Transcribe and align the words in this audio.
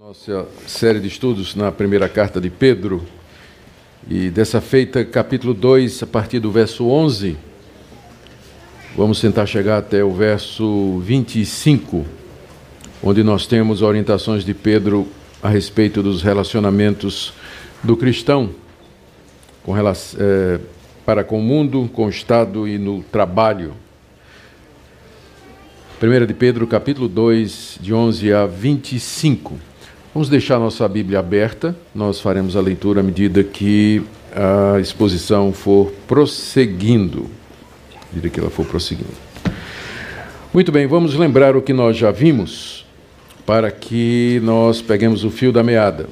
Nossa 0.00 0.46
série 0.66 0.98
de 0.98 1.08
estudos 1.08 1.54
na 1.54 1.70
primeira 1.70 2.08
carta 2.08 2.40
de 2.40 2.48
Pedro, 2.48 3.04
e 4.08 4.30
dessa 4.30 4.58
feita, 4.58 5.04
capítulo 5.04 5.52
2, 5.52 6.04
a 6.04 6.06
partir 6.06 6.38
do 6.38 6.50
verso 6.50 6.88
11, 6.88 7.36
vamos 8.96 9.20
tentar 9.20 9.44
chegar 9.44 9.76
até 9.76 10.02
o 10.02 10.10
verso 10.10 11.00
25, 11.00 12.06
onde 13.02 13.22
nós 13.22 13.46
temos 13.46 13.82
orientações 13.82 14.42
de 14.42 14.54
Pedro 14.54 15.06
a 15.42 15.50
respeito 15.50 16.02
dos 16.02 16.22
relacionamentos 16.22 17.34
do 17.82 17.94
cristão 17.94 18.48
com 19.62 19.72
relação, 19.72 20.18
é, 20.18 20.60
para 21.04 21.22
com 21.22 21.38
o 21.38 21.42
mundo, 21.42 21.90
com 21.92 22.06
o 22.06 22.08
Estado 22.08 22.66
e 22.66 22.78
no 22.78 23.02
trabalho. 23.02 23.74
1 26.02 26.24
de 26.24 26.32
Pedro, 26.32 26.66
capítulo 26.66 27.06
2, 27.06 27.80
de 27.82 27.92
11 27.92 28.32
a 28.32 28.46
25. 28.46 29.68
Vamos 30.12 30.28
deixar 30.28 30.58
nossa 30.58 30.88
Bíblia 30.88 31.20
aberta, 31.20 31.76
nós 31.94 32.20
faremos 32.20 32.56
a 32.56 32.60
leitura 32.60 32.98
à 32.98 33.02
medida 33.02 33.44
que 33.44 34.02
a 34.34 34.80
exposição 34.80 35.52
for 35.52 35.92
prosseguindo. 36.08 37.26
À 37.94 38.06
medida 38.12 38.28
que 38.28 38.40
ela 38.40 38.50
for 38.50 38.66
prosseguindo. 38.66 39.14
Muito 40.52 40.72
bem, 40.72 40.84
vamos 40.88 41.14
lembrar 41.14 41.54
o 41.54 41.62
que 41.62 41.72
nós 41.72 41.96
já 41.96 42.10
vimos, 42.10 42.84
para 43.46 43.70
que 43.70 44.40
nós 44.42 44.82
peguemos 44.82 45.22
o 45.22 45.30
fio 45.30 45.52
da 45.52 45.62
meada. 45.62 46.08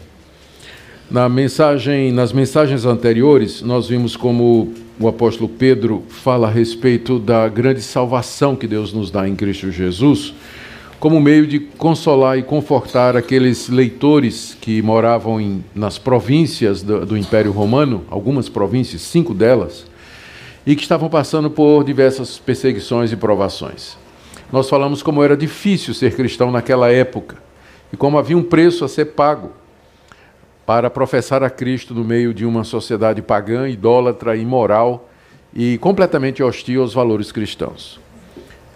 Na 1.11 1.29
mensagem, 1.29 2.13
nas 2.13 2.33
mensagens 2.33 2.85
anteriores, 2.85 3.63
nós 3.63 3.89
vimos 3.89 4.15
como 4.15 4.75
o 5.01 5.09
apóstolo 5.09 5.49
Pedro 5.49 6.05
fala 6.09 6.47
a 6.47 6.51
respeito 6.51 7.19
da 7.19 7.49
grande 7.49 7.83
salvação 7.83 8.55
que 8.55 8.69
Deus 8.69 8.93
nos 8.93 9.11
dá 9.11 9.29
em 9.29 9.35
Cristo 9.35 9.73
Jesus 9.73 10.35
como 11.01 11.21
meio 11.21 11.47
de 11.47 11.61
consolar 11.61 12.39
e 12.39 12.43
confortar 12.43 13.17
aqueles 13.17 13.69
leitores 13.69 14.57
que 14.61 14.83
moravam 14.83 15.41
em, 15.41 15.65
nas 15.75 15.97
províncias 15.97 16.83
do, 16.83 17.07
do, 17.07 17.17
Império 17.17 17.53
Romano, 17.53 18.05
algumas 18.11 18.49
províncias, 18.49 19.03
cinco 19.03 19.33
delas, 19.33 19.87
e 20.67 20.75
que 20.75 20.83
estavam 20.83 21.09
passando 21.09 21.51
por 21.51 21.85
diversas 21.85 22.39
perseguições 22.39 23.13
e 23.13 23.17
provações. 23.17 23.97
Nós 24.53 24.69
falamos 24.69 25.03
como 25.03 25.23
era 25.23 25.37
difícil 25.37 25.95
ser 25.95 26.17
cristão 26.17 26.51
naquela 26.51 26.91
época 26.91 27.37
e 27.93 27.97
como 27.97 28.19
havia 28.19 28.37
um 28.37 28.43
preço 28.43 28.85
a 28.85 28.89
ser 28.89 29.07
pago 29.07 29.53
para 30.67 30.91
professar 30.91 31.43
a 31.43 31.49
Cristo 31.49 31.95
no 31.95 32.05
meio 32.05 32.35
de 32.35 32.45
uma 32.45 32.65
sociedade 32.65 33.23
pagã, 33.23 33.69
idólatra, 33.69 34.37
imoral 34.37 35.09
e 35.55 35.79
completamente 35.79 36.43
hostil 36.43 36.83
aos 36.83 36.93
valores 36.93 37.31
cristãos. 37.31 38.01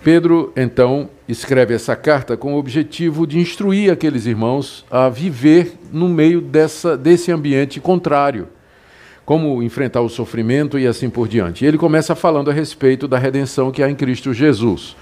Pedro, 0.03 0.53
então, 0.57 1.09
escreve 1.29 1.75
essa 1.75 1.95
carta 1.95 2.37
com 2.37 2.55
o 2.55 2.59
objetivo 2.59 3.25
de 3.25 3.39
instruir 3.39 3.93
aqueles 3.93 4.27
irmãos 4.27 4.85
a 4.91 5.09
viver 5.09 5.75
no 5.93 6.09
meio 6.09 6.41
dessa, 6.41 6.97
desse 6.97 7.31
ambiente 7.31 7.79
contrário, 7.79 8.49
como 9.25 9.63
enfrentar 9.63 10.01
o 10.01 10.09
sofrimento 10.09 10.77
e 10.77 10.89
assim 10.89 11.09
por 11.09 11.29
diante. 11.29 11.65
Ele 11.65 11.79
começa 11.79 12.17
falando 12.17 12.51
a 12.51 12.53
respeito 12.53 13.07
da 13.07 13.17
redenção 13.17 13.71
que 13.71 13.81
há 13.81 13.89
em 13.89 13.95
Cristo 13.95 14.35
Jesus, 14.35 14.97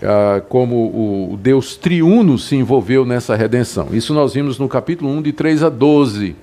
ah, 0.00 0.40
como 0.48 1.32
o 1.32 1.36
Deus 1.36 1.76
triuno 1.76 2.38
se 2.38 2.54
envolveu 2.54 3.04
nessa 3.04 3.34
redenção. 3.34 3.88
Isso 3.90 4.14
nós 4.14 4.34
vimos 4.34 4.56
no 4.56 4.68
capítulo 4.68 5.10
1, 5.10 5.22
de 5.22 5.32
3 5.32 5.64
a 5.64 5.68
12. 5.68 6.36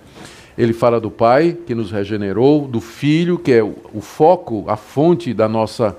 Ele 0.58 0.74
fala 0.74 1.00
do 1.00 1.10
Pai 1.10 1.58
que 1.66 1.74
nos 1.74 1.92
regenerou, 1.92 2.68
do 2.68 2.82
Filho, 2.82 3.38
que 3.38 3.54
é 3.54 3.64
o 3.64 4.02
foco, 4.02 4.66
a 4.68 4.76
fonte 4.76 5.34
da 5.34 5.48
nossa 5.48 5.96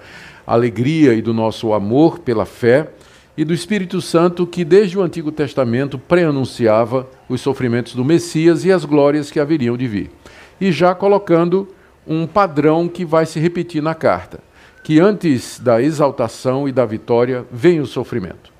alegria 0.46 1.14
e 1.14 1.20
do 1.20 1.34
nosso 1.34 1.72
amor 1.72 2.20
pela 2.20 2.46
fé, 2.46 2.88
e 3.36 3.44
do 3.44 3.52
Espírito 3.52 4.00
Santo 4.00 4.46
que 4.46 4.64
desde 4.64 4.98
o 4.98 5.02
Antigo 5.02 5.30
Testamento 5.30 5.98
preanunciava 5.98 7.06
os 7.28 7.40
sofrimentos 7.40 7.94
do 7.94 8.04
Messias 8.04 8.64
e 8.64 8.72
as 8.72 8.84
glórias 8.84 9.30
que 9.30 9.38
haveriam 9.38 9.76
de 9.76 9.86
vir. 9.86 10.10
E 10.58 10.72
já 10.72 10.94
colocando 10.94 11.68
um 12.06 12.26
padrão 12.26 12.88
que 12.88 13.04
vai 13.04 13.26
se 13.26 13.38
repetir 13.38 13.82
na 13.82 13.94
carta, 13.94 14.40
que 14.82 15.00
antes 15.00 15.58
da 15.58 15.82
exaltação 15.82 16.68
e 16.68 16.72
da 16.72 16.86
vitória 16.86 17.44
vem 17.50 17.80
o 17.80 17.86
sofrimento. 17.86 18.52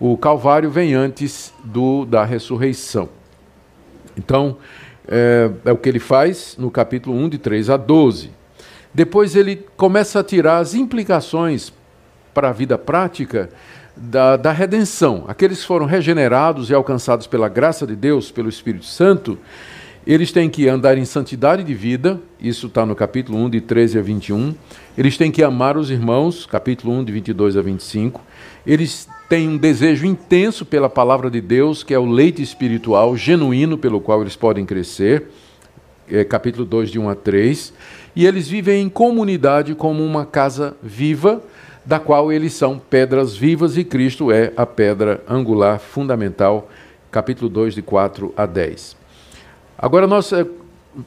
O 0.00 0.16
Calvário 0.16 0.70
vem 0.70 0.94
antes 0.94 1.52
do 1.62 2.06
da 2.06 2.24
ressurreição. 2.24 3.08
Então, 4.16 4.56
é, 5.06 5.50
é 5.64 5.72
o 5.72 5.76
que 5.76 5.88
ele 5.88 5.98
faz 5.98 6.56
no 6.58 6.70
capítulo 6.70 7.16
1, 7.16 7.28
de 7.30 7.38
3 7.38 7.70
a 7.70 7.76
12. 7.76 8.30
Depois 8.94 9.34
ele 9.34 9.64
começa 9.76 10.20
a 10.20 10.24
tirar 10.24 10.58
as 10.58 10.74
implicações 10.74 11.72
para 12.34 12.50
a 12.50 12.52
vida 12.52 12.76
prática 12.76 13.48
da, 13.96 14.36
da 14.36 14.52
redenção. 14.52 15.24
Aqueles 15.28 15.60
que 15.60 15.66
foram 15.66 15.86
regenerados 15.86 16.70
e 16.70 16.74
alcançados 16.74 17.26
pela 17.26 17.48
graça 17.48 17.86
de 17.86 17.96
Deus, 17.96 18.30
pelo 18.30 18.48
Espírito 18.48 18.84
Santo, 18.84 19.38
eles 20.06 20.32
têm 20.32 20.50
que 20.50 20.68
andar 20.68 20.98
em 20.98 21.04
santidade 21.04 21.62
de 21.62 21.74
vida, 21.74 22.20
isso 22.40 22.66
está 22.66 22.84
no 22.84 22.94
capítulo 22.94 23.38
1, 23.38 23.50
de 23.50 23.60
13 23.60 23.98
a 23.98 24.02
21. 24.02 24.54
Eles 24.98 25.16
têm 25.16 25.30
que 25.30 25.44
amar 25.44 25.76
os 25.76 25.90
irmãos, 25.90 26.44
capítulo 26.44 26.92
1, 26.94 27.04
de 27.04 27.12
22 27.12 27.56
a 27.56 27.62
25. 27.62 28.20
Eles 28.66 29.08
têm 29.28 29.48
um 29.48 29.56
desejo 29.56 30.04
intenso 30.04 30.66
pela 30.66 30.90
palavra 30.90 31.30
de 31.30 31.40
Deus, 31.40 31.84
que 31.84 31.94
é 31.94 31.98
o 31.98 32.04
leite 32.04 32.42
espiritual 32.42 33.16
genuíno 33.16 33.78
pelo 33.78 34.00
qual 34.00 34.20
eles 34.22 34.34
podem 34.34 34.66
crescer, 34.66 35.28
é, 36.10 36.24
capítulo 36.24 36.64
2, 36.64 36.90
de 36.90 36.98
1 36.98 37.08
a 37.08 37.14
3 37.14 37.72
e 38.14 38.26
eles 38.26 38.48
vivem 38.48 38.82
em 38.82 38.88
comunidade 38.88 39.74
como 39.74 40.04
uma 40.04 40.26
casa 40.26 40.76
viva, 40.82 41.42
da 41.84 41.98
qual 41.98 42.32
eles 42.32 42.52
são 42.52 42.78
pedras 42.78 43.34
vivas 43.34 43.76
e 43.76 43.84
Cristo 43.84 44.30
é 44.30 44.52
a 44.56 44.64
pedra 44.64 45.22
angular 45.28 45.80
fundamental, 45.80 46.70
capítulo 47.10 47.48
2, 47.48 47.74
de 47.74 47.82
4 47.82 48.32
a 48.36 48.46
10. 48.46 48.96
Agora 49.76 50.06
nós 50.06 50.32
é, 50.32 50.46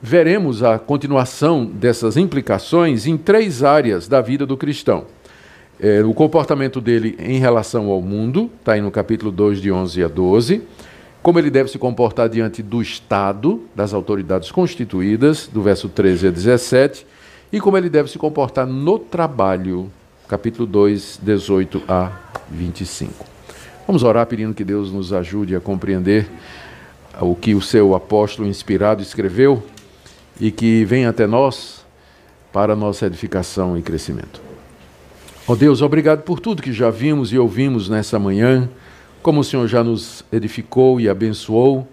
veremos 0.01 0.63
a 0.63 0.77
continuação 0.77 1.65
dessas 1.65 2.17
implicações 2.17 3.07
em 3.07 3.15
três 3.15 3.63
áreas 3.63 4.07
da 4.07 4.19
vida 4.19 4.45
do 4.45 4.57
cristão. 4.57 5.05
É, 5.79 6.03
o 6.03 6.13
comportamento 6.13 6.81
dele 6.81 7.15
em 7.19 7.39
relação 7.39 7.89
ao 7.89 8.01
mundo, 8.01 8.49
está 8.59 8.73
aí 8.73 8.81
no 8.81 8.91
capítulo 8.91 9.31
2, 9.31 9.61
de 9.61 9.71
11 9.71 10.03
a 10.03 10.07
12 10.07 10.61
como 11.25 11.39
ele 11.39 11.49
deve 11.49 11.71
se 11.71 11.79
comportar 11.79 12.29
diante 12.29 12.61
do 12.61 12.83
Estado, 12.83 13.63
das 13.73 13.95
autoridades 13.95 14.51
constituídas, 14.51 15.49
do 15.51 15.59
verso 15.59 15.89
13 15.89 16.27
a 16.27 16.29
17, 16.29 17.03
e 17.51 17.59
como 17.59 17.75
ele 17.75 17.89
deve 17.89 18.11
se 18.11 18.19
comportar 18.19 18.67
no 18.67 18.99
trabalho, 18.99 19.91
capítulo 20.27 20.67
2, 20.67 21.21
18 21.23 21.81
a 21.87 22.11
25. 22.47 23.25
Vamos 23.87 24.03
orar 24.03 24.27
pedindo 24.27 24.53
que 24.53 24.63
Deus 24.63 24.91
nos 24.91 25.11
ajude 25.11 25.55
a 25.55 25.59
compreender 25.59 26.27
o 27.19 27.33
que 27.33 27.55
o 27.55 27.61
seu 27.61 27.95
apóstolo 27.95 28.47
inspirado 28.47 29.01
escreveu 29.01 29.63
e 30.39 30.51
que 30.51 30.85
venha 30.85 31.09
até 31.09 31.25
nós 31.25 31.83
para 32.53 32.75
nossa 32.75 33.07
edificação 33.07 33.75
e 33.75 33.81
crescimento. 33.81 34.39
Ó 35.47 35.53
oh 35.53 35.55
Deus, 35.55 35.81
obrigado 35.81 36.21
por 36.21 36.39
tudo 36.39 36.61
que 36.61 36.71
já 36.71 36.91
vimos 36.91 37.33
e 37.33 37.39
ouvimos 37.39 37.89
nessa 37.89 38.19
manhã 38.19 38.69
como 39.25 39.39
o 39.39 39.43
Senhor 39.43 39.67
já 39.67 39.83
nos 39.83 40.23
edificou 40.31 41.01
e 41.01 41.09
abençoou, 41.09 41.87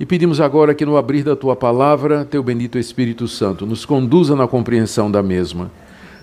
e 0.00 0.04
pedimos 0.04 0.40
agora 0.40 0.74
que 0.74 0.84
no 0.84 0.96
abrir 0.96 1.22
da 1.22 1.36
tua 1.36 1.54
palavra, 1.54 2.24
teu 2.24 2.42
bendito 2.42 2.76
Espírito 2.76 3.28
Santo 3.28 3.64
nos 3.64 3.84
conduza 3.84 4.34
na 4.34 4.48
compreensão 4.48 5.08
da 5.08 5.22
mesma, 5.22 5.70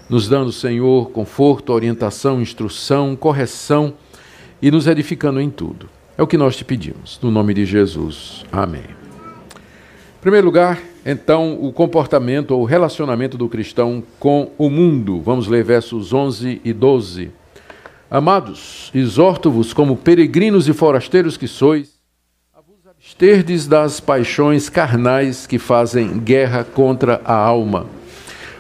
nos 0.09 0.27
dando, 0.27 0.51
Senhor, 0.51 1.11
conforto, 1.11 1.71
orientação, 1.71 2.41
instrução, 2.41 3.15
correção 3.15 3.93
e 4.61 4.69
nos 4.69 4.85
edificando 4.85 5.39
em 5.39 5.49
tudo. 5.49 5.87
É 6.17 6.21
o 6.21 6.27
que 6.27 6.37
nós 6.37 6.57
te 6.57 6.65
pedimos, 6.65 7.17
no 7.23 7.31
nome 7.31 7.53
de 7.53 7.65
Jesus. 7.65 8.43
Amém. 8.51 8.83
Em 8.83 10.19
primeiro 10.19 10.45
lugar, 10.45 10.77
então, 11.05 11.57
o 11.63 11.71
comportamento 11.71 12.51
ou 12.51 12.65
relacionamento 12.65 13.37
do 13.37 13.47
cristão 13.47 14.03
com 14.19 14.51
o 14.57 14.69
mundo. 14.69 15.21
Vamos 15.21 15.47
ler 15.47 15.63
versos 15.63 16.11
11 16.11 16.59
e 16.65 16.73
12. 16.73 17.38
Amados, 18.11 18.89
exorto-vos 18.95 19.71
como 19.71 19.95
peregrinos 19.95 20.67
e 20.67 20.73
forasteiros 20.73 21.37
que 21.37 21.47
sois, 21.47 21.99
a 22.51 22.59
vos 22.59 22.87
absterdes 22.87 23.67
das 23.67 23.99
paixões 23.99 24.67
carnais 24.67 25.45
que 25.45 25.59
fazem 25.59 26.17
guerra 26.17 26.63
contra 26.63 27.21
a 27.23 27.35
alma, 27.35 27.85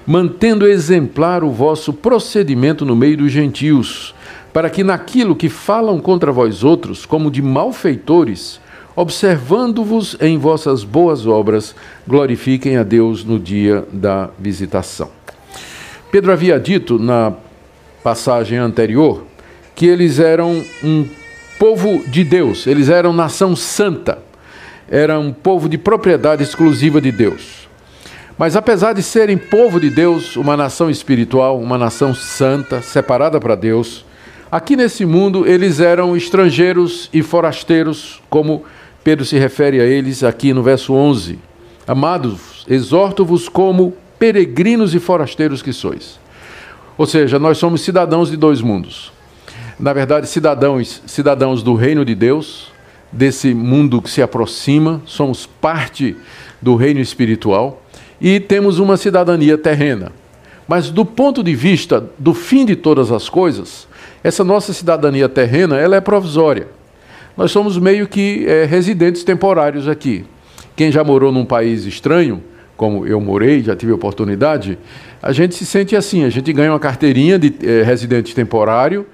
mantendo 0.05 0.67
exemplar 0.67 1.43
o 1.43 1.49
vosso 1.49 1.91
procedimento 1.91 2.85
no 2.85 2.95
meio 2.95 3.17
dos 3.17 3.31
gentios, 3.31 4.13
para 4.53 4.69
que 4.69 4.83
naquilo 4.83 5.35
que 5.35 5.49
falam 5.49 5.99
contra 5.99 6.31
vós 6.31 6.63
outros, 6.63 7.03
como 7.03 7.31
de 7.31 7.41
malfeitores, 7.41 8.61
observando-vos 8.95 10.15
em 10.21 10.37
vossas 10.37 10.83
boas 10.83 11.25
obras, 11.25 11.75
glorifiquem 12.07 12.77
a 12.77 12.83
Deus 12.83 13.23
no 13.23 13.39
dia 13.39 13.83
da 13.91 14.29
visitação. 14.37 15.09
Pedro 16.11 16.31
havia 16.31 16.59
dito 16.59 16.99
na 16.99 17.33
passagem 18.03 18.59
anterior 18.59 19.28
que 19.79 19.85
eles 19.85 20.19
eram 20.19 20.61
um 20.83 21.07
povo 21.57 22.03
de 22.05 22.21
Deus, 22.21 22.67
eles 22.67 22.89
eram 22.89 23.13
nação 23.13 23.55
santa, 23.55 24.19
eram 24.91 25.27
um 25.27 25.31
povo 25.31 25.69
de 25.69 25.77
propriedade 25.77 26.43
exclusiva 26.43 26.99
de 26.99 27.13
Deus. 27.13 27.69
Mas 28.37 28.57
apesar 28.57 28.91
de 28.91 29.01
serem 29.01 29.37
povo 29.37 29.79
de 29.79 29.89
Deus, 29.89 30.35
uma 30.35 30.57
nação 30.57 30.89
espiritual, 30.89 31.57
uma 31.57 31.77
nação 31.77 32.13
santa, 32.13 32.81
separada 32.81 33.39
para 33.39 33.55
Deus, 33.55 34.03
aqui 34.51 34.75
nesse 34.75 35.05
mundo 35.05 35.47
eles 35.47 35.79
eram 35.79 36.13
estrangeiros 36.13 37.09
e 37.13 37.23
forasteiros, 37.23 38.21
como 38.29 38.65
Pedro 39.01 39.23
se 39.23 39.37
refere 39.37 39.79
a 39.79 39.85
eles 39.85 40.25
aqui 40.25 40.53
no 40.53 40.61
verso 40.61 40.93
11: 40.93 41.39
Amados, 41.87 42.65
exorto-vos 42.69 43.47
como 43.47 43.93
peregrinos 44.19 44.93
e 44.93 44.99
forasteiros 44.99 45.61
que 45.61 45.71
sois. 45.71 46.19
Ou 46.97 47.05
seja, 47.05 47.39
nós 47.39 47.57
somos 47.57 47.79
cidadãos 47.79 48.29
de 48.29 48.35
dois 48.35 48.59
mundos. 48.59 49.17
Na 49.79 49.93
verdade, 49.93 50.27
cidadãos, 50.27 51.01
cidadãos 51.07 51.63
do 51.63 51.73
reino 51.73 52.03
de 52.03 52.13
Deus, 52.13 52.69
desse 53.09 53.53
mundo 53.53 54.01
que 54.01 54.09
se 54.09 54.21
aproxima, 54.21 55.01
somos 55.05 55.45
parte 55.45 56.17
do 56.61 56.75
reino 56.75 56.99
espiritual 56.99 57.81
e 58.19 58.41
temos 58.41 58.77
uma 58.77 58.97
cidadania 58.97 59.57
terrena. 59.57 60.11
Mas 60.67 60.89
do 60.89 61.05
ponto 61.05 61.41
de 61.41 61.55
vista 61.55 62.05
do 62.19 62.33
fim 62.33 62.65
de 62.65 62.75
todas 62.75 63.09
as 63.09 63.29
coisas, 63.29 63.87
essa 64.21 64.43
nossa 64.43 64.73
cidadania 64.73 65.29
terrena 65.29 65.77
ela 65.77 65.95
é 65.95 66.01
provisória. 66.01 66.67
Nós 67.37 67.49
somos 67.49 67.77
meio 67.77 68.05
que 68.05 68.45
é, 68.45 68.65
residentes 68.65 69.23
temporários 69.23 69.87
aqui. 69.87 70.25
Quem 70.75 70.91
já 70.91 71.05
morou 71.05 71.31
num 71.31 71.45
país 71.45 71.85
estranho, 71.85 72.43
como 72.75 73.07
eu 73.07 73.21
morei, 73.21 73.63
já 73.63 73.77
tive 73.77 73.93
oportunidade, 73.93 74.77
a 75.23 75.31
gente 75.31 75.55
se 75.55 75.65
sente 75.65 75.95
assim, 75.95 76.25
a 76.25 76.29
gente 76.29 76.51
ganha 76.51 76.73
uma 76.73 76.79
carteirinha 76.79 77.39
de 77.39 77.53
é, 77.63 77.81
residente 77.81 78.35
temporário 78.35 79.05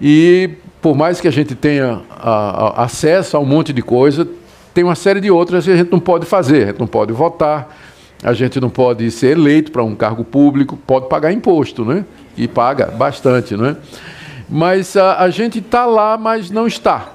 e 0.00 0.50
por 0.80 0.96
mais 0.96 1.20
que 1.20 1.28
a 1.28 1.30
gente 1.30 1.54
tenha 1.54 2.00
a, 2.10 2.82
a, 2.82 2.84
acesso 2.84 3.36
a 3.36 3.40
um 3.40 3.44
monte 3.44 3.72
de 3.72 3.82
coisa, 3.82 4.26
tem 4.72 4.82
uma 4.84 4.94
série 4.94 5.20
de 5.20 5.30
outras 5.30 5.64
que 5.64 5.70
a 5.70 5.76
gente 5.76 5.92
não 5.92 6.00
pode 6.00 6.24
fazer, 6.26 6.62
a 6.62 6.66
gente 6.68 6.80
não 6.80 6.86
pode 6.86 7.12
votar, 7.12 7.76
a 8.22 8.32
gente 8.32 8.60
não 8.60 8.70
pode 8.70 9.10
ser 9.10 9.36
eleito 9.36 9.70
para 9.72 9.82
um 9.82 9.94
cargo 9.94 10.24
público, 10.24 10.78
pode 10.86 11.08
pagar 11.08 11.32
imposto, 11.32 11.84
né? 11.84 12.04
E 12.36 12.46
paga 12.46 12.86
bastante, 12.86 13.56
né? 13.56 13.76
Mas 14.48 14.96
a, 14.96 15.18
a 15.18 15.30
gente 15.30 15.58
está 15.58 15.86
lá, 15.86 16.16
mas 16.16 16.50
não 16.50 16.66
está. 16.66 17.14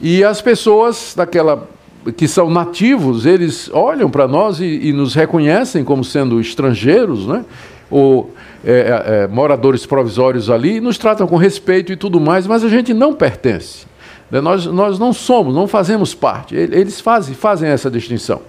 E 0.00 0.24
as 0.24 0.40
pessoas 0.40 1.14
daquela 1.16 1.68
que 2.16 2.26
são 2.26 2.48
nativos, 2.48 3.26
eles 3.26 3.70
olham 3.72 4.10
para 4.10 4.26
nós 4.26 4.58
e, 4.58 4.88
e, 4.88 4.92
nos 4.92 5.14
reconhecem 5.14 5.84
como 5.84 6.02
sendo 6.02 6.40
estrangeiros, 6.40 7.26
né? 7.26 7.44
ou 7.90 8.32
é, 8.64 8.72
é, 8.72 9.22
é, 9.24 9.26
moradores 9.26 9.86
provisórios 9.86 10.50
ali, 10.50 10.80
nos 10.80 10.98
tratam 10.98 11.26
com 11.26 11.36
respeito 11.36 11.92
e 11.92 11.96
tudo 11.96 12.20
mais, 12.20 12.46
mas 12.46 12.62
a 12.62 12.68
gente 12.68 12.92
não 12.92 13.14
pertence. 13.14 13.86
Né? 14.30 14.40
Nós, 14.40 14.66
nós 14.66 14.98
não 14.98 15.12
somos, 15.12 15.54
não 15.54 15.66
fazemos 15.66 16.14
parte. 16.14 16.54
Eles 16.54 17.00
fazem, 17.00 17.34
fazem 17.34 17.68
essa 17.68 17.90
distinção. 17.90 18.42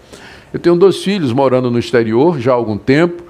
Eu 0.54 0.60
tenho 0.60 0.76
dois 0.76 1.04
filhos 1.04 1.32
morando 1.32 1.72
no 1.72 1.80
exterior 1.80 2.40
já 2.40 2.52
há 2.52 2.56
algum 2.56 2.78
tempo, 2.78 3.24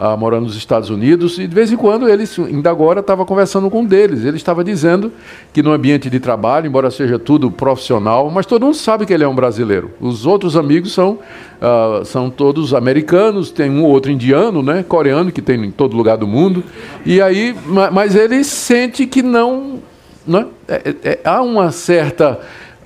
ah, 0.00 0.16
morando 0.16 0.44
nos 0.44 0.56
Estados 0.56 0.90
Unidos, 0.90 1.38
e 1.38 1.46
de 1.48 1.54
vez 1.54 1.72
em 1.72 1.76
quando 1.76 2.08
eles, 2.08 2.38
ainda 2.38 2.70
agora, 2.70 3.00
estava 3.00 3.24
conversando 3.24 3.68
com 3.68 3.80
um 3.80 3.84
deles. 3.84 4.24
Ele 4.24 4.36
estava 4.36 4.62
dizendo 4.62 5.12
que 5.52 5.60
no 5.60 5.72
ambiente 5.72 6.08
de 6.08 6.20
trabalho, 6.20 6.68
embora 6.68 6.88
seja 6.90 7.18
tudo 7.18 7.50
profissional, 7.50 8.30
mas 8.30 8.46
todo 8.46 8.64
mundo 8.64 8.76
sabe 8.76 9.04
que 9.04 9.12
ele 9.12 9.24
é 9.24 9.28
um 9.28 9.34
brasileiro. 9.34 9.90
Os 10.00 10.24
outros 10.24 10.56
amigos 10.56 10.92
são, 10.92 11.18
ah, 11.60 12.02
são 12.04 12.30
todos 12.30 12.72
americanos, 12.72 13.50
tem 13.50 13.68
um 13.68 13.82
ou 13.82 13.90
outro 13.90 14.12
indiano, 14.12 14.62
né, 14.62 14.84
coreano, 14.86 15.32
que 15.32 15.42
tem 15.42 15.64
em 15.64 15.70
todo 15.72 15.96
lugar 15.96 16.16
do 16.16 16.26
mundo. 16.26 16.62
E 17.04 17.20
aí, 17.20 17.56
mas 17.92 18.14
ele 18.14 18.44
sente 18.44 19.04
que 19.04 19.22
não. 19.22 19.80
Né, 20.24 20.46
é, 20.68 20.94
é, 21.02 21.18
há 21.24 21.42
uma 21.42 21.72
certa 21.72 22.38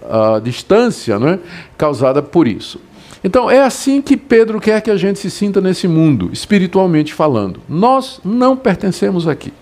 uh, 0.02 0.40
distância 0.40 1.18
né, 1.18 1.38
causada 1.76 2.22
por 2.22 2.46
isso. 2.46 2.80
Então 3.24 3.50
é 3.50 3.60
assim 3.62 4.02
que 4.02 4.16
Pedro 4.16 4.60
quer 4.60 4.80
que 4.80 4.90
a 4.90 4.96
gente 4.96 5.18
se 5.18 5.30
sinta 5.30 5.60
nesse 5.60 5.86
mundo, 5.86 6.30
espiritualmente 6.32 7.14
falando. 7.14 7.60
Nós 7.68 8.20
não 8.24 8.56
pertencemos 8.56 9.28
aqui. 9.28 9.52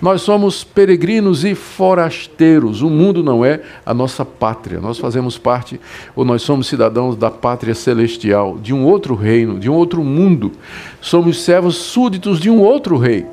Nós 0.00 0.22
somos 0.22 0.64
peregrinos 0.64 1.44
e 1.44 1.54
forasteiros. 1.54 2.82
O 2.82 2.90
mundo 2.90 3.22
não 3.22 3.44
é 3.44 3.60
a 3.86 3.94
nossa 3.94 4.24
pátria. 4.24 4.80
Nós 4.80 4.98
fazemos 4.98 5.38
parte, 5.38 5.80
ou 6.16 6.24
nós 6.24 6.42
somos 6.42 6.66
cidadãos 6.66 7.16
da 7.16 7.30
pátria 7.30 7.72
celestial, 7.72 8.58
de 8.60 8.74
um 8.74 8.84
outro 8.84 9.14
reino, 9.14 9.60
de 9.60 9.70
um 9.70 9.74
outro 9.74 10.02
mundo. 10.02 10.50
Somos 11.00 11.44
servos 11.44 11.76
súditos 11.76 12.40
de 12.40 12.50
um 12.50 12.60
outro 12.60 12.96
rei. 12.96 13.24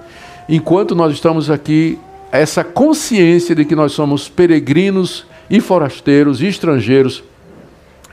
Enquanto 0.47 0.93
nós 0.93 1.11
estamos 1.11 1.49
aqui, 1.49 1.97
essa 2.31 2.63
consciência 2.63 3.55
de 3.55 3.65
que 3.65 3.75
nós 3.75 3.91
somos 3.91 4.29
peregrinos 4.29 5.25
e 5.49 5.59
forasteiros 5.59 6.39
e 6.39 6.45
estrangeiros 6.45 7.23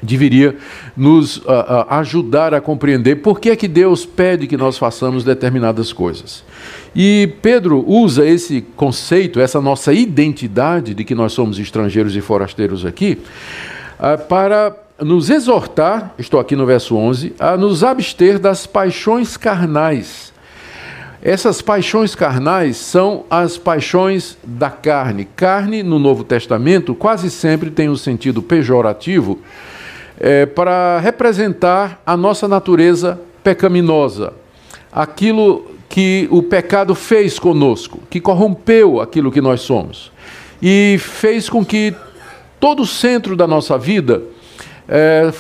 deveria 0.07 0.57
nos 0.97 1.37
uh, 1.39 1.41
uh, 1.41 1.87
ajudar 1.91 2.55
a 2.55 2.61
compreender 2.61 3.17
por 3.17 3.41
que 3.41 3.51
é 3.51 3.57
que 3.57 3.69
Deus 3.69 4.07
pede 4.07 4.47
que 4.47 4.57
nós 4.57 4.79
façamos 4.79 5.25
determinadas 5.25 5.93
coisas. 5.93 6.43
E 6.95 7.35
Pedro 7.43 7.85
usa 7.87 8.27
esse 8.27 8.63
conceito, 8.77 9.41
essa 9.41 9.61
nossa 9.61 9.93
identidade 9.93 10.95
de 10.95 11.05
que 11.05 11.15
nós 11.15 11.33
somos 11.33 11.59
estrangeiros 11.59 12.17
e 12.17 12.21
forasteiros 12.21 12.87
aqui, 12.87 13.19
uh, 13.99 14.25
para 14.27 14.75
nos 15.03 15.29
exortar, 15.29 16.15
estou 16.19 16.41
aqui 16.41 16.57
no 16.57 16.65
verso 16.65 16.97
11, 16.97 17.35
a 17.39 17.57
nos 17.57 17.85
abster 17.85 18.39
das 18.39 18.67
paixões 18.67 19.37
carnais. 19.37 20.33
Essas 21.23 21.61
paixões 21.61 22.15
carnais 22.15 22.77
são 22.77 23.25
as 23.29 23.59
paixões 23.59 24.39
da 24.45 24.71
carne. 24.71 25.27
Carne, 25.37 25.83
no 25.83 25.99
Novo 25.99 26.23
Testamento, 26.23 26.95
quase 26.95 27.31
sempre 27.31 27.71
tem 27.71 27.89
um 27.89 27.97
sentido 27.97 28.41
pejorativo, 28.41 29.41
é, 30.19 30.47
para 30.47 30.99
representar 31.01 32.01
a 32.05 32.17
nossa 32.17 32.49
natureza 32.49 33.21
pecaminosa, 33.43 34.33
aquilo 34.93 35.71
que 35.89 36.27
o 36.31 36.43
pecado 36.43 36.95
fez 36.95 37.39
conosco, 37.39 38.01
que 38.11 38.21
corrompeu 38.21 39.01
aquilo 39.01 39.31
que 39.31 39.41
nós 39.41 39.61
somos 39.61 40.11
e 40.61 40.97
fez 40.99 41.49
com 41.49 41.65
que 41.65 41.95
todo 42.59 42.83
o 42.83 42.87
centro 42.87 43.37
da 43.37 43.47
nossa 43.47 43.77
vida 43.77 44.23
é, 44.89 45.31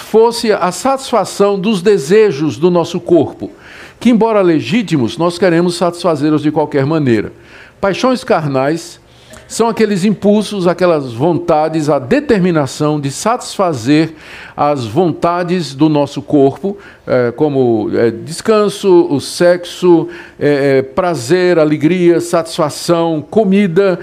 fosse 0.00 0.52
a 0.52 0.70
satisfação 0.72 1.58
dos 1.58 1.80
desejos 1.80 2.56
do 2.56 2.70
nosso 2.70 3.00
corpo, 3.00 3.50
que, 3.98 4.10
embora 4.10 4.42
legítimos, 4.42 5.16
nós 5.16 5.38
queremos 5.38 5.76
satisfazê-los 5.76 6.42
de 6.42 6.50
qualquer 6.50 6.84
maneira. 6.84 7.32
Paixões 7.80 8.24
carnais 8.24 9.00
são 9.48 9.68
aqueles 9.68 10.04
impulsos, 10.04 10.66
aquelas 10.66 11.12
vontades, 11.12 11.88
a 11.88 11.98
determinação 11.98 13.00
de 13.00 13.10
satisfazer 13.10 14.14
as 14.56 14.84
vontades 14.84 15.74
do 15.74 15.88
nosso 15.88 16.20
corpo, 16.20 16.76
é, 17.06 17.30
como 17.30 17.90
é, 17.94 18.10
descanso, 18.10 19.06
o 19.08 19.20
sexo, 19.20 20.08
é, 20.38 20.82
prazer, 20.82 21.58
alegria, 21.58 22.20
satisfação, 22.20 23.24
comida, 23.30 24.00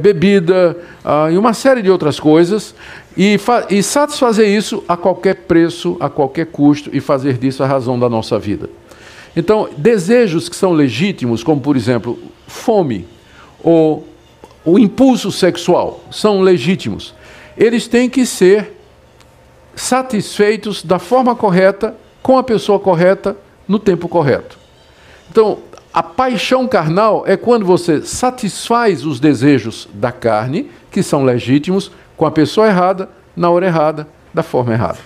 bebida 0.00 0.76
ah, 1.04 1.30
e 1.30 1.36
uma 1.36 1.52
série 1.52 1.82
de 1.82 1.90
outras 1.90 2.18
coisas, 2.18 2.74
e, 3.16 3.38
e 3.68 3.82
satisfazer 3.82 4.48
isso 4.48 4.82
a 4.88 4.96
qualquer 4.96 5.34
preço, 5.34 5.96
a 6.00 6.08
qualquer 6.08 6.46
custo, 6.46 6.90
e 6.92 7.00
fazer 7.00 7.36
disso 7.36 7.62
a 7.62 7.66
razão 7.66 7.98
da 7.98 8.08
nossa 8.08 8.38
vida. 8.38 8.70
Então, 9.36 9.68
desejos 9.76 10.48
que 10.48 10.56
são 10.56 10.72
legítimos, 10.72 11.42
como 11.42 11.60
por 11.60 11.76
exemplo, 11.76 12.18
fome 12.46 13.06
ou 13.62 14.06
o 14.64 14.78
impulso 14.78 15.30
sexual 15.32 16.00
são 16.10 16.40
legítimos. 16.40 17.14
Eles 17.56 17.86
têm 17.88 18.08
que 18.08 18.26
ser 18.26 18.76
satisfeitos 19.74 20.82
da 20.82 20.98
forma 20.98 21.34
correta, 21.34 21.94
com 22.22 22.36
a 22.36 22.42
pessoa 22.42 22.78
correta, 22.78 23.36
no 23.66 23.78
tempo 23.78 24.08
correto. 24.08 24.58
Então, 25.30 25.58
a 25.92 26.02
paixão 26.02 26.66
carnal 26.66 27.24
é 27.26 27.36
quando 27.36 27.64
você 27.64 28.02
satisfaz 28.02 29.04
os 29.04 29.20
desejos 29.20 29.88
da 29.94 30.12
carne, 30.12 30.70
que 30.90 31.02
são 31.02 31.24
legítimos, 31.24 31.90
com 32.16 32.26
a 32.26 32.30
pessoa 32.30 32.66
errada, 32.66 33.08
na 33.36 33.50
hora 33.50 33.66
errada, 33.66 34.08
da 34.34 34.42
forma 34.42 34.72
errada. 34.72 34.98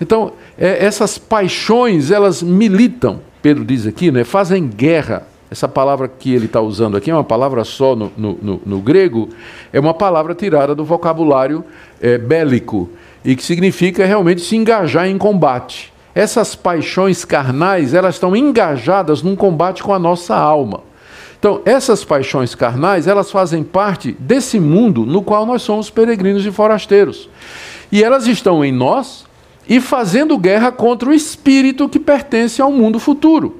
Então, 0.00 0.32
é, 0.58 0.84
essas 0.84 1.18
paixões, 1.18 2.10
elas 2.10 2.42
militam, 2.42 3.20
Pedro 3.42 3.64
diz 3.64 3.86
aqui, 3.86 4.10
né, 4.10 4.24
fazem 4.24 4.66
guerra 4.66 5.26
essa 5.50 5.66
palavra 5.66 6.06
que 6.06 6.32
ele 6.32 6.46
está 6.46 6.60
usando 6.60 6.96
aqui 6.96 7.10
é 7.10 7.14
uma 7.14 7.24
palavra 7.24 7.64
só 7.64 7.96
no, 7.96 8.12
no, 8.16 8.38
no, 8.40 8.62
no, 8.64 8.80
grego, 8.80 9.28
é 9.72 9.80
uma 9.80 9.92
palavra 9.92 10.32
tirada 10.34 10.74
do 10.74 10.84
vocabulário 10.84 11.64
é, 12.00 12.16
bélico 12.16 12.88
e 13.24 13.34
que 13.34 13.42
significa 13.42 14.06
realmente 14.06 14.42
se 14.42 14.54
engajar 14.54 15.08
em 15.08 15.18
combate. 15.18 15.92
Essas 16.14 16.54
paixões 16.54 17.24
carnais, 17.24 17.94
elas 17.94 18.14
estão 18.14 18.36
engajadas 18.36 19.22
num 19.22 19.34
combate 19.34 19.82
com 19.82 19.92
a 19.92 19.98
nossa 19.98 20.36
alma. 20.36 20.82
Então, 21.38 21.62
essas 21.64 22.04
paixões 22.04 22.54
carnais, 22.54 23.06
elas 23.06 23.30
fazem 23.30 23.64
parte 23.64 24.14
desse 24.18 24.60
mundo 24.60 25.06
no 25.06 25.22
qual 25.22 25.46
nós 25.46 25.62
somos 25.62 25.90
peregrinos 25.90 26.44
e 26.46 26.52
forasteiros. 26.52 27.28
E 27.90 28.04
elas 28.04 28.26
estão 28.26 28.64
em 28.64 28.70
nós 28.70 29.24
e 29.68 29.80
fazendo 29.80 30.38
guerra 30.38 30.70
contra 30.70 31.08
o 31.08 31.14
espírito 31.14 31.88
que 31.88 31.98
pertence 31.98 32.60
ao 32.60 32.70
mundo 32.70 32.98
futuro. 32.98 33.59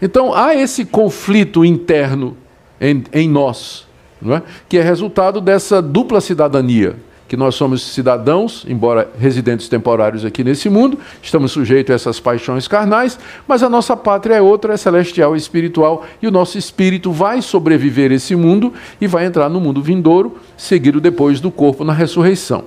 Então 0.00 0.32
há 0.32 0.54
esse 0.54 0.84
conflito 0.84 1.64
interno 1.64 2.36
em, 2.80 3.02
em 3.12 3.28
nós, 3.28 3.86
é? 4.24 4.42
que 4.68 4.78
é 4.78 4.82
resultado 4.82 5.40
dessa 5.40 5.82
dupla 5.82 6.20
cidadania, 6.20 6.96
que 7.26 7.36
nós 7.36 7.56
somos 7.56 7.82
cidadãos, 7.82 8.64
embora 8.66 9.10
residentes 9.18 9.68
temporários 9.68 10.24
aqui 10.24 10.42
nesse 10.42 10.70
mundo, 10.70 10.98
estamos 11.22 11.52
sujeitos 11.52 11.92
a 11.92 11.94
essas 11.94 12.18
paixões 12.18 12.66
carnais, 12.66 13.18
mas 13.46 13.62
a 13.62 13.68
nossa 13.68 13.94
pátria 13.94 14.36
é 14.36 14.40
outra, 14.40 14.72
é 14.72 14.76
celestial 14.76 15.34
e 15.36 15.38
espiritual, 15.38 16.06
e 16.22 16.26
o 16.26 16.30
nosso 16.30 16.56
espírito 16.56 17.12
vai 17.12 17.42
sobreviver 17.42 18.12
esse 18.12 18.34
mundo 18.34 18.72
e 19.00 19.06
vai 19.06 19.26
entrar 19.26 19.50
no 19.50 19.60
mundo 19.60 19.82
vindouro, 19.82 20.38
seguido 20.56 21.00
depois 21.00 21.38
do 21.38 21.50
corpo 21.50 21.84
na 21.84 21.92
ressurreição. 21.92 22.64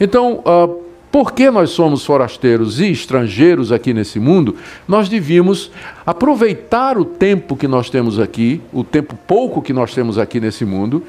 Então, 0.00 0.42
uh, 0.46 0.89
porque 1.10 1.50
nós 1.50 1.70
somos 1.70 2.04
forasteiros 2.04 2.80
e 2.80 2.90
estrangeiros 2.90 3.72
aqui 3.72 3.92
nesse 3.92 4.20
mundo, 4.20 4.56
nós 4.86 5.08
devíamos 5.08 5.70
aproveitar 6.06 6.98
o 6.98 7.04
tempo 7.04 7.56
que 7.56 7.66
nós 7.66 7.90
temos 7.90 8.18
aqui, 8.18 8.60
o 8.72 8.84
tempo 8.84 9.16
pouco 9.26 9.60
que 9.60 9.72
nós 9.72 9.94
temos 9.94 10.18
aqui 10.18 10.40
nesse 10.40 10.64
mundo, 10.64 11.02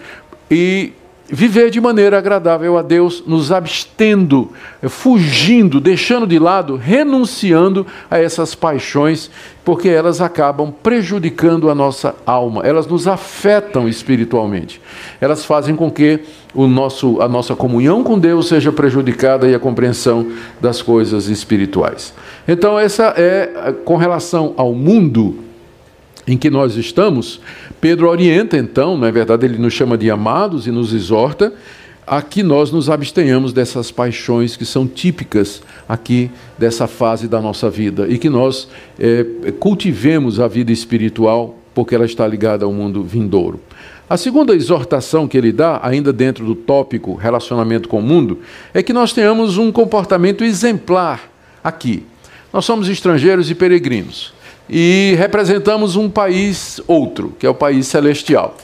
e 0.50 0.94
viver 1.32 1.70
de 1.70 1.80
maneira 1.80 2.18
agradável 2.18 2.78
a 2.78 2.82
Deus, 2.82 3.24
nos 3.26 3.52
abstendo, 3.52 4.52
fugindo, 4.90 5.80
deixando 5.80 6.28
de 6.28 6.38
lado, 6.38 6.76
renunciando 6.76 7.88
a 8.10 8.20
essas 8.20 8.54
paixões, 8.54 9.32
porque 9.64 9.88
elas 9.88 10.20
acabam 10.20 10.72
prejudicando 10.72 11.70
a 11.70 11.76
nossa 11.76 12.14
alma, 12.26 12.64
elas 12.66 12.86
nos 12.86 13.08
afetam 13.08 13.88
espiritualmente. 13.88 14.82
Elas 15.22 15.46
fazem 15.46 15.76
com 15.76 15.90
que 15.90 16.20
o 16.54 16.68
nosso, 16.68 17.22
a 17.22 17.30
nossa 17.30 17.56
comunhão 17.56 18.04
com 18.04 18.20
Deus 18.20 18.50
seja 18.50 18.72
prejudicada 18.72 19.48
e 19.48 19.56
a 19.56 19.60
compreensão 19.60 20.32
das 20.60 20.82
coisas 20.82 21.28
espirituais. 21.28 22.14
Então, 22.46 22.78
essa 22.78 23.14
é 23.16 23.74
com 23.86 23.96
relação 23.96 24.54
ao 24.58 24.74
mundo 24.74 25.51
em 26.28 26.38
que 26.38 26.50
nós 26.50 26.76
estamos, 26.76 27.40
Pedro 27.80 28.10
orienta 28.10 28.58
então, 28.58 28.98
não 28.98 29.08
é 29.08 29.12
verdade, 29.12 29.46
ele 29.46 29.58
nos 29.58 29.74
chama 29.74 29.98
de 29.98 30.10
amados 30.10 30.68
e 30.68 30.72
nos 30.72 30.94
exorta 30.94 31.54
a 32.06 32.22
que 32.22 32.44
nós 32.44 32.72
nos 32.72 32.90
abstenhamos 32.90 33.54
dessas 33.54 33.92
paixões 33.92 34.56
que 34.56 34.66
são 34.66 34.88
típicas 34.88 35.62
aqui 35.88 36.30
dessa 36.58 36.88
fase 36.88 37.28
da 37.28 37.40
nossa 37.40 37.70
vida 37.70 38.08
e 38.08 38.18
que 38.18 38.30
nós 38.30 38.68
é, 39.00 39.26
cultivemos 39.60 40.40
a 40.40 40.48
vida 40.48 40.72
espiritual 40.72 41.58
porque 41.74 41.96
ela 41.96 42.06
está 42.06 42.28
ligada 42.28 42.66
ao 42.66 42.74
mundo 42.74 43.04
vindouro. 43.04 43.60
A 44.10 44.18
segunda 44.18 44.54
exortação 44.54 45.26
que 45.26 45.38
ele 45.38 45.54
dá, 45.54 45.80
ainda 45.82 46.12
dentro 46.12 46.46
do 46.46 46.54
tópico 46.54 47.16
relacionamento 47.16 47.88
com 47.88 48.00
o 48.00 48.04
mundo, 48.04 48.40
é 48.74 48.84
que 48.84 48.92
nós 48.92 49.14
tenhamos 49.14 49.58
um 49.58 49.72
comportamento 49.72 50.44
exemplar 50.44 51.32
aqui. 51.64 52.04
Nós 52.52 52.66
somos 52.66 52.90
estrangeiros 52.90 53.50
e 53.50 53.56
peregrinos 53.56 54.34
e 54.72 55.16
representamos 55.18 55.98
um 55.98 56.10
país 56.10 56.80
outro, 56.88 57.36
que 57.38 57.46
é 57.46 57.50
o 57.50 57.54
país 57.54 57.88
celestial. 57.88 58.56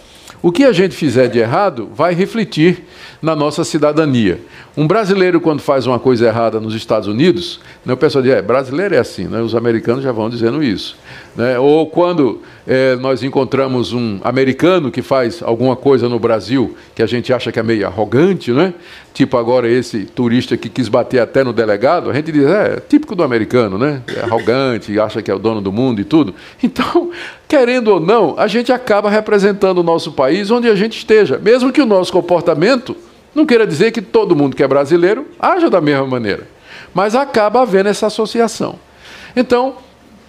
O 0.42 0.54
que 0.54 0.64
a 0.64 0.72
gente 0.72 0.96
fizer 0.96 1.28
de 1.28 1.40
errado 1.40 1.90
vai 1.94 2.14
refletir 2.14 2.87
na 3.22 3.36
nossa 3.36 3.64
cidadania. 3.64 4.40
Um 4.76 4.88
brasileiro, 4.88 5.42
quando 5.42 5.62
faz 5.62 5.88
uma 5.88 6.00
coisa 6.00 6.28
errada 6.28 6.60
nos 6.60 6.76
Estados 6.76 7.08
Unidos, 7.08 7.60
né, 7.86 7.94
o 7.94 7.98
pessoal 7.98 8.22
diz: 8.22 8.34
é, 8.34 8.42
brasileiro 8.42 8.96
é 8.96 9.00
assim, 9.00 9.26
né, 9.26 9.42
os 9.42 9.56
americanos 9.56 10.04
já 10.04 10.12
vão 10.12 10.30
dizendo 10.30 10.64
isso. 10.64 10.98
Né? 11.36 11.60
Ou 11.60 11.88
quando 11.88 12.42
é, 12.66 12.96
nós 12.96 13.22
encontramos 13.22 13.94
um 13.94 14.20
americano 14.24 14.90
que 14.92 15.04
faz 15.04 15.42
alguma 15.44 15.76
coisa 15.76 16.10
no 16.10 16.20
Brasil 16.20 16.76
que 16.96 17.04
a 17.04 17.06
gente 17.06 17.32
acha 17.32 17.52
que 17.52 17.60
é 17.60 17.64
meio 17.64 17.86
arrogante, 17.86 18.52
né? 18.52 18.74
tipo 19.14 19.38
agora 19.38 19.70
esse 19.70 20.06
turista 20.06 20.56
que 20.56 20.68
quis 20.68 20.88
bater 20.88 21.20
até 21.20 21.44
no 21.44 21.54
delegado, 21.54 22.10
a 22.10 22.14
gente 22.14 22.32
diz: 22.32 22.46
é, 22.46 22.74
é 22.78 22.80
típico 22.80 23.16
do 23.16 23.24
americano, 23.24 23.78
né? 23.78 24.02
é 24.16 24.22
arrogante, 24.22 25.00
acha 25.00 25.22
que 25.22 25.30
é 25.30 25.34
o 25.34 25.40
dono 25.40 25.62
do 25.62 25.72
mundo 25.72 26.02
e 26.02 26.04
tudo. 26.04 26.34
Então, 26.62 27.12
querendo 27.48 27.90
ou 27.90 28.00
não, 28.00 28.36
a 28.38 28.48
gente 28.48 28.74
acaba 28.74 29.10
representando 29.10 29.78
o 29.78 29.84
nosso 29.84 30.12
país 30.12 30.52
onde 30.52 30.68
a 30.68 30.76
gente 30.76 30.98
esteja, 30.98 31.38
mesmo 31.38 31.72
que 31.72 31.82
o 31.82 31.86
nosso 31.86 32.12
comportamento 32.12 32.97
não 33.34 33.46
queira 33.46 33.68
dizer 33.68 33.92
que 33.92 34.02
todo 34.02 34.36
mundo 34.36 34.56
que 34.56 34.64
é 34.64 34.68
brasileiro 34.68 35.28
haja 35.40 35.70
da 35.70 35.80
mesma 35.80 36.06
maneira, 36.06 36.48
mas 36.94 37.16
acaba 37.16 37.62
havendo 37.62 37.90
essa 37.90 38.08
associação. 38.08 38.80
Então, 39.36 39.76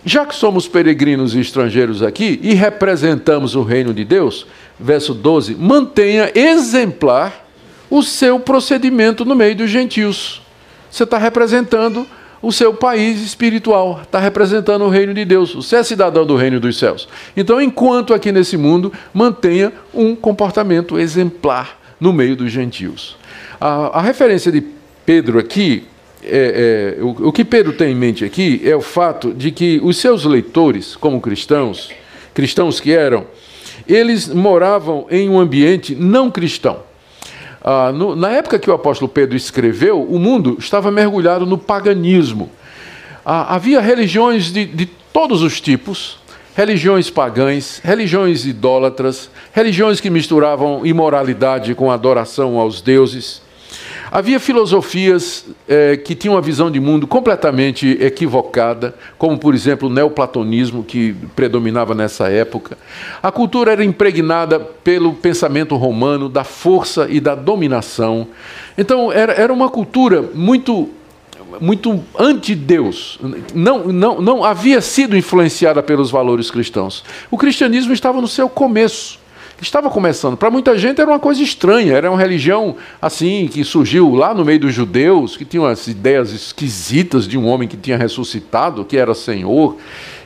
já 0.05 0.25
que 0.25 0.35
somos 0.35 0.69
peregrinos 0.69 1.35
e 1.35 1.41
estrangeiros 1.41 2.03
aqui 2.03 2.39
e 2.43 2.55
representamos 2.55 3.55
o 3.55 3.63
reino 3.63 3.93
de 3.93 4.05
Deus, 4.05 4.47
verso 4.79 5.13
12, 5.13 5.55
mantenha 5.55 6.31
exemplar 6.35 7.47
o 7.91 8.03
seu 8.03 8.39
procedimento 8.39 9.25
no 9.25 9.35
meio 9.35 9.57
dos 9.57 9.71
gentios. 9.71 10.43
Você 10.91 11.05
está 11.05 11.19
representando 11.19 12.07
o 12.41 12.53
seu 12.53 12.73
país 12.73 13.21
espiritual, 13.21 14.01
está 14.03 14.19
representando 14.19 14.85
o 14.85 14.89
reino 14.89 15.13
de 15.13 15.25
Deus. 15.25 15.55
Você 15.55 15.77
é 15.77 15.83
cidadão 15.83 16.25
do 16.25 16.37
reino 16.37 16.61
dos 16.61 16.79
céus. 16.79 17.09
Então, 17.37 17.61
enquanto 17.61 18.15
aqui 18.15 18.31
nesse 18.31 18.57
mundo, 18.57 18.93
mantenha 19.13 19.73
um 19.93 20.15
comportamento 20.15 20.99
exemplar 20.99 21.78
no 22.01 22.13
meio 22.13 22.37
dos 22.37 22.51
gentios. 22.51 23.17
A, 23.61 23.99
a 23.99 24.03
referência 24.03 24.53
de 24.53 24.63
Pedro 25.05 25.39
aqui 25.39 25.87
é, 26.23 26.97
é, 26.99 27.03
o, 27.03 27.29
o, 27.29 27.33
que 27.33 27.45
Pedro 27.45 27.73
tem 27.73 27.93
em 27.93 27.95
mente 27.95 28.25
aqui 28.25 28.61
é 28.65 28.75
o 28.75 28.81
fato 28.81 29.33
de 29.33 29.51
que 29.51 29.81
os 29.83 29.97
seus 29.99 30.25
leitores, 30.25 30.97
como 30.97 31.21
cristãos, 31.21 31.91
cristãos 32.35 32.81
que 32.81 32.93
eram, 32.93 33.27
eles 33.87 34.29
moravam 34.29 35.07
em 35.11 35.29
um 35.29 35.39
ambiente 35.39 35.95
não 35.95 36.31
cristão. 36.31 36.81
Ah, 37.63 37.93
no, 37.93 38.15
na 38.15 38.31
época 38.31 38.59
que 38.59 38.71
o 38.71 38.75
apóstolo 38.75 39.09
Pedro 39.09 39.37
escreveu, 39.37 40.03
o 40.03 40.19
mundo 40.19 40.57
estava 40.59 40.91
mergulhado 40.91 41.47
no 41.47 41.59
paganismo. 41.59 42.51
Ah, 43.25 43.55
havia 43.55 43.81
religiões 43.81 44.53
de, 44.53 44.65
de 44.65 44.87
todos 45.13 45.43
os 45.43 45.61
tipos, 45.61 46.19
religiões 46.59 47.09
pagãs, 47.09 47.81
religiões 47.85 48.45
idólatras, 48.45 49.31
religiões 49.53 50.01
que 50.01 50.11
misturavam 50.11 50.85
imoralidade 50.85 51.73
com 51.73 51.89
adoração 51.89 52.59
aos 52.59 52.81
deuses. 52.81 53.41
Havia 54.11 54.41
filosofias 54.41 55.45
eh, 55.69 55.97
que 55.99 56.17
tinham 56.17 56.35
uma 56.35 56.41
visão 56.41 56.69
de 56.69 56.81
mundo 56.81 57.07
completamente 57.07 57.97
equivocada, 58.01 58.93
como, 59.17 59.39
por 59.39 59.55
exemplo, 59.55 59.89
o 59.89 59.93
neoplatonismo, 59.93 60.83
que 60.83 61.15
predominava 61.37 61.95
nessa 61.95 62.29
época. 62.29 62.77
A 63.23 63.31
cultura 63.31 63.71
era 63.71 63.85
impregnada 63.85 64.59
pelo 64.59 65.15
pensamento 65.15 65.77
romano 65.77 66.29
da 66.29 66.43
força 66.43 67.07
e 67.09 67.21
da 67.21 67.37
dominação. 67.37 68.27
Então, 68.77 69.13
era, 69.13 69.33
era 69.35 69.53
uma 69.53 69.69
cultura 69.69 70.25
muito 70.35 70.91
muito 71.61 72.05
anti-Deus, 72.19 73.19
não, 73.55 73.89
não, 73.89 74.21
não 74.21 74.45
havia 74.45 74.81
sido 74.81 75.17
influenciada 75.17 75.83
pelos 75.83 76.11
valores 76.11 76.51
cristãos. 76.51 77.05
O 77.31 77.37
cristianismo 77.37 77.93
estava 77.93 78.21
no 78.21 78.29
seu 78.29 78.49
começo 78.49 79.19
estava 79.61 79.91
começando. 79.91 80.37
Para 80.37 80.51
muita 80.51 80.77
gente 80.79 81.01
era 81.01 81.11
uma 81.11 81.19
coisa 81.19 81.43
estranha, 81.43 81.95
era 81.95 82.11
uma 82.11 82.19
religião 82.19 82.77
assim 83.01 83.49
que 83.51 83.65
surgiu 83.65 84.15
lá 84.15 84.33
no 84.33 84.45
meio 84.45 84.61
dos 84.61 84.75
judeus, 84.75 85.37
que 85.37 85.45
tinha 85.45 85.63
umas 85.63 85.87
ideias 85.89 86.33
esquisitas 86.33 87.27
de 87.27 87.37
um 87.37 87.47
homem 87.47 87.69
que 87.69 87.77
tinha 87.77 87.97
ressuscitado, 87.97 88.85
que 88.85 88.97
era 88.97 89.15
Senhor 89.15 89.77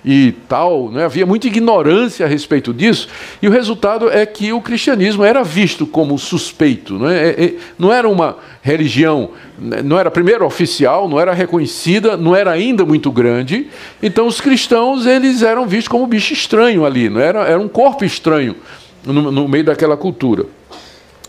e 0.05 0.35
tal. 0.49 0.91
Né? 0.91 1.05
Havia 1.05 1.25
muita 1.25 1.47
ignorância 1.47 2.27
a 2.27 2.29
respeito 2.29 2.75
disso, 2.75 3.09
e 3.41 3.49
o 3.49 3.51
resultado 3.51 4.11
é 4.11 4.27
que 4.27 4.53
o 4.53 4.61
cristianismo 4.61 5.25
era 5.25 5.43
visto 5.43 5.87
como 5.87 6.19
suspeito. 6.19 6.95
Não, 6.95 7.09
é? 7.09 7.31
é, 7.31 7.55
não 7.79 7.93
era 7.93 8.09
uma 8.09 8.37
religião, 8.61 9.31
não 9.59 9.99
era 9.99 10.11
primeiro 10.11 10.45
oficial, 10.45 11.09
não 11.09 11.19
era 11.19 11.33
reconhecida, 11.33 12.17
não 12.19 12.37
era 12.37 12.51
ainda 12.51 12.85
muito 12.85 13.11
grande. 13.11 13.69
Então 14.03 14.27
os 14.27 14.41
cristãos 14.43 15.07
eles 15.07 15.43
eram 15.43 15.67
vistos 15.67 15.89
como 15.89 16.07
bicho 16.07 16.35
estranho 16.35 16.85
ali, 16.85 17.09
não 17.09 17.21
era, 17.21 17.41
era 17.45 17.59
um 17.59 17.69
corpo 17.69 18.05
estranho 18.05 18.57
no, 19.05 19.31
no 19.33 19.49
meio 19.49 19.65
daquela 19.65 19.97
cultura. 19.97 20.47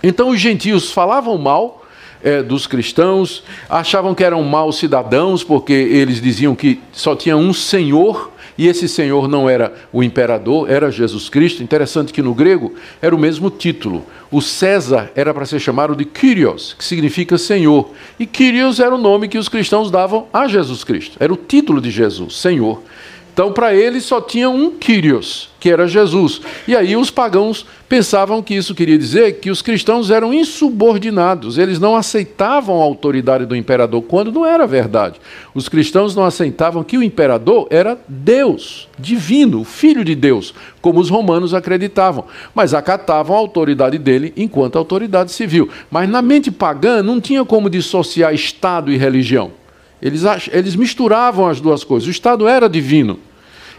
Então 0.02 0.30
os 0.30 0.40
gentios 0.40 0.92
falavam 0.92 1.38
mal 1.38 1.84
é, 2.24 2.42
dos 2.42 2.66
cristãos, 2.66 3.44
achavam 3.70 4.16
que 4.16 4.24
eram 4.24 4.42
maus 4.44 4.78
cidadãos, 4.78 5.44
porque 5.44 5.74
eles 5.74 6.22
diziam 6.22 6.56
que 6.56 6.80
só 6.92 7.16
tinha 7.16 7.36
um 7.36 7.54
Senhor, 7.54 8.32
e 8.58 8.68
esse 8.68 8.88
Senhor 8.88 9.28
não 9.28 9.50
era 9.50 9.74
o 9.92 10.04
imperador, 10.04 10.70
era 10.70 10.92
Jesus 10.92 11.28
Cristo. 11.28 11.64
Interessante 11.64 12.14
que 12.14 12.22
no 12.22 12.34
grego 12.34 12.74
era 13.02 13.16
o 13.16 13.20
mesmo 13.20 13.50
título. 13.50 14.06
O 14.32 14.42
César 14.42 15.12
era 15.16 15.34
para 15.34 15.46
ser 15.46 15.60
chamado 15.60 15.96
de 15.96 16.06
Kyrios, 16.06 16.76
que 16.78 16.86
significa 16.86 17.38
Senhor. 17.38 17.92
E 18.20 18.26
Kyrios 18.26 18.80
era 18.80 18.94
o 18.94 18.98
nome 18.98 19.28
que 19.28 19.40
os 19.40 19.50
cristãos 19.50 19.90
davam 19.90 20.28
a 20.32 20.48
Jesus 20.48 20.84
Cristo. 20.84 21.18
Era 21.20 21.34
o 21.34 21.38
título 21.38 21.82
de 21.82 21.90
Jesus, 21.90 22.38
Senhor. 22.38 22.82
Então, 23.34 23.52
para 23.52 23.74
eles 23.74 24.04
só 24.04 24.22
tinha 24.22 24.48
um 24.48 24.70
Kyrios, 24.70 25.50
que 25.60 25.68
era 25.68 25.88
Jesus. 25.88 26.40
E 26.68 26.76
aí 26.76 26.96
os 26.96 27.10
pagãos 27.10 27.66
pensavam 27.90 28.44
que 28.44 28.54
isso 28.54 28.76
queria 28.76 28.96
dizer 28.96 29.40
que 29.40 29.50
os 29.50 29.60
cristãos 29.60 30.12
eram 30.12 30.32
insubordinados, 30.32 31.58
eles 31.58 31.80
não 31.80 31.96
aceitavam 31.96 32.80
a 32.80 32.84
autoridade 32.84 33.48
do 33.48 33.56
imperador, 33.56 34.04
quando 34.04 34.32
não 34.32 34.46
era 34.46 34.68
verdade. 34.68 35.20
Os 35.56 35.68
cristãos 35.68 36.16
não 36.16 36.24
aceitavam 36.24 36.84
que 36.84 36.96
o 36.96 37.02
imperador 37.02 37.66
era 37.72 37.98
Deus, 38.08 38.88
divino, 39.00 39.64
filho 39.64 40.06
de 40.06 40.14
Deus, 40.14 40.54
como 40.80 41.00
os 41.00 41.10
romanos 41.10 41.56
acreditavam, 41.56 42.26
mas 42.54 42.76
acatavam 42.76 43.36
a 43.36 43.40
autoridade 43.40 43.98
dele 43.98 44.32
enquanto 44.38 44.78
autoridade 44.78 45.32
civil. 45.32 45.70
Mas 45.90 46.08
na 46.08 46.22
mente 46.22 46.52
pagã 46.52 47.02
não 47.02 47.20
tinha 47.20 47.44
como 47.44 47.68
dissociar 47.68 48.32
Estado 48.32 48.92
e 48.92 48.98
religião. 48.98 49.63
Eles, 50.04 50.24
eles 50.52 50.76
misturavam 50.76 51.48
as 51.48 51.62
duas 51.62 51.86
coisas. 51.86 52.06
O 52.06 52.12
Estado 52.12 52.46
era 52.46 52.68
divino. 52.68 53.18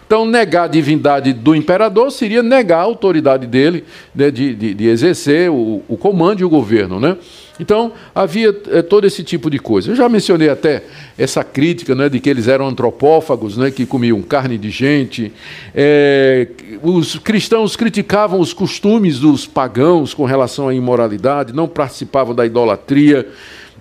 Então, 0.07 0.26
negar 0.26 0.64
a 0.64 0.69
divindade 0.69 1.33
do 1.33 1.54
imperador 1.54 2.11
seria 2.11 2.43
negar 2.43 2.78
a 2.78 2.83
autoridade 2.83 3.47
dele 3.47 3.85
né, 4.14 4.31
de, 4.31 4.54
de, 4.54 4.75
de, 4.75 4.87
exercer 4.87 5.50
o, 5.50 5.83
o, 5.88 5.97
comando 5.97 6.40
e 6.40 6.45
o 6.45 6.49
governo. 6.49 7.00
Né? 7.00 7.16
Então, 7.59 7.93
havia 8.14 8.54
é, 8.71 8.83
todo 8.83 9.07
esse 9.07 9.25
tipo 9.25 9.50
de 9.50 9.59
coisa. 9.59 9.90
Eu 9.90 9.97
já 9.97 10.07
mencionei 10.09 10.50
até 10.50 10.83
essa 11.16 11.43
crítica 11.43 11.95
né, 11.95 12.09
de 12.11 12.21
que 12.21 12.28
eles 12.28 12.49
eram 12.49 12.69
antropófagos, 12.69 13.57
né, 13.57 13.71
que 13.71 13.87
comiam 13.87 14.21
carne 14.21 14.59
de 14.59 14.71
gente. 14.71 15.33
É, 15.75 16.49
os 16.83 17.19
cristãos 17.19 17.75
criticavam 17.75 18.40
os 18.40 18.52
costumes 18.52 19.19
dos 19.19 19.47
pagãos 19.47 20.12
com 20.12 20.25
relação 20.25 20.69
à 20.69 20.75
imoralidade, 20.75 21.54
não 21.54 21.66
participavam 21.66 22.35
da 22.35 22.45
idolatria 22.45 23.26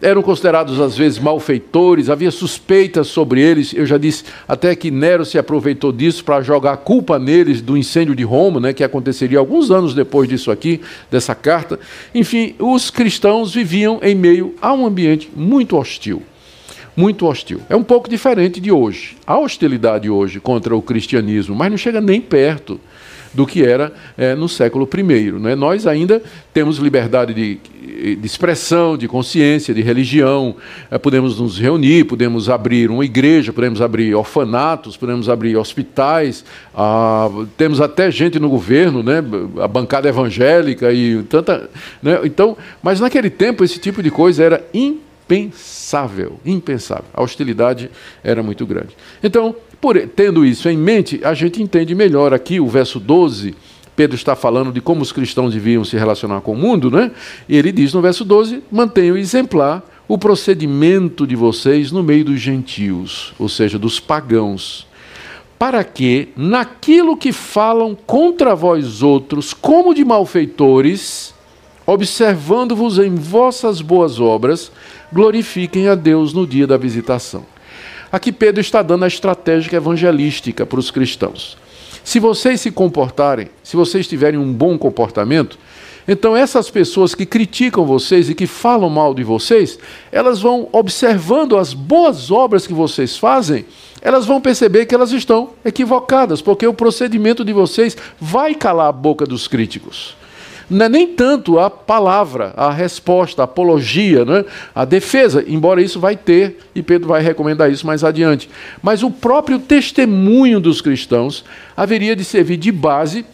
eram 0.04 0.22
considerados 0.22 0.80
às 0.82 0.98
vezes 0.98 1.18
malfeitores, 1.18 2.10
havia 2.10 2.30
suspeitas 2.30 3.08
sobre 3.08 3.42
eles. 3.42 3.74
Eu 3.74 3.86
já 3.86 3.98
disse 3.98 4.26
até 4.46 4.76
que 4.76 4.92
Nero 4.92 5.26
se 5.26 5.38
aproveitou 5.38 5.94
disso 5.94 6.24
para 6.26 6.42
jogar 6.42 6.78
culpa 6.78 7.18
neles 7.18 7.62
do 7.62 7.78
incêndio 7.78 8.14
de 8.14 8.24
Roma, 8.24 8.60
né, 8.60 8.74
que 8.74 8.84
aconteceria 8.84 9.40
alguns 9.40 9.72
anos 9.72 9.96
depois 9.96 10.28
disso 10.28 10.52
aqui, 10.52 10.82
dessa 11.10 11.34
carta. 11.34 11.80
Enfim, 12.14 12.54
os 12.60 12.90
cristãos 12.90 13.54
viviam 13.54 14.00
em 14.04 14.14
meio 14.14 14.54
a 14.62 14.74
um 14.74 14.86
ambiente 14.86 15.32
muito 15.34 15.78
hostil. 15.78 16.22
Muito 16.96 17.26
hostil. 17.26 17.62
É 17.70 17.76
um 17.76 17.84
pouco 17.84 18.10
diferente 18.10 18.60
de 18.60 18.72
hoje. 18.72 19.16
Há 19.26 19.40
hostilidade 19.40 20.10
hoje 20.10 20.40
contra 20.40 20.76
o 20.76 20.82
cristianismo, 20.82 21.56
mas 21.56 21.72
não 21.72 21.78
chega 21.78 22.00
nem 22.00 22.22
perto 22.22 22.80
do 23.34 23.48
que 23.48 23.64
era 23.64 23.92
é, 24.18 24.36
no 24.36 24.48
século 24.48 24.88
I. 24.96 25.32
Né? 25.32 25.56
Nós 25.56 25.88
ainda 25.88 26.22
temos 26.54 26.78
liberdade 26.78 27.34
de, 27.34 28.16
de 28.16 28.26
expressão, 28.26 28.96
de 28.96 29.08
consciência, 29.08 29.74
de 29.74 29.82
religião, 29.82 30.56
é, 30.92 30.98
podemos 30.98 31.40
nos 31.40 31.58
reunir, 31.58 32.06
podemos 32.06 32.50
abrir 32.50 32.92
uma 32.92 33.04
igreja, 33.04 33.52
podemos 33.52 33.82
abrir 33.82 34.14
orfanatos, 34.14 34.96
podemos 34.96 35.28
abrir 35.30 35.58
hospitais, 35.58 36.46
ah, 36.76 37.30
temos 37.58 37.82
até 37.82 38.12
gente 38.12 38.40
no 38.40 38.50
governo, 38.50 39.02
né? 39.02 39.24
a 39.62 39.68
bancada 39.68 40.08
evangélica 40.08 40.92
e 40.92 41.24
tanta. 41.24 41.70
Né? 42.02 42.20
Então, 42.24 42.56
mas 42.82 43.00
naquele 43.00 43.30
tempo 43.30 43.64
esse 43.64 43.80
tipo 43.80 44.04
de 44.04 44.12
coisa 44.12 44.44
era 44.44 44.64
impensável, 44.74 46.40
impensável. 46.46 47.06
A 47.14 47.24
hostilidade 47.24 47.90
era 48.24 48.44
muito 48.44 48.66
grande. 48.66 48.96
Então, 49.24 49.56
por, 49.84 50.00
tendo 50.08 50.46
isso 50.46 50.70
em 50.70 50.78
mente, 50.78 51.20
a 51.26 51.34
gente 51.34 51.62
entende 51.62 51.94
melhor 51.94 52.34
aqui 52.34 52.58
o 52.58 52.70
verso 52.70 53.02
12. 53.02 53.54
Pedro 53.98 54.16
está 54.16 54.34
falando 54.34 54.72
de 54.72 54.80
como 54.80 55.02
os 55.02 55.12
cristãos 55.12 55.54
deviam 55.54 55.84
se 55.84 55.98
relacionar 55.98 56.40
com 56.40 56.54
o 56.54 56.58
mundo, 56.58 56.90
né? 56.90 57.12
E 57.50 57.58
ele 57.58 57.70
diz 57.70 57.94
no 57.94 58.02
verso 58.02 58.24
12: 58.24 58.64
mantenham 58.72 59.18
exemplar 59.18 59.84
o 60.08 60.18
procedimento 60.18 61.28
de 61.28 61.36
vocês 61.36 61.92
no 61.92 62.02
meio 62.02 62.24
dos 62.24 62.40
gentios, 62.40 63.34
ou 63.38 63.50
seja, 63.50 63.78
dos 63.78 64.00
pagãos, 64.00 64.88
para 65.60 65.84
que, 65.84 66.30
naquilo 66.38 67.18
que 67.18 67.34
falam 67.34 67.94
contra 67.94 68.56
vós 68.56 69.04
outros, 69.04 69.54
como 69.54 69.94
de 69.94 70.06
malfeitores, 70.06 71.36
observando-vos 71.86 73.00
em 73.00 73.16
vossas 73.16 73.82
boas 73.82 74.18
obras, 74.18 74.72
glorifiquem 75.12 75.90
a 75.90 75.96
Deus 75.96 76.32
no 76.32 76.48
dia 76.48 76.66
da 76.66 76.78
visitação. 76.78 77.52
Aqui 78.14 78.32
Pedro 78.32 78.62
está 78.62 78.84
dando 78.84 79.06
a 79.06 79.08
estratégia 79.08 79.78
evangelística 79.78 80.68
para 80.68 80.80
os 80.80 80.92
cristãos. 80.92 81.58
Se 82.04 82.20
vocês 82.20 82.62
se 82.62 82.70
comportarem, 82.70 83.50
se 83.64 83.76
vocês 83.76 84.08
tiverem 84.08 84.40
um 84.40 84.54
bom 84.54 84.78
comportamento, 84.78 85.58
então 86.08 86.38
essas 86.38 86.70
pessoas 86.70 87.16
que 87.16 87.26
criticam 87.26 87.88
vocês 87.88 88.30
e 88.30 88.36
que 88.36 88.46
falam 88.46 88.88
mal 88.88 89.16
de 89.16 89.24
vocês, 89.24 89.80
elas 90.12 90.40
vão 90.40 90.70
observando 90.72 91.58
as 91.58 91.74
boas 91.74 92.30
obras 92.30 92.68
que 92.68 92.74
vocês 92.74 93.18
fazem, 93.18 93.66
elas 94.00 94.28
vão 94.28 94.40
perceber 94.40 94.86
que 94.86 94.94
elas 94.94 95.12
estão 95.12 95.50
equivocadas, 95.66 96.40
porque 96.40 96.68
o 96.68 96.74
procedimento 96.74 97.44
de 97.44 97.52
vocês 97.52 97.98
vai 98.22 98.54
calar 98.54 98.90
a 98.90 98.92
boca 98.92 99.26
dos 99.26 99.48
críticos 99.48 100.16
não 100.70 100.86
é 100.86 100.90
nem 100.90 101.08
tanto 101.08 101.60
a 101.60 101.70
palavra, 101.70 102.54
a 102.56 102.72
resposta, 102.72 103.42
a 103.42 103.46
apologia, 103.46 104.26
né? 104.26 104.46
a 104.74 104.86
defesa, 104.86 105.44
embora 105.48 105.82
isso 105.82 106.00
vai 106.00 106.16
ter, 106.16 106.60
e 106.74 106.82
Pedro 106.82 107.08
vai 107.08 107.22
recomendar 107.22 107.72
isso 107.72 107.86
mais 107.86 108.04
adiante. 108.04 108.50
Mas 108.82 109.04
o 109.04 109.12
próprio 109.12 109.60
testemunho 109.60 110.60
dos 110.60 110.82
cristãos 110.82 111.44
haveria 111.76 112.16
de 112.16 112.24
servir 112.24 112.58
de 112.58 112.72
base 112.72 113.26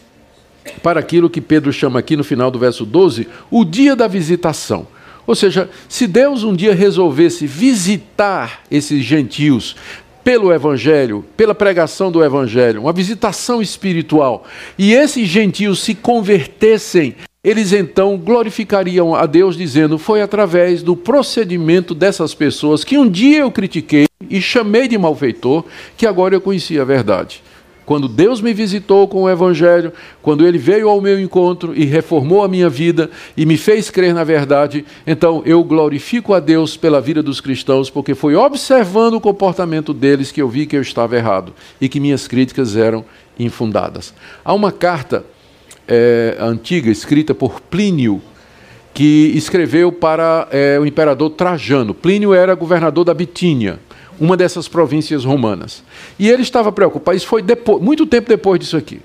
para 0.83 0.99
aquilo 0.99 1.29
que 1.29 1.41
Pedro 1.41 1.71
chama 1.71 1.99
aqui 1.99 2.15
no 2.15 2.23
final 2.23 2.51
do 2.51 2.59
verso 2.59 2.85
12, 2.85 3.27
o 3.49 3.65
dia 3.65 3.95
da 3.95 4.07
visitação. 4.07 4.87
Ou 5.25 5.35
seja, 5.35 5.69
se 5.87 6.07
Deus 6.07 6.43
um 6.43 6.55
dia 6.55 6.73
resolvesse 6.73 7.45
visitar 7.45 8.63
esses 8.71 9.03
gentios, 9.03 9.75
pelo 10.23 10.53
Evangelho, 10.53 11.25
pela 11.35 11.55
pregação 11.55 12.11
do 12.11 12.23
Evangelho, 12.23 12.81
uma 12.81 12.93
visitação 12.93 13.61
espiritual, 13.61 14.45
e 14.77 14.93
esses 14.93 15.27
gentios 15.27 15.79
se 15.79 15.95
convertessem, 15.95 17.15
eles 17.43 17.71
então 17.71 18.17
glorificariam 18.17 19.15
a 19.15 19.25
Deus, 19.25 19.55
dizendo: 19.55 19.97
Foi 19.97 20.21
através 20.21 20.83
do 20.83 20.95
procedimento 20.95 21.95
dessas 21.95 22.33
pessoas 22.33 22.83
que 22.83 22.97
um 22.97 23.09
dia 23.09 23.39
eu 23.39 23.51
critiquei 23.51 24.07
e 24.29 24.41
chamei 24.41 24.87
de 24.87 24.97
malfeitor, 24.97 25.63
que 25.95 26.05
agora 26.05 26.35
eu 26.35 26.41
conheci 26.41 26.79
a 26.79 26.83
verdade. 26.83 27.41
Quando 27.85 28.07
Deus 28.07 28.39
me 28.39 28.53
visitou 28.53 29.07
com 29.07 29.23
o 29.23 29.29
Evangelho, 29.29 29.91
quando 30.21 30.45
Ele 30.45 30.59
veio 30.59 30.87
ao 30.87 31.01
meu 31.01 31.19
encontro 31.19 31.73
e 31.73 31.85
reformou 31.85 32.43
a 32.43 32.47
minha 32.47 32.69
vida 32.69 33.09
e 33.35 33.47
me 33.47 33.57
fez 33.57 33.89
crer 33.89 34.13
na 34.13 34.23
verdade, 34.23 34.85
então 35.07 35.41
eu 35.43 35.63
glorifico 35.63 36.35
a 36.35 36.39
Deus 36.39 36.77
pela 36.77 37.01
vida 37.01 37.23
dos 37.23 37.41
cristãos, 37.41 37.89
porque 37.89 38.13
foi 38.13 38.35
observando 38.35 39.15
o 39.15 39.21
comportamento 39.21 39.91
deles 39.91 40.31
que 40.31 40.39
eu 40.39 40.47
vi 40.47 40.67
que 40.67 40.75
eu 40.75 40.81
estava 40.83 41.15
errado 41.15 41.51
e 41.81 41.89
que 41.89 41.99
minhas 41.99 42.27
críticas 42.27 42.75
eram 42.75 43.03
infundadas. 43.39 44.13
Há 44.45 44.53
uma 44.53 44.71
carta 44.71 45.25
é, 45.89 46.37
antiga 46.39 46.89
escrita 46.89 47.33
por 47.33 47.59
Plínio 47.59 48.21
que 48.93 49.31
escreveu 49.35 49.91
para 49.91 50.47
é, 50.51 50.77
o 50.79 50.85
imperador 50.85 51.31
Trajano. 51.31 51.93
Plínio 51.93 52.33
era 52.33 52.53
governador 52.53 53.03
da 53.03 53.13
Bitínia 53.13 53.79
uma 54.19 54.35
dessas 54.35 54.67
províncias 54.67 55.23
romanas. 55.23 55.83
E 56.19 56.29
ele 56.29 56.41
estava 56.41 56.71
preocupado, 56.71 57.15
isso 57.15 57.27
foi 57.27 57.41
depois, 57.41 57.81
muito 57.81 58.05
tempo 58.05 58.27
depois 58.27 58.59
disso 58.59 58.75
aqui. 58.75 58.99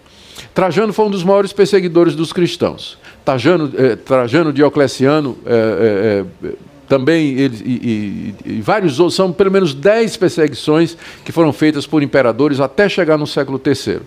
Trajano 0.52 0.92
foi 0.92 1.06
um 1.06 1.10
dos 1.10 1.22
maiores 1.22 1.52
perseguidores 1.52 2.14
dos 2.14 2.32
cristãos. 2.32 2.98
Trajano, 3.24 3.72
eh, 3.76 3.96
Trajano 3.96 4.52
Diocleciano, 4.52 5.38
eh, 5.46 6.24
eh, 6.44 6.52
também 6.88 7.38
ele, 7.38 7.56
e, 7.64 8.34
e, 8.46 8.52
e, 8.56 8.60
vários 8.60 9.00
outros, 9.00 9.16
são 9.16 9.32
pelo 9.32 9.50
menos 9.50 9.72
dez 9.72 10.16
perseguições 10.16 10.96
que 11.24 11.32
foram 11.32 11.52
feitas 11.52 11.86
por 11.86 12.02
imperadores 12.02 12.60
até 12.60 12.88
chegar 12.88 13.16
no 13.16 13.26
século 13.26 13.60
III. 13.64 14.00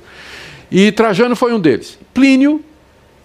E 0.71 0.91
Trajano 0.91 1.35
foi 1.35 1.53
um 1.53 1.59
deles. 1.59 1.97
Plínio 2.13 2.61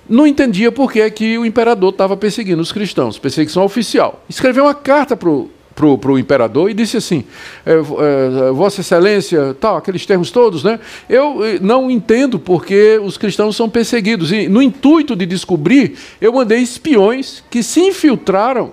não 0.08 0.26
entendia 0.26 0.70
por 0.70 0.92
que, 0.92 1.08
que 1.10 1.38
o 1.38 1.46
imperador 1.46 1.90
estava 1.90 2.16
perseguindo 2.16 2.60
os 2.60 2.72
cristãos, 2.72 3.18
perseguição 3.18 3.64
oficial. 3.64 4.24
Escreveu 4.28 4.64
uma 4.64 4.74
carta 4.74 5.16
para 5.16 5.28
o 5.28 5.50
para 5.72 6.12
o 6.12 6.18
imperador 6.18 6.70
e 6.70 6.74
disse 6.74 6.96
assim: 6.96 7.24
é, 7.64 7.72
é, 7.72 8.52
Vossa 8.52 8.80
Excelência, 8.80 9.56
tal, 9.58 9.76
aqueles 9.76 10.04
termos 10.06 10.30
todos, 10.30 10.62
né? 10.62 10.78
Eu 11.08 11.44
eh, 11.44 11.58
não 11.60 11.90
entendo 11.90 12.38
porque 12.38 13.00
os 13.02 13.16
cristãos 13.16 13.56
são 13.56 13.68
perseguidos. 13.68 14.32
E 14.32 14.48
no 14.48 14.62
intuito 14.62 15.16
de 15.16 15.26
descobrir, 15.26 15.96
eu 16.20 16.32
mandei 16.32 16.58
espiões 16.58 17.42
que 17.50 17.62
se 17.62 17.80
infiltraram 17.80 18.72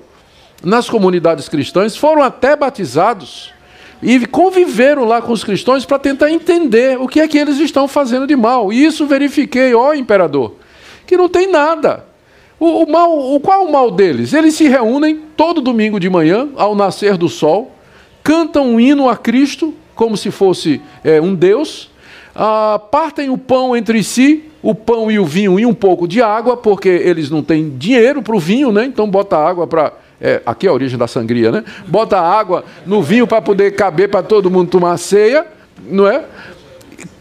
nas 0.64 0.90
comunidades 0.90 1.48
cristãs, 1.48 1.96
foram 1.96 2.22
até 2.22 2.56
batizados 2.56 3.54
e 4.02 4.26
conviveram 4.26 5.04
lá 5.04 5.22
com 5.22 5.32
os 5.32 5.44
cristãos 5.44 5.86
para 5.86 6.00
tentar 6.00 6.32
entender 6.32 7.00
o 7.00 7.08
que 7.08 7.20
é 7.20 7.28
que 7.28 7.38
eles 7.38 7.60
estão 7.60 7.88
fazendo 7.88 8.26
de 8.26 8.36
mal. 8.36 8.72
E 8.72 8.86
isso 8.86 9.06
verifiquei, 9.06 9.74
ó 9.74 9.94
imperador, 9.94 10.56
que 11.06 11.18
não 11.18 11.28
tem 11.28 11.52
nada. 11.52 12.06
O, 12.60 12.84
o, 12.84 12.92
mal, 12.92 13.36
o, 13.36 13.40
qual 13.40 13.62
é 13.62 13.66
o 13.66 13.72
mal 13.72 13.92
deles? 13.92 14.34
Eles 14.34 14.56
se 14.56 14.68
reúnem 14.68 15.22
todo 15.36 15.62
domingo 15.62 16.00
de 16.00 16.10
manhã, 16.10 16.50
ao 16.56 16.76
nascer 16.76 17.18
do 17.18 17.30
sol, 17.30 17.72
cantam 18.24 18.74
um 18.74 18.80
hino 18.80 19.10
a 19.10 19.16
Cristo, 19.16 19.74
como 19.96 20.16
se 20.18 20.30
fosse 20.32 20.82
é, 21.04 21.22
um 21.22 21.34
Deus, 21.34 21.90
ah, 22.36 22.80
partem 22.92 23.30
o 23.30 23.38
pão 23.38 23.76
entre 23.76 24.04
si, 24.04 24.46
o 24.62 24.76
pão 24.76 25.10
e 25.10 25.20
o 25.20 25.26
vinho 25.26 25.60
e 25.60 25.66
um 25.66 25.74
pouco 25.74 26.08
de 26.08 26.22
água, 26.22 26.56
porque 26.58 26.90
eles 26.90 27.30
não 27.30 27.42
têm 27.42 27.78
dinheiro 27.78 28.22
para 28.22 28.36
o 28.36 28.40
vinho, 28.40 28.72
né? 28.72 28.86
então 28.86 29.10
bota 29.10 29.38
água 29.38 29.68
para. 29.68 29.94
É, 30.22 30.42
aqui 30.46 30.68
é 30.68 30.70
a 30.70 30.74
origem 30.74 30.98
da 30.98 31.08
sangria, 31.08 31.52
né? 31.52 31.64
Bota 31.88 32.20
água 32.20 32.66
no 32.86 33.02
vinho 33.02 33.26
para 33.26 33.42
poder 33.42 33.72
caber 33.76 34.10
para 34.10 34.22
todo 34.22 34.52
mundo 34.52 34.70
tomar 34.70 34.98
ceia, 34.98 35.46
não 35.88 36.08
é? 36.08 36.26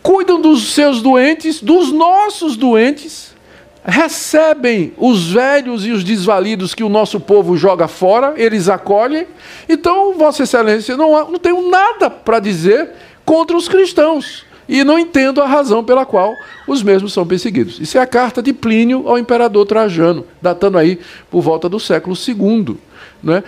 Cuidam 0.03 0.41
dos 0.41 0.73
seus 0.73 1.01
doentes, 1.01 1.63
dos 1.63 1.93
nossos 1.93 2.57
doentes, 2.57 3.37
recebem 3.85 4.93
os 4.97 5.33
velhos 5.33 5.87
e 5.87 5.93
os 5.93 6.03
desvalidos 6.03 6.75
que 6.75 6.83
o 6.83 6.89
nosso 6.89 7.21
povo 7.21 7.57
joga 7.57 7.87
fora, 7.87 8.35
eles 8.37 8.69
acolhem. 8.69 9.27
Então, 9.69 10.15
Vossa 10.15 10.43
Excelência, 10.43 10.97
não, 10.97 11.31
não 11.31 11.39
tenho 11.39 11.71
nada 11.71 12.11
para 12.11 12.41
dizer 12.41 12.91
contra 13.25 13.57
os 13.57 13.69
cristãos. 13.69 14.47
E 14.69 14.85
não 14.85 14.99
entendo 14.99 15.41
a 15.41 15.47
razão 15.47 15.83
pela 15.83 16.05
qual 16.05 16.35
os 16.67 16.83
mesmos 16.83 17.15
são 17.15 17.27
perseguidos. 17.27 17.81
Isso 17.81 17.97
é 17.97 18.01
a 18.03 18.07
carta 18.07 18.43
de 18.43 18.53
Plínio 18.53 19.09
ao 19.09 19.19
imperador 19.19 19.65
Trajano, 19.65 20.27
datando 20.43 20.77
aí 20.77 20.99
por 21.31 21.41
volta 21.41 21.71
do 21.71 21.81
século 21.81 22.15
II. 22.15 22.77
Né? 23.23 23.43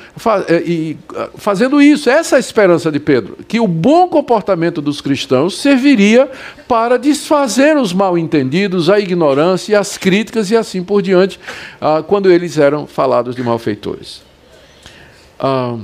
E 0.65 0.97
fazendo 1.37 1.81
isso, 1.81 2.11
essa 2.11 2.37
é 2.37 2.39
a 2.39 2.41
esperança 2.41 2.91
de 2.91 2.99
Pedro, 2.99 3.39
que 3.47 3.61
o 3.61 3.69
bom 3.69 4.09
comportamento 4.09 4.83
dos 4.83 5.01
cristãos 5.01 5.59
serviria 5.59 6.29
para 6.67 6.99
desfazer 6.99 7.77
os 7.77 7.93
mal 7.93 8.19
entendidos, 8.19 8.91
a 8.91 8.99
ignorância, 8.99 9.79
as 9.79 9.97
críticas 9.97 10.51
e 10.51 10.57
assim 10.57 10.83
por 10.83 11.03
diante, 11.03 11.39
ah, 11.81 12.03
quando 12.07 12.31
eles 12.31 12.59
eram 12.59 12.87
falados 12.87 13.37
de 13.37 13.43
malfeitores. 13.43 14.23
Ah, 15.39 15.77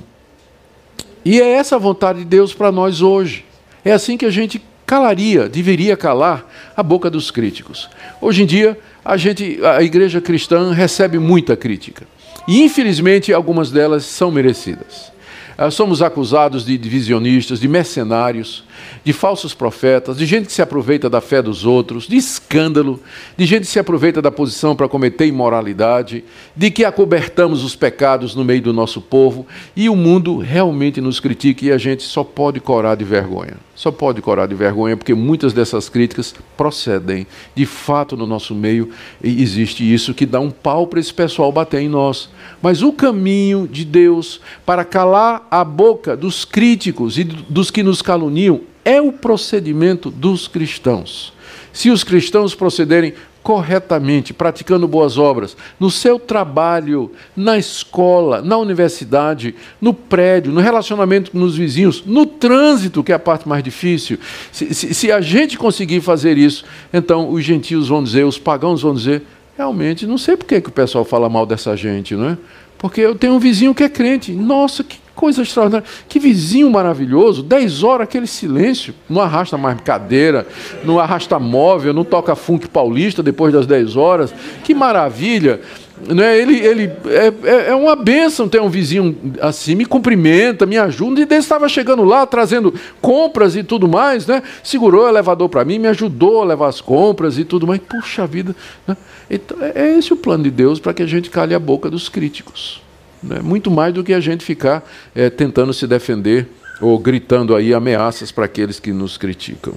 e 1.25 1.41
é 1.41 1.53
essa 1.55 1.77
a 1.77 1.79
vontade 1.79 2.21
de 2.21 2.25
Deus 2.25 2.55
para 2.55 2.71
nós 2.71 3.03
hoje. 3.03 3.45
É 3.85 3.93
assim 3.93 4.17
que 4.17 4.27
a 4.27 4.31
gente 4.31 4.63
calaria, 4.87 5.49
deveria 5.49 5.97
calar 5.97 6.49
a 6.77 6.83
boca 6.83 7.11
dos 7.11 7.31
críticos. 7.31 7.91
Hoje 8.21 8.45
em 8.45 8.47
dia, 8.47 8.79
a 9.05 9.17
gente, 9.17 9.59
a 9.65 9.83
igreja 9.83 10.21
cristã 10.21 10.73
recebe 10.73 11.19
muita 11.19 11.57
crítica. 11.57 12.07
E 12.47 12.63
infelizmente 12.63 13.33
algumas 13.33 13.71
delas 13.71 14.05
são 14.05 14.31
merecidas. 14.31 15.13
Ah, 15.59 15.71
somos 15.71 16.03
acusados 16.03 16.67
de 16.67 16.77
divisionistas, 16.77 17.59
de 17.59 17.67
mercenários, 17.67 18.63
de 19.03 19.13
falsos 19.15 19.55
profetas, 19.55 20.19
de 20.19 20.27
gente 20.27 20.47
que 20.47 20.53
se 20.53 20.61
aproveita 20.61 21.09
da 21.09 21.23
fé 21.23 21.41
dos 21.41 21.65
outros, 21.65 22.07
de 22.07 22.17
escândalo, 22.17 23.03
de 23.39 23.47
gente 23.47 23.63
que 23.63 23.73
se 23.73 23.79
aproveita 23.79 24.21
da 24.21 24.31
posição 24.31 24.77
para 24.77 24.87
cometer 24.87 25.27
imoralidade, 25.27 26.23
de 26.55 26.71
que 26.71 26.85
acobertamos 26.85 27.65
os 27.65 27.75
pecados 27.75 28.35
no 28.35 28.45
meio 28.45 28.61
do 28.61 28.73
nosso 28.73 29.01
povo 29.01 29.47
e 29.75 29.89
o 29.89 29.97
mundo 29.97 30.37
realmente 30.37 31.01
nos 31.01 31.21
critica 31.21 31.65
e 31.65 31.73
a 31.73 31.79
gente 31.79 32.03
só 32.03 32.23
pode 32.23 32.61
corar 32.61 32.95
de 32.95 33.05
vergonha. 33.05 33.66
Só 33.77 33.93
pode 33.93 34.23
corar 34.23 34.47
de 34.47 34.55
vergonha 34.55 34.97
porque 34.97 35.13
muitas 35.13 35.53
dessas 35.53 35.91
críticas 35.91 36.35
procedem. 36.57 37.27
De 37.55 37.67
fato, 37.67 38.17
no 38.17 38.27
nosso 38.27 38.55
meio 38.55 38.89
existe 39.23 39.85
isso 39.85 40.15
que 40.15 40.25
dá 40.25 40.41
um 40.41 40.51
pau 40.51 40.87
para 40.87 40.99
esse 40.99 41.13
pessoal 41.13 41.53
bater 41.53 41.83
em 41.83 41.89
nós. 41.89 42.31
Mas 42.63 42.83
o 42.83 42.91
caminho 42.91 43.69
de 43.71 43.85
Deus 43.85 44.41
para 44.65 44.83
calar 44.83 45.47
a 45.51 45.63
boca 45.63 46.17
dos 46.17 46.47
críticos 46.47 47.19
e 47.19 47.25
dos 47.25 47.71
que 47.71 47.83
nos 47.83 48.01
caluniam 48.01 48.63
é 48.83 48.99
o 49.01 49.13
procedimento 49.13 50.11
dos 50.11 50.49
cristãos. 50.49 51.35
Se 51.71 51.91
os 51.91 52.03
cristãos 52.03 52.55
procederem 52.55 53.13
corretamente, 53.47 54.35
praticando 54.35 54.89
boas 54.89 55.17
obras, 55.17 55.57
no 55.79 55.89
seu 55.89 56.19
trabalho, 56.19 57.13
na 57.37 57.57
escola, 57.57 58.43
na 58.43 58.59
universidade, 58.59 59.55
no 59.81 59.95
prédio, 59.95 60.51
no 60.51 60.61
relacionamento 60.61 61.31
com 61.31 61.41
os 61.41 61.57
vizinhos, 61.57 62.03
no 62.05 62.27
trânsito, 62.27 63.05
que 63.05 63.13
é 63.13 63.15
a 63.15 63.21
parte 63.21 63.49
mais 63.49 63.63
difícil. 63.63 64.19
Se, 64.51 64.75
se, 64.75 64.93
se 64.93 65.13
a 65.13 65.21
gente 65.21 65.57
conseguir 65.57 66.01
fazer 66.01 66.37
isso, 66.37 66.65
então 66.93 67.31
os 67.31 67.45
gentios 67.45 67.87
vão 67.87 68.03
dizer, 68.03 68.25
os 68.25 68.37
pagãos 68.37 68.83
vão 68.83 68.93
dizer, 68.93 69.23
realmente, 69.57 70.09
não 70.09 70.19
sei 70.19 70.37
por 70.37 70.47
que, 70.47 70.61
que 70.61 70.69
o 70.69 70.73
pessoal 70.73 71.05
fala 71.05 71.29
mal 71.29 71.47
dessa 71.47 71.77
gente, 71.77 72.17
não 72.17 72.31
é? 72.31 72.39
Porque 72.77 73.01
eu 73.01 73.15
tenho 73.15 73.35
um 73.35 73.39
vizinho 73.39 73.73
que 73.73 73.85
é 73.85 73.89
crente. 73.89 74.33
Nossa, 74.33 74.83
que 74.83 74.99
coisa 75.17 75.43
extraordinária. 75.43 75.87
Que 76.09 76.21
vizinho 76.21 76.71
maravilhoso. 76.71 77.43
Dez 77.43 77.83
horas, 77.83 78.05
aquele 78.05 78.27
silêncio. 78.27 78.95
Não 79.09 79.21
arrasta 79.21 79.57
mais 79.57 79.81
cadeira, 79.81 80.47
não 80.85 81.01
arrasta 81.01 81.39
móvel, 81.41 81.93
não 81.93 82.05
toca 82.05 82.37
funk 82.37 82.69
paulista 82.69 83.23
depois 83.23 83.53
das 83.53 83.67
dez 83.67 83.97
horas. 83.97 84.33
Que 84.63 84.75
maravilha. 84.75 85.61
Né? 86.09 86.39
Ele, 86.39 86.59
ele 86.59 86.93
é, 87.07 87.33
é, 87.43 87.71
é 87.71 87.75
uma 87.75 87.97
bênção 87.97 88.47
ter 88.49 88.61
um 88.61 88.69
vizinho 88.69 89.17
assim, 89.41 89.75
me 89.75 89.87
cumprimenta, 89.87 90.67
me 90.67 90.77
ajuda. 90.77 91.23
E 91.23 91.25
dele 91.25 91.41
estava 91.41 91.69
chegando 91.69 92.05
lá, 92.05 92.27
trazendo 92.27 92.75
compras 93.01 93.57
e 93.57 93.63
tudo 93.63 93.89
mais, 93.89 94.27
né? 94.27 94.43
Segurou 94.63 95.07
o 95.07 95.09
elevador 95.09 95.49
para 95.49 95.65
mim, 95.65 95.79
me 95.79 95.89
ajudou 95.89 96.43
a 96.43 96.45
levar 96.45 96.69
as 96.69 96.83
compras 96.83 97.39
e 97.39 97.45
tudo 97.45 97.67
mais. 97.67 97.81
Puxa 97.81 98.27
vida. 98.27 98.55
Né? 98.87 98.97
Então, 99.31 99.57
é, 99.63 99.73
é 99.75 99.99
esse 99.99 100.13
o 100.13 100.17
plano 100.17 100.45
de 100.45 100.51
Deus 100.51 100.79
para 100.79 100.93
que 100.93 101.03
a 101.03 101.07
gente 101.07 101.31
cale 101.31 101.55
a 101.55 101.59
boca 101.59 101.89
dos 101.89 102.11
críticos. 102.11 102.86
Né? 103.27 103.41
Muito 103.43 103.71
mais 103.71 103.93
do 103.93 104.05
que 104.05 104.13
a 104.13 104.21
gente 104.21 104.45
ficar 104.45 104.89
é, 105.15 105.29
tentando 105.29 105.73
se 105.73 105.87
defender 105.87 106.49
ou 106.81 106.99
gritando 106.99 107.55
aí 107.55 107.75
ameaças 107.75 108.31
para 108.31 108.45
aqueles 108.45 108.79
que 108.79 108.93
nos 108.93 109.17
criticam. 109.17 109.75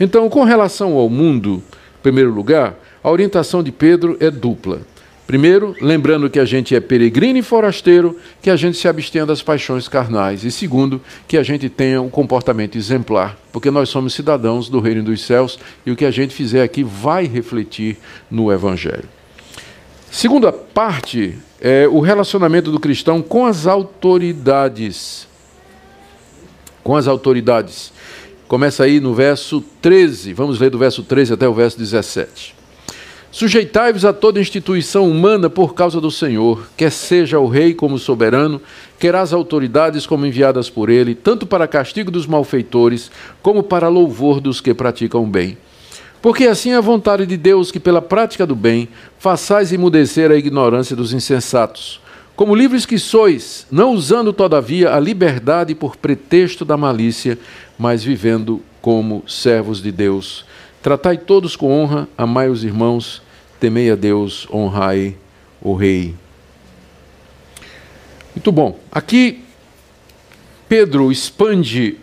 Então, 0.00 0.28
com 0.28 0.44
relação 0.44 0.94
ao 0.94 1.08
mundo, 1.08 1.62
em 1.98 2.02
primeiro 2.02 2.32
lugar, 2.32 2.74
a 3.02 3.10
orientação 3.10 3.62
de 3.62 3.72
Pedro 3.72 4.16
é 4.20 4.30
dupla. 4.30 4.80
Primeiro, 5.26 5.74
lembrando 5.82 6.30
que 6.30 6.38
a 6.38 6.44
gente 6.46 6.74
é 6.74 6.80
peregrino 6.80 7.38
e 7.38 7.42
forasteiro, 7.42 8.16
que 8.40 8.48
a 8.48 8.56
gente 8.56 8.78
se 8.78 8.88
abstenha 8.88 9.26
das 9.26 9.42
paixões 9.42 9.86
carnais. 9.86 10.42
E 10.42 10.50
segundo, 10.50 11.02
que 11.26 11.36
a 11.36 11.42
gente 11.42 11.68
tenha 11.68 12.00
um 12.00 12.08
comportamento 12.08 12.78
exemplar, 12.78 13.36
porque 13.52 13.70
nós 13.70 13.90
somos 13.90 14.14
cidadãos 14.14 14.70
do 14.70 14.80
reino 14.80 15.02
dos 15.02 15.20
céus 15.20 15.58
e 15.84 15.90
o 15.90 15.96
que 15.96 16.06
a 16.06 16.10
gente 16.10 16.34
fizer 16.34 16.62
aqui 16.62 16.82
vai 16.82 17.26
refletir 17.26 17.98
no 18.30 18.50
Evangelho. 18.50 19.17
Segunda 20.10 20.50
parte 20.50 21.38
é 21.60 21.86
o 21.86 22.00
relacionamento 22.00 22.72
do 22.72 22.80
cristão 22.80 23.20
com 23.20 23.44
as 23.44 23.66
autoridades. 23.66 25.28
Com 26.82 26.96
as 26.96 27.06
autoridades. 27.06 27.92
Começa 28.48 28.84
aí 28.84 28.98
no 28.98 29.14
verso 29.14 29.62
13, 29.82 30.32
vamos 30.32 30.58
ler 30.58 30.70
do 30.70 30.78
verso 30.78 31.02
13 31.02 31.34
até 31.34 31.46
o 31.46 31.52
verso 31.52 31.78
17. 31.78 32.56
Sujeitai-vos 33.30 34.06
a 34.06 34.12
toda 34.14 34.40
instituição 34.40 35.08
humana 35.08 35.50
por 35.50 35.74
causa 35.74 36.00
do 36.00 36.10
Senhor, 36.10 36.66
quer 36.74 36.90
seja 36.90 37.38
o 37.38 37.46
rei 37.46 37.74
como 37.74 37.98
soberano, 37.98 38.60
quer 38.98 39.14
as 39.14 39.34
autoridades 39.34 40.06
como 40.06 40.24
enviadas 40.24 40.70
por 40.70 40.88
ele, 40.88 41.14
tanto 41.14 41.46
para 41.46 41.68
castigo 41.68 42.10
dos 42.10 42.26
malfeitores, 42.26 43.10
como 43.42 43.62
para 43.62 43.88
louvor 43.88 44.40
dos 44.40 44.62
que 44.62 44.72
praticam 44.72 45.28
bem. 45.28 45.58
Porque 46.20 46.46
assim 46.46 46.72
é 46.72 46.76
a 46.76 46.80
vontade 46.80 47.26
de 47.26 47.36
Deus 47.36 47.70
que, 47.70 47.78
pela 47.78 48.02
prática 48.02 48.46
do 48.46 48.56
bem, 48.56 48.88
façais 49.18 49.72
emudecer 49.72 50.30
a 50.30 50.36
ignorância 50.36 50.96
dos 50.96 51.12
insensatos. 51.12 52.00
Como 52.34 52.54
livres 52.54 52.86
que 52.86 52.98
sois, 52.98 53.66
não 53.70 53.92
usando, 53.92 54.32
todavia, 54.32 54.94
a 54.94 55.00
liberdade 55.00 55.74
por 55.74 55.96
pretexto 55.96 56.64
da 56.64 56.76
malícia, 56.76 57.38
mas 57.78 58.02
vivendo 58.02 58.62
como 58.80 59.22
servos 59.26 59.82
de 59.82 59.90
Deus 59.90 60.44
Tratai 60.82 61.18
todos 61.18 61.56
com 61.56 61.70
honra, 61.70 62.08
amai 62.16 62.48
os 62.48 62.62
irmãos, 62.62 63.20
temei 63.58 63.90
a 63.90 63.96
Deus, 63.96 64.46
honrai 64.50 65.16
o 65.60 65.74
Rei. 65.74 66.14
Muito 68.34 68.52
bom. 68.52 68.78
Aqui, 68.90 69.44
Pedro 70.68 71.10
expande 71.10 71.96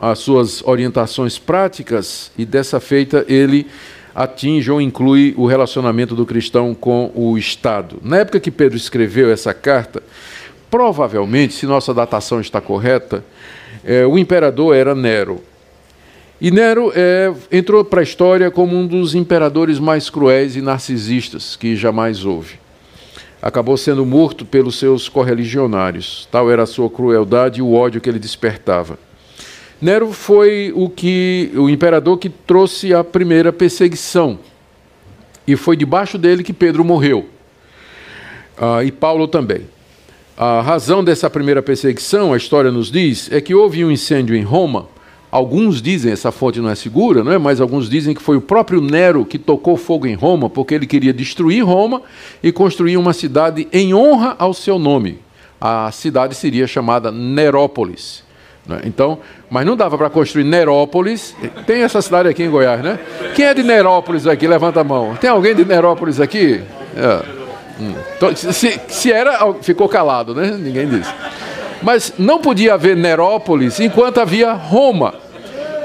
as 0.00 0.18
suas 0.18 0.62
orientações 0.64 1.38
práticas 1.38 2.30
e, 2.36 2.44
dessa 2.44 2.80
feita, 2.80 3.24
ele 3.28 3.66
atinge 4.14 4.70
ou 4.70 4.80
inclui 4.80 5.34
o 5.36 5.46
relacionamento 5.46 6.14
do 6.14 6.24
cristão 6.24 6.74
com 6.74 7.12
o 7.14 7.36
Estado. 7.36 7.98
Na 8.02 8.18
época 8.18 8.40
que 8.40 8.50
Pedro 8.50 8.76
escreveu 8.76 9.30
essa 9.30 9.52
carta, 9.52 10.02
provavelmente, 10.70 11.52
se 11.52 11.66
nossa 11.66 11.92
datação 11.92 12.40
está 12.40 12.60
correta, 12.60 13.22
eh, 13.84 14.06
o 14.06 14.18
imperador 14.18 14.74
era 14.74 14.94
Nero. 14.94 15.42
E 16.40 16.50
Nero 16.50 16.92
é, 16.94 17.32
entrou 17.50 17.84
para 17.84 18.00
a 18.00 18.02
história 18.02 18.50
como 18.50 18.76
um 18.76 18.86
dos 18.86 19.14
imperadores 19.14 19.78
mais 19.78 20.10
cruéis 20.10 20.54
e 20.54 20.60
narcisistas 20.60 21.56
que 21.56 21.74
jamais 21.76 22.24
houve. 22.24 22.56
Acabou 23.40 23.76
sendo 23.76 24.04
morto 24.04 24.44
pelos 24.44 24.78
seus 24.78 25.08
correligionários. 25.08 26.28
Tal 26.30 26.50
era 26.50 26.64
a 26.64 26.66
sua 26.66 26.90
crueldade 26.90 27.60
e 27.60 27.62
o 27.62 27.72
ódio 27.72 28.00
que 28.00 28.08
ele 28.08 28.18
despertava. 28.18 28.98
Nero 29.80 30.12
foi 30.12 30.72
o 30.74 30.88
que 30.88 31.50
o 31.54 31.68
imperador 31.68 32.18
que 32.18 32.28
trouxe 32.28 32.94
a 32.94 33.04
primeira 33.04 33.52
perseguição. 33.52 34.38
E 35.46 35.54
foi 35.56 35.76
debaixo 35.76 36.18
dele 36.18 36.42
que 36.42 36.52
Pedro 36.52 36.84
morreu. 36.84 37.28
Ah, 38.58 38.82
e 38.82 38.90
Paulo 38.90 39.28
também. 39.28 39.62
A 40.36 40.60
razão 40.60 41.04
dessa 41.04 41.30
primeira 41.30 41.62
perseguição, 41.62 42.32
a 42.32 42.36
história 42.36 42.70
nos 42.70 42.90
diz, 42.90 43.30
é 43.30 43.40
que 43.40 43.54
houve 43.54 43.84
um 43.84 43.90
incêndio 43.90 44.34
em 44.34 44.42
Roma 44.42 44.88
Alguns 45.36 45.82
dizem, 45.82 46.12
essa 46.12 46.30
fonte 46.32 46.60
não 46.60 46.70
é 46.70 46.74
segura, 46.74 47.22
não 47.22 47.30
é? 47.30 47.36
mas 47.36 47.60
alguns 47.60 47.90
dizem 47.90 48.14
que 48.14 48.22
foi 48.22 48.36
o 48.36 48.40
próprio 48.40 48.80
Nero 48.80 49.24
que 49.24 49.38
tocou 49.38 49.76
fogo 49.76 50.06
em 50.06 50.14
Roma, 50.14 50.48
porque 50.48 50.74
ele 50.74 50.86
queria 50.86 51.12
destruir 51.12 51.62
Roma 51.62 52.00
e 52.42 52.52
construir 52.52 52.96
uma 52.96 53.12
cidade 53.12 53.68
em 53.72 53.92
honra 53.92 54.36
ao 54.38 54.54
seu 54.54 54.78
nome. 54.78 55.18
A 55.60 55.90
cidade 55.90 56.34
seria 56.34 56.66
chamada 56.66 57.10
Nerópolis. 57.10 58.24
Né? 58.66 58.80
Então, 58.84 59.18
mas 59.48 59.64
não 59.64 59.76
dava 59.76 59.96
para 59.96 60.10
construir 60.10 60.44
Nerópolis. 60.44 61.34
Tem 61.66 61.82
essa 61.82 62.02
cidade 62.02 62.28
aqui 62.28 62.42
em 62.42 62.50
Goiás, 62.50 62.82
né? 62.82 62.98
Quem 63.34 63.44
é 63.44 63.54
de 63.54 63.62
Nerópolis 63.62 64.26
aqui? 64.26 64.46
Levanta 64.46 64.80
a 64.80 64.84
mão. 64.84 65.16
Tem 65.16 65.30
alguém 65.30 65.54
de 65.54 65.64
Nerópolis 65.64 66.20
aqui? 66.20 66.62
É. 66.96 67.22
Hum. 67.80 67.94
Então, 68.16 68.34
se, 68.34 68.80
se 68.88 69.12
era, 69.12 69.54
ficou 69.60 69.88
calado, 69.88 70.34
né? 70.34 70.56
Ninguém 70.58 70.88
disse. 70.88 71.10
Mas 71.82 72.14
não 72.18 72.40
podia 72.40 72.74
haver 72.74 72.96
Nerópolis 72.96 73.78
enquanto 73.80 74.18
havia 74.18 74.52
Roma. 74.52 75.14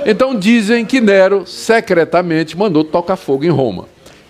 Então 0.05 0.33
dizem 0.35 0.83
que 0.83 0.99
Nero 0.99 1.45
secretamente 1.45 2.57
mandou 2.57 2.83
tocar 2.83 3.15
fogo 3.15 3.45
em 3.45 3.49
Roma. 3.49 3.85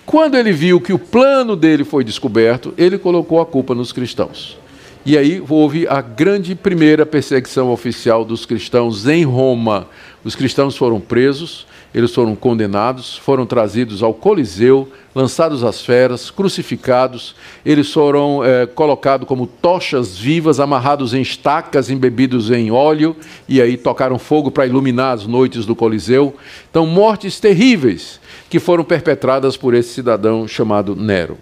Quando 0.05 0.35
ele 0.35 0.51
viu 0.51 0.81
que 0.81 0.91
o 0.91 0.99
plano 0.99 1.55
dele 1.55 1.85
foi 1.85 2.03
descoberto, 2.03 2.73
ele 2.77 2.97
colocou 2.97 3.39
a 3.39 3.45
culpa 3.45 3.73
nos 3.73 3.93
cristãos. 3.93 4.57
E 5.03 5.17
aí 5.17 5.43
houve 5.49 5.87
a 5.87 5.99
grande 5.99 6.53
primeira 6.53 7.07
perseguição 7.07 7.71
oficial 7.71 8.23
dos 8.23 8.45
cristãos 8.45 9.07
em 9.07 9.23
Roma. 9.23 9.87
Os 10.23 10.35
cristãos 10.35 10.77
foram 10.77 10.99
presos, 10.99 11.65
eles 11.91 12.13
foram 12.13 12.35
condenados, 12.35 13.17
foram 13.17 13.43
trazidos 13.47 14.03
ao 14.03 14.13
Coliseu, 14.13 14.87
lançados 15.15 15.63
às 15.63 15.83
feras, 15.83 16.29
crucificados, 16.29 17.35
eles 17.65 17.91
foram 17.91 18.45
é, 18.45 18.67
colocados 18.67 19.27
como 19.27 19.47
tochas 19.47 20.19
vivas, 20.19 20.59
amarrados 20.59 21.15
em 21.15 21.21
estacas, 21.21 21.89
embebidos 21.89 22.51
em 22.51 22.69
óleo, 22.71 23.15
e 23.49 23.59
aí 23.59 23.77
tocaram 23.77 24.19
fogo 24.19 24.51
para 24.51 24.67
iluminar 24.67 25.15
as 25.15 25.25
noites 25.25 25.65
do 25.65 25.75
Coliseu. 25.75 26.35
Então, 26.69 26.85
mortes 26.85 27.39
terríveis 27.39 28.21
que 28.51 28.59
foram 28.59 28.83
perpetradas 28.83 29.57
por 29.57 29.73
esse 29.73 29.89
cidadão 29.89 30.47
chamado 30.47 30.95
Nero. 30.95 31.37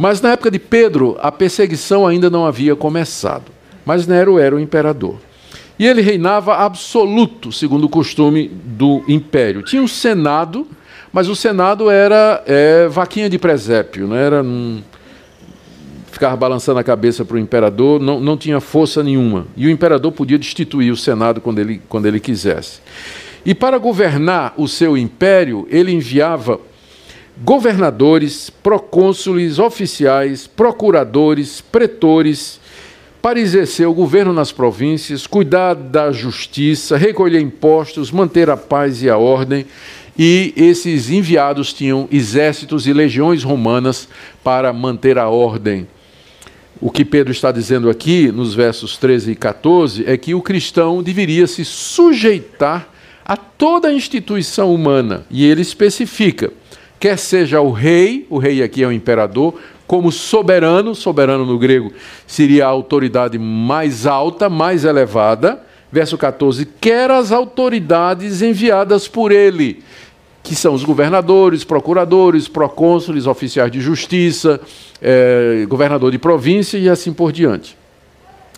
Mas 0.00 0.22
na 0.22 0.30
época 0.32 0.50
de 0.50 0.58
Pedro, 0.58 1.18
a 1.20 1.30
perseguição 1.30 2.06
ainda 2.06 2.30
não 2.30 2.46
havia 2.46 2.74
começado, 2.74 3.52
mas 3.84 4.06
Nero 4.06 4.38
era 4.38 4.56
o 4.56 4.58
imperador. 4.58 5.16
E 5.78 5.86
ele 5.86 6.00
reinava 6.00 6.56
absoluto, 6.56 7.52
segundo 7.52 7.84
o 7.84 7.88
costume 7.88 8.48
do 8.48 9.04
império. 9.06 9.62
Tinha 9.62 9.82
um 9.82 9.86
senado, 9.86 10.66
mas 11.12 11.28
o 11.28 11.36
senado 11.36 11.90
era 11.90 12.42
é, 12.46 12.88
vaquinha 12.88 13.28
de 13.28 13.38
presépio, 13.38 14.06
não 14.06 14.16
era 14.16 14.42
um, 14.42 14.80
ficava 16.10 16.34
balançando 16.34 16.78
a 16.78 16.82
cabeça 16.84 17.22
para 17.22 17.36
o 17.36 17.38
imperador, 17.38 18.00
não, 18.00 18.18
não 18.18 18.38
tinha 18.38 18.58
força 18.58 19.02
nenhuma. 19.02 19.46
E 19.54 19.66
o 19.66 19.70
imperador 19.70 20.12
podia 20.12 20.38
destituir 20.38 20.90
o 20.90 20.96
Senado 20.96 21.42
quando 21.42 21.58
ele, 21.58 21.82
quando 21.90 22.06
ele 22.06 22.20
quisesse. 22.20 22.80
E 23.44 23.54
para 23.54 23.76
governar 23.76 24.54
o 24.56 24.66
seu 24.66 24.96
império, 24.96 25.68
ele 25.70 25.92
enviava 25.92 26.58
governadores, 27.42 28.50
procônsules, 28.50 29.58
oficiais, 29.58 30.46
procuradores, 30.46 31.60
pretores, 31.60 32.60
para 33.22 33.40
exercer 33.40 33.86
o 33.86 33.94
governo 33.94 34.32
nas 34.32 34.52
províncias, 34.52 35.26
cuidar 35.26 35.74
da 35.74 36.12
justiça, 36.12 36.96
recolher 36.96 37.40
impostos, 37.40 38.10
manter 38.10 38.48
a 38.48 38.56
paz 38.56 39.02
e 39.02 39.10
a 39.10 39.16
ordem. 39.16 39.66
E 40.18 40.52
esses 40.56 41.10
enviados 41.10 41.72
tinham 41.72 42.08
exércitos 42.10 42.86
e 42.86 42.92
legiões 42.92 43.42
romanas 43.42 44.08
para 44.44 44.72
manter 44.72 45.18
a 45.18 45.28
ordem. 45.28 45.86
O 46.80 46.90
que 46.90 47.04
Pedro 47.04 47.30
está 47.30 47.52
dizendo 47.52 47.90
aqui, 47.90 48.32
nos 48.32 48.54
versos 48.54 48.96
13 48.96 49.32
e 49.32 49.34
14, 49.34 50.04
é 50.06 50.16
que 50.16 50.34
o 50.34 50.40
cristão 50.40 51.02
deveria 51.02 51.46
se 51.46 51.64
sujeitar 51.64 52.88
a 53.24 53.36
toda 53.36 53.88
a 53.88 53.92
instituição 53.92 54.74
humana. 54.74 55.26
E 55.30 55.44
ele 55.44 55.60
especifica: 55.60 56.52
quer 57.00 57.18
seja 57.18 57.62
o 57.62 57.72
rei, 57.72 58.26
o 58.28 58.38
rei 58.38 58.62
aqui 58.62 58.82
é 58.82 58.86
o 58.86 58.92
imperador, 58.92 59.58
como 59.86 60.12
soberano, 60.12 60.94
soberano 60.94 61.44
no 61.44 61.58
grego 61.58 61.92
seria 62.24 62.66
a 62.66 62.68
autoridade 62.68 63.38
mais 63.38 64.06
alta, 64.06 64.48
mais 64.48 64.84
elevada. 64.84 65.60
Verso 65.90 66.16
14: 66.16 66.64
quer 66.80 67.10
as 67.10 67.32
autoridades 67.32 68.40
enviadas 68.40 69.08
por 69.08 69.32
ele, 69.32 69.82
que 70.44 70.54
são 70.54 70.74
os 70.74 70.84
governadores, 70.84 71.64
procuradores, 71.64 72.46
procônsules, 72.46 73.26
oficiais 73.26 73.72
de 73.72 73.80
justiça, 73.80 74.60
eh, 75.02 75.64
governador 75.68 76.12
de 76.12 76.18
província 76.18 76.78
e 76.78 76.88
assim 76.88 77.12
por 77.12 77.32
diante. 77.32 77.76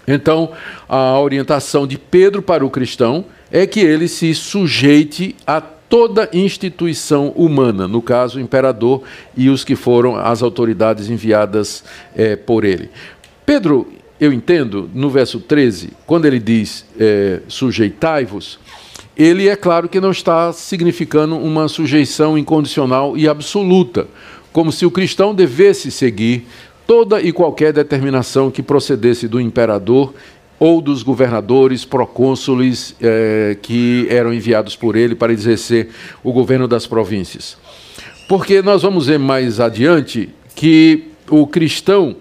Então, 0.06 0.50
a 0.88 1.18
orientação 1.18 1.86
de 1.86 1.96
Pedro 1.96 2.42
para 2.42 2.66
o 2.66 2.68
cristão 2.68 3.24
é 3.50 3.66
que 3.66 3.80
ele 3.80 4.08
se 4.08 4.34
sujeite 4.34 5.34
a 5.46 5.62
toda 5.92 6.30
instituição 6.32 7.34
humana, 7.36 7.86
no 7.86 8.00
caso, 8.00 8.38
o 8.38 8.40
imperador 8.40 9.02
e 9.36 9.50
os 9.50 9.62
que 9.62 9.76
foram 9.76 10.16
as 10.16 10.42
autoridades 10.42 11.10
enviadas 11.10 11.84
é, 12.16 12.34
por 12.34 12.64
ele. 12.64 12.88
Pedro, 13.44 13.92
eu 14.18 14.32
entendo, 14.32 14.88
no 14.94 15.10
verso 15.10 15.38
13, 15.38 15.90
quando 16.06 16.24
ele 16.24 16.38
diz 16.38 16.86
é, 16.98 17.40
sujeitai-vos, 17.46 18.58
ele 19.14 19.50
é 19.50 19.54
claro 19.54 19.86
que 19.86 20.00
não 20.00 20.12
está 20.12 20.50
significando 20.54 21.36
uma 21.36 21.68
sujeição 21.68 22.38
incondicional 22.38 23.14
e 23.14 23.28
absoluta, 23.28 24.06
como 24.50 24.72
se 24.72 24.86
o 24.86 24.90
cristão 24.90 25.34
devesse 25.34 25.90
seguir 25.90 26.46
toda 26.86 27.20
e 27.20 27.32
qualquer 27.32 27.70
determinação 27.70 28.50
que 28.50 28.62
procedesse 28.62 29.28
do 29.28 29.38
imperador 29.38 30.14
ou 30.64 30.80
dos 30.80 31.02
governadores, 31.02 31.84
procônsules 31.84 32.94
eh, 33.00 33.56
que 33.60 34.06
eram 34.08 34.32
enviados 34.32 34.76
por 34.76 34.94
ele 34.94 35.12
para 35.12 35.32
exercer 35.32 35.88
o 36.22 36.32
governo 36.32 36.68
das 36.68 36.86
províncias. 36.86 37.56
Porque 38.28 38.62
nós 38.62 38.82
vamos 38.82 39.08
ver 39.08 39.18
mais 39.18 39.58
adiante 39.58 40.28
que 40.54 41.08
o 41.28 41.48
cristão, 41.48 42.14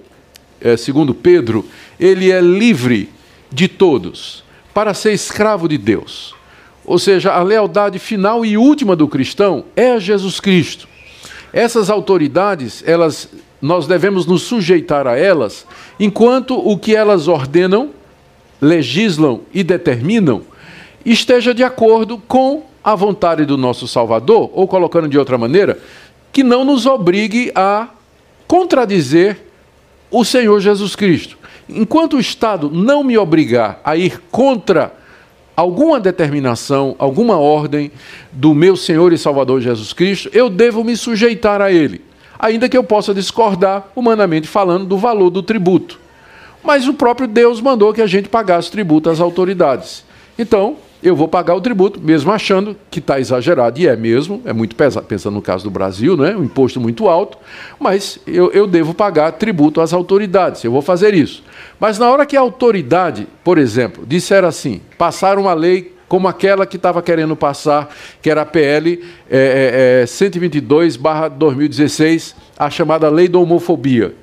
eh, 0.60 0.76
segundo 0.76 1.14
Pedro, 1.14 1.64
ele 2.00 2.32
é 2.32 2.42
livre 2.42 3.12
de 3.52 3.68
todos 3.68 4.44
para 4.74 4.96
ser 4.96 5.14
escravo 5.14 5.68
de 5.68 5.78
Deus. 5.78 6.34
Ou 6.84 6.98
seja, 6.98 7.34
a 7.34 7.44
lealdade 7.44 8.00
final 8.00 8.44
e 8.44 8.58
última 8.58 8.96
do 8.96 9.08
cristão 9.08 9.66
é 9.76 9.92
a 9.92 10.00
Jesus 10.00 10.40
Cristo. 10.40 10.88
Essas 11.54 11.92
autoridades, 11.92 12.84
elas 12.88 13.30
nós 13.62 13.86
devemos 13.86 14.26
nos 14.26 14.42
sujeitar 14.42 15.06
a 15.06 15.16
elas, 15.16 15.68
enquanto 16.00 16.58
o 16.58 16.76
que 16.76 16.96
elas 16.96 17.28
ordenam 17.28 18.01
legislam 18.62 19.42
e 19.54 19.64
determinam 19.64 20.44
esteja 21.06 21.54
de 21.54 21.64
acordo 21.64 22.18
com 22.18 22.64
a 22.84 22.96
vontade 22.96 23.46
do 23.46 23.58
nosso 23.58 23.88
Salvador, 23.88 24.50
ou 24.54 24.68
colocando 24.68 25.08
de 25.08 25.18
outra 25.18 25.38
maneira, 25.38 25.80
que 26.32 26.44
não 26.44 26.64
nos 26.64 26.86
obrigue 26.86 27.52
a 27.56 27.90
contradizer 28.48 29.40
o 30.10 30.26
Senhor 30.26 30.60
Jesus 30.60 30.96
Cristo. 30.96 31.38
Enquanto 31.70 32.18
o 32.18 32.20
Estado 32.20 32.70
não 32.70 33.04
me 33.04 33.18
obrigar 33.18 33.80
a 33.84 33.96
ir 33.96 34.22
contra 34.32 34.94
alguma 35.56 36.00
determinação, 36.00 36.96
alguma 36.98 37.38
ordem 37.38 37.92
do 38.32 38.54
meu 38.54 38.76
Senhor 38.76 39.14
e 39.14 39.18
Salvador 39.18 39.62
Jesus 39.62 39.94
Cristo, 39.94 40.30
eu 40.34 40.50
devo 40.50 40.84
me 40.84 40.98
sujeitar 40.98 41.62
a 41.62 41.72
ele, 41.72 42.02
ainda 42.40 42.68
que 42.68 42.78
eu 42.78 42.84
possa 42.84 43.14
discordar, 43.14 43.88
humanamente 43.96 44.48
falando, 44.48 44.86
do 44.86 44.98
valor 44.98 45.30
do 45.30 45.44
tributo. 45.44 46.01
Mas 46.64 46.88
o 46.88 46.94
próprio 46.94 47.28
Deus 47.28 47.60
mandou 47.60 47.94
que 47.94 48.02
a 48.02 48.08
gente 48.08 48.30
pagasse 48.30 48.72
tributo 48.72 49.10
às 49.10 49.20
autoridades. 49.20 50.06
Então, 50.38 50.78
eu 51.04 51.16
vou 51.16 51.28
pagar 51.28 51.56
o 51.56 51.62
tributo, 51.62 52.00
mesmo 52.00 52.32
achando 52.32 52.78
que 52.90 53.00
está 53.00 53.20
exagerado, 53.20 53.80
e 53.80 53.88
é 53.88 53.96
mesmo, 53.96 54.42
é 54.46 54.54
muito 54.54 54.76
pesado, 54.76 55.08
pensando 55.08 55.34
no 55.34 55.42
caso 55.42 55.64
do 55.64 55.72
Brasil, 55.72 56.16
né? 56.16 56.36
um 56.36 56.44
imposto 56.44 56.80
muito 56.80 57.10
alto, 57.10 57.40
mas 57.80 58.20
eu, 58.28 58.52
eu 58.52 58.68
devo 58.68 58.94
pagar 58.94 59.32
tributo 59.32 59.82
às 59.82 59.94
autoridades, 59.94 60.64
eu 60.64 60.72
vou 60.72 60.84
fazer 60.84 61.16
isso. 61.16 61.44
Mas 61.80 61.98
na 61.98 62.08
hora 62.10 62.26
que 62.26 62.38
a 62.38 62.42
autoridade, 62.42 63.28
por 63.44 63.58
exemplo, 63.58 64.06
disser 64.06 64.44
assim, 64.44 64.80
passar 64.98 65.40
uma 65.40 65.56
lei 65.56 65.96
como 66.08 66.28
aquela 66.28 66.66
que 66.66 66.76
estava 66.76 67.02
querendo 67.02 67.36
passar, 67.38 67.90
que 68.22 68.30
era 68.30 68.42
a 68.42 68.46
PL 68.46 69.02
é, 69.30 70.02
é, 70.04 70.06
122-2016, 70.06 72.36
a 72.60 72.70
chamada 72.70 73.08
Lei 73.10 73.30
da 73.30 73.40
Homofobia 73.40 74.14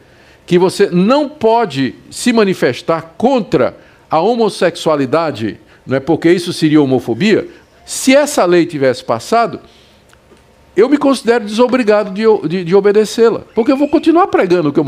que 0.48 0.58
você 0.58 0.88
não 0.90 1.28
pode 1.28 1.94
se 2.10 2.32
manifestar 2.32 3.16
contra 3.18 3.76
a 4.10 4.18
homossexualidade, 4.18 5.60
não 5.86 5.98
é 5.98 6.00
porque 6.00 6.32
isso 6.32 6.54
seria 6.54 6.80
homofobia. 6.80 7.46
Se 7.84 8.16
essa 8.16 8.46
lei 8.46 8.64
tivesse 8.64 9.04
passado, 9.04 9.60
eu 10.74 10.88
me 10.88 10.96
considero 10.96 11.44
desobrigado 11.44 12.10
de, 12.12 12.22
de, 12.48 12.64
de 12.64 12.74
obedecê-la, 12.74 13.42
porque 13.54 13.70
eu 13.70 13.76
vou 13.76 13.88
continuar 13.88 14.28
pregando 14.28 14.72
que 14.72 14.80
o 14.80 14.86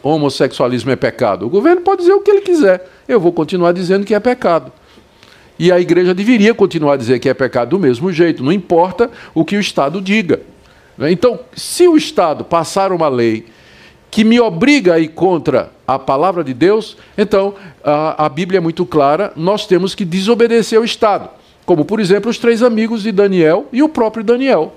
homossexualismo 0.00 0.92
é 0.92 0.96
pecado. 0.96 1.44
O 1.44 1.50
governo 1.50 1.80
pode 1.80 2.02
dizer 2.02 2.12
o 2.12 2.20
que 2.20 2.30
ele 2.30 2.42
quiser, 2.42 2.88
eu 3.08 3.18
vou 3.18 3.32
continuar 3.32 3.72
dizendo 3.72 4.06
que 4.06 4.14
é 4.14 4.20
pecado. 4.20 4.70
E 5.58 5.72
a 5.72 5.80
igreja 5.80 6.14
deveria 6.14 6.54
continuar 6.54 6.92
a 6.92 6.96
dizer 6.96 7.18
que 7.18 7.28
é 7.28 7.34
pecado 7.34 7.70
do 7.70 7.80
mesmo 7.80 8.12
jeito, 8.12 8.44
não 8.44 8.52
importa 8.52 9.10
o 9.34 9.44
que 9.44 9.56
o 9.56 9.60
Estado 9.60 10.00
diga. 10.00 10.40
Né? 10.96 11.10
Então, 11.10 11.40
se 11.52 11.88
o 11.88 11.96
Estado 11.96 12.44
passar 12.44 12.92
uma 12.92 13.08
lei 13.08 13.44
que 14.14 14.22
me 14.22 14.38
obriga 14.38 14.94
a 14.94 14.98
ir 15.00 15.08
contra 15.08 15.72
a 15.84 15.98
palavra 15.98 16.44
de 16.44 16.54
Deus, 16.54 16.96
então 17.18 17.52
a, 17.82 18.26
a 18.26 18.28
Bíblia 18.28 18.58
é 18.58 18.60
muito 18.60 18.86
clara, 18.86 19.32
nós 19.34 19.66
temos 19.66 19.92
que 19.92 20.04
desobedecer 20.04 20.78
ao 20.78 20.84
Estado. 20.84 21.28
Como, 21.66 21.84
por 21.84 21.98
exemplo, 21.98 22.30
os 22.30 22.38
três 22.38 22.62
amigos 22.62 23.02
de 23.02 23.10
Daniel 23.10 23.66
e 23.72 23.82
o 23.82 23.88
próprio 23.88 24.22
Daniel. 24.22 24.72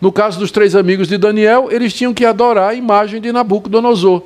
No 0.00 0.10
caso 0.10 0.40
dos 0.40 0.50
três 0.50 0.74
amigos 0.74 1.06
de 1.06 1.16
Daniel, 1.16 1.68
eles 1.70 1.94
tinham 1.94 2.12
que 2.12 2.24
adorar 2.24 2.70
a 2.70 2.74
imagem 2.74 3.20
de 3.20 3.30
Nabucodonosor. 3.30 4.24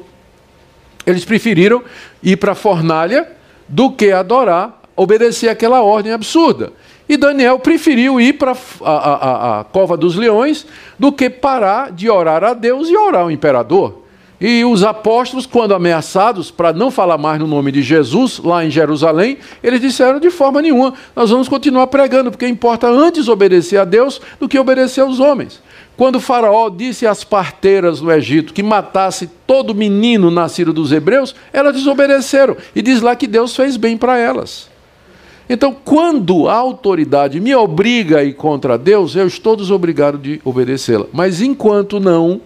Eles 1.06 1.26
preferiram 1.26 1.82
ir 2.22 2.38
para 2.38 2.52
a 2.52 2.54
fornalha 2.54 3.28
do 3.68 3.90
que 3.90 4.12
adorar, 4.12 4.80
obedecer 4.96 5.50
aquela 5.50 5.82
ordem 5.82 6.10
absurda. 6.10 6.72
E 7.06 7.18
Daniel 7.18 7.58
preferiu 7.58 8.18
ir 8.18 8.32
para 8.38 8.56
a, 8.80 8.90
a, 8.90 9.60
a, 9.60 9.64
cova 9.64 9.94
dos 9.94 10.16
leões 10.16 10.66
do 10.98 11.12
que 11.12 11.28
parar 11.28 11.92
de 11.92 12.08
orar 12.08 12.42
a 12.42 12.54
Deus 12.54 12.88
e 12.88 12.96
orar 12.96 13.24
ao 13.24 13.30
imperador. 13.30 14.03
E 14.46 14.62
os 14.62 14.84
apóstolos, 14.84 15.46
quando 15.46 15.72
ameaçados 15.72 16.50
para 16.50 16.70
não 16.70 16.90
falar 16.90 17.16
mais 17.16 17.40
no 17.40 17.46
nome 17.46 17.72
de 17.72 17.80
Jesus 17.80 18.38
lá 18.44 18.62
em 18.62 18.70
Jerusalém, 18.70 19.38
eles 19.62 19.80
disseram 19.80 20.20
de 20.20 20.28
forma 20.28 20.60
nenhuma: 20.60 20.92
nós 21.16 21.30
vamos 21.30 21.48
continuar 21.48 21.86
pregando, 21.86 22.30
porque 22.30 22.46
importa 22.46 22.86
antes 22.86 23.26
obedecer 23.26 23.78
a 23.78 23.86
Deus 23.86 24.20
do 24.38 24.46
que 24.46 24.58
obedecer 24.58 25.00
aos 25.00 25.18
homens. 25.18 25.62
Quando 25.96 26.20
Faraó 26.20 26.68
disse 26.68 27.06
às 27.06 27.24
parteiras 27.24 28.02
no 28.02 28.12
Egito 28.12 28.52
que 28.52 28.62
matasse 28.62 29.30
todo 29.46 29.74
menino 29.74 30.30
nascido 30.30 30.74
dos 30.74 30.92
hebreus, 30.92 31.34
elas 31.50 31.72
desobedeceram. 31.72 32.54
E 32.76 32.82
diz 32.82 33.00
lá 33.00 33.16
que 33.16 33.26
Deus 33.26 33.56
fez 33.56 33.78
bem 33.78 33.96
para 33.96 34.18
elas. 34.18 34.68
Então, 35.48 35.74
quando 35.82 36.50
a 36.50 36.54
autoridade 36.54 37.40
me 37.40 37.54
obriga 37.54 38.18
a 38.18 38.24
ir 38.24 38.34
contra 38.34 38.76
Deus, 38.76 39.16
eu 39.16 39.26
estou 39.26 39.56
desobrigado 39.56 40.18
de 40.18 40.38
obedecê-la. 40.44 41.06
Mas 41.14 41.40
enquanto 41.40 41.98
não, 41.98 42.42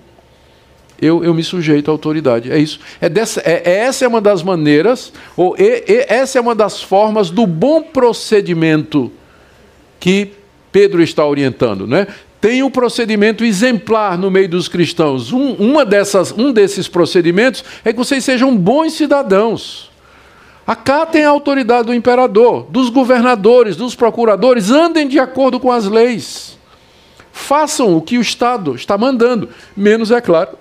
eu, 1.01 1.25
eu 1.25 1.33
me 1.33 1.45
sujeito 1.45 1.91
à 1.91 1.95
autoridade. 1.95 2.51
É 2.51 2.59
isso. 2.59 2.81
É 3.01 3.09
dessa, 3.09 3.41
é, 3.41 3.63
é 3.65 3.79
essa 3.81 4.05
é 4.05 4.09
uma 4.09 4.21
das 4.21 4.43
maneiras, 4.43 5.13
ou 5.37 5.57
e, 5.59 5.85
e, 5.87 6.07
essa 6.09 6.39
é 6.39 6.41
uma 6.41 6.55
das 6.55 6.83
formas 6.83 7.31
do 7.31 7.47
bom 7.47 7.83
procedimento 7.83 9.11
que 10.01 10.33
Pedro 10.73 11.03
está 11.03 11.25
orientando. 11.25 11.87
Né? 11.87 12.07
Tem 12.41 12.63
um 12.63 12.71
procedimento 12.71 13.45
exemplar 13.45 14.19
no 14.19 14.31
meio 14.31 14.49
dos 14.49 14.69
cristãos. 14.69 15.33
Um, 15.33 15.53
uma 15.55 15.85
dessas, 15.85 16.33
um 16.37 16.53
desses 16.53 16.89
procedimentos 16.89 17.65
é 17.85 17.93
que 17.93 17.99
vocês 17.99 18.25
sejam 18.25 18.57
bons 18.57 18.93
cidadãos. 18.93 19.91
Acatem 20.67 21.25
a 21.25 21.31
autoridade 21.31 21.87
do 21.87 21.95
imperador, 21.95 22.67
dos 22.69 22.91
governadores, 22.91 23.75
dos 23.75 23.95
procuradores, 23.95 24.71
andem 24.71 25.09
de 25.09 25.19
acordo 25.19 25.59
com 25.59 25.73
as 25.73 25.87
leis. 25.87 26.59
Façam 27.33 27.97
o 27.97 28.03
que 28.03 28.19
o 28.19 28.21
Estado 28.21 28.75
está 28.75 28.99
mandando, 28.99 29.49
menos, 29.75 30.11
é 30.11 30.21
claro, 30.21 30.59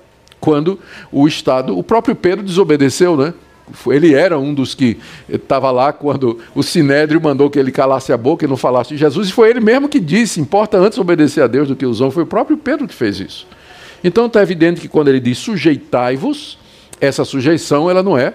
quando 0.48 0.80
o 1.12 1.28
Estado, 1.28 1.78
o 1.78 1.84
próprio 1.84 2.16
Pedro 2.16 2.42
desobedeceu, 2.42 3.18
né? 3.18 3.34
Ele 3.88 4.14
era 4.14 4.40
um 4.40 4.54
dos 4.54 4.74
que 4.74 4.98
estava 5.28 5.70
lá 5.72 5.92
quando 5.92 6.40
o 6.56 6.64
Sinédrio 6.64 7.20
mandou 7.22 7.50
que 7.50 7.60
ele 7.60 7.70
calasse 7.70 8.14
a 8.14 8.18
boca 8.18 8.46
e 8.46 8.48
não 8.48 8.56
falasse 8.56 8.92
de 8.92 8.98
Jesus, 8.98 9.28
e 9.28 9.34
foi 9.34 9.50
ele 9.50 9.60
mesmo 9.60 9.90
que 9.90 10.00
disse: 10.00 10.40
importa 10.40 10.78
antes 10.78 10.98
obedecer 10.98 11.44
a 11.44 11.48
Deus 11.48 11.68
do 11.68 11.76
que 11.76 11.86
os 11.86 12.00
homens. 12.00 12.14
Foi 12.14 12.24
o 12.24 12.26
próprio 12.28 12.56
Pedro 12.56 12.88
que 12.88 12.94
fez 12.94 13.20
isso. 13.20 13.46
Então 14.02 14.28
está 14.28 14.42
evidente 14.42 14.80
que 14.80 14.88
quando 14.88 15.10
ele 15.10 15.20
diz 15.20 15.38
sujeitai-vos, 15.38 16.58
essa 17.02 17.26
sujeição 17.26 17.92
ela 17.92 18.02
não 18.02 18.18
é 18.18 18.34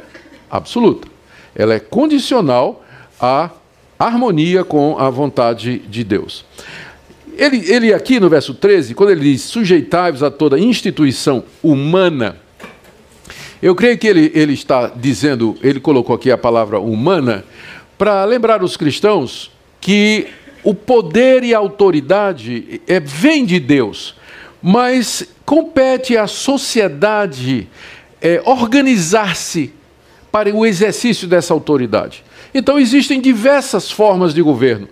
absoluta, 0.51 1.09
ela 1.55 1.73
é 1.73 1.81
condicional 1.81 2.85
à 3.19 3.49
harmonia 3.99 4.65
com 4.65 4.99
a 4.99 5.09
vontade 5.09 5.79
de 5.79 6.05
Deus. 6.05 6.45
Ele, 7.37 7.71
ele 7.71 7.95
aqui 7.95 8.21
no 8.21 8.29
verso 8.29 8.55
13, 8.55 8.95
quando 8.95 9.11
ele 9.11 9.21
diz 9.33 9.43
sujeitai-vos 9.43 10.23
a 10.23 10.31
toda 10.31 10.59
instituição 10.59 11.45
humana, 11.63 12.37
eu 13.63 13.75
creio 13.75 13.97
que 13.97 14.07
ele, 14.07 14.31
ele 14.35 14.53
está 14.53 14.89
dizendo, 14.89 15.57
ele 15.63 15.79
colocou 15.79 16.17
aqui 16.17 16.31
a 16.31 16.39
palavra 16.39 16.81
humana, 16.81 17.45
para 17.97 18.25
lembrar 18.25 18.63
os 18.63 18.77
cristãos 18.77 19.53
que 19.81 20.27
o 20.65 20.75
poder 20.75 21.45
e 21.45 21.55
a 21.55 21.59
autoridade 21.59 22.81
é, 22.87 22.99
vem 22.99 23.45
de 23.45 23.61
Deus, 23.61 24.17
mas 24.61 25.25
compete 25.45 26.17
à 26.17 26.27
sociedade 26.27 27.69
é, 28.21 28.43
organizar-se 28.45 29.73
para 30.31 30.55
o 30.55 30.65
exercício 30.65 31.29
dessa 31.29 31.53
autoridade. 31.53 32.25
Então 32.55 32.79
existem 32.79 33.21
diversas 33.21 33.91
formas 33.91 34.33
de 34.33 34.43
governo. 34.43 34.89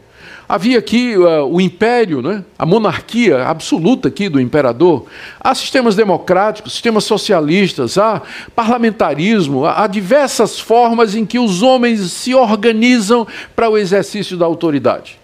Havia 0.52 0.80
aqui 0.80 1.16
uh, 1.16 1.46
o 1.46 1.60
império, 1.60 2.20
né? 2.20 2.44
a 2.58 2.66
monarquia 2.66 3.44
absoluta 3.44 4.08
aqui 4.08 4.28
do 4.28 4.40
imperador. 4.40 5.06
Há 5.38 5.54
sistemas 5.54 5.94
democráticos, 5.94 6.72
sistemas 6.72 7.04
socialistas, 7.04 7.96
há 7.96 8.20
parlamentarismo, 8.52 9.64
há 9.64 9.86
diversas 9.86 10.58
formas 10.58 11.14
em 11.14 11.24
que 11.24 11.38
os 11.38 11.62
homens 11.62 12.00
se 12.10 12.34
organizam 12.34 13.24
para 13.54 13.70
o 13.70 13.78
exercício 13.78 14.36
da 14.36 14.44
autoridade. 14.44 15.20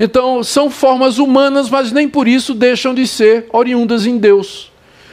Então, 0.00 0.42
são 0.42 0.70
formas 0.70 1.18
humanas, 1.18 1.68
mas 1.68 1.92
nem 1.92 2.08
por 2.08 2.26
isso 2.26 2.54
deixam 2.54 2.94
de 2.94 3.06
ser 3.06 3.48
oriundas 3.52 4.06
em 4.06 4.16
Deus. 4.16 4.72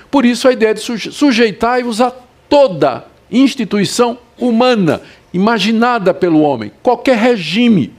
Por 0.09 0.25
isso, 0.25 0.47
a 0.47 0.53
ideia 0.53 0.73
de 0.73 0.79
sujeitai-vos 0.79 1.99
a 1.99 2.13
toda 2.47 3.03
instituição 3.29 4.19
humana 4.37 5.01
imaginada 5.33 6.13
pelo 6.13 6.39
homem, 6.39 6.71
qualquer 6.81 7.17
regime. 7.17 7.93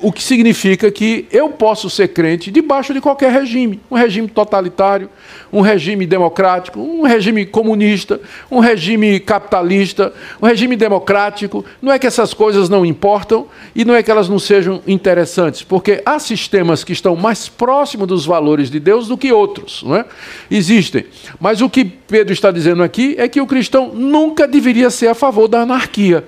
O 0.00 0.10
que 0.10 0.22
significa 0.22 0.90
que 0.90 1.26
eu 1.30 1.50
posso 1.50 1.90
ser 1.90 2.08
crente 2.08 2.50
debaixo 2.50 2.94
de 2.94 3.00
qualquer 3.00 3.30
regime, 3.30 3.80
um 3.90 3.96
regime 3.96 4.28
totalitário, 4.28 5.10
um 5.52 5.60
regime 5.60 6.06
democrático, 6.06 6.80
um 6.80 7.02
regime 7.02 7.44
comunista, 7.44 8.18
um 8.50 8.60
regime 8.60 9.20
capitalista, 9.20 10.12
um 10.40 10.46
regime 10.46 10.74
democrático. 10.74 11.64
Não 11.82 11.92
é 11.92 11.98
que 11.98 12.06
essas 12.06 12.32
coisas 12.32 12.68
não 12.70 12.84
importam 12.84 13.46
e 13.74 13.84
não 13.84 13.94
é 13.94 14.02
que 14.02 14.10
elas 14.10 14.28
não 14.28 14.38
sejam 14.38 14.80
interessantes, 14.86 15.62
porque 15.62 16.02
há 16.06 16.18
sistemas 16.18 16.82
que 16.82 16.92
estão 16.92 17.14
mais 17.14 17.48
próximos 17.48 18.08
dos 18.08 18.24
valores 18.24 18.70
de 18.70 18.80
Deus 18.80 19.06
do 19.08 19.18
que 19.18 19.32
outros, 19.32 19.82
não 19.82 19.96
é? 19.96 20.06
Existem. 20.50 21.04
Mas 21.38 21.60
o 21.60 21.68
que 21.68 21.84
Pedro 21.84 22.32
está 22.32 22.50
dizendo 22.50 22.82
aqui 22.82 23.14
é 23.18 23.28
que 23.28 23.40
o 23.40 23.46
cristão 23.46 23.92
nunca 23.94 24.48
deveria 24.48 24.88
ser 24.88 25.08
a 25.08 25.14
favor 25.14 25.46
da 25.46 25.60
anarquia. 25.60 26.24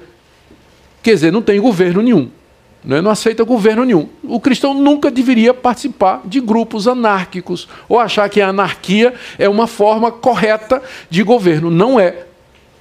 Quer 1.02 1.14
dizer, 1.14 1.32
não 1.32 1.40
tem 1.40 1.58
governo 1.58 2.02
nenhum 2.02 2.28
né, 2.84 3.00
não 3.00 3.10
aceita 3.10 3.42
governo 3.42 3.84
nenhum. 3.84 4.08
O 4.22 4.38
cristão 4.38 4.72
nunca 4.72 5.10
deveria 5.10 5.52
participar 5.52 6.22
de 6.24 6.40
grupos 6.40 6.86
anárquicos 6.86 7.68
ou 7.88 7.98
achar 7.98 8.28
que 8.28 8.40
a 8.40 8.48
anarquia 8.48 9.14
é 9.38 9.48
uma 9.48 9.66
forma 9.66 10.12
correta 10.12 10.80
de 11.10 11.22
governo. 11.22 11.70
Não 11.70 11.98
é. 11.98 12.26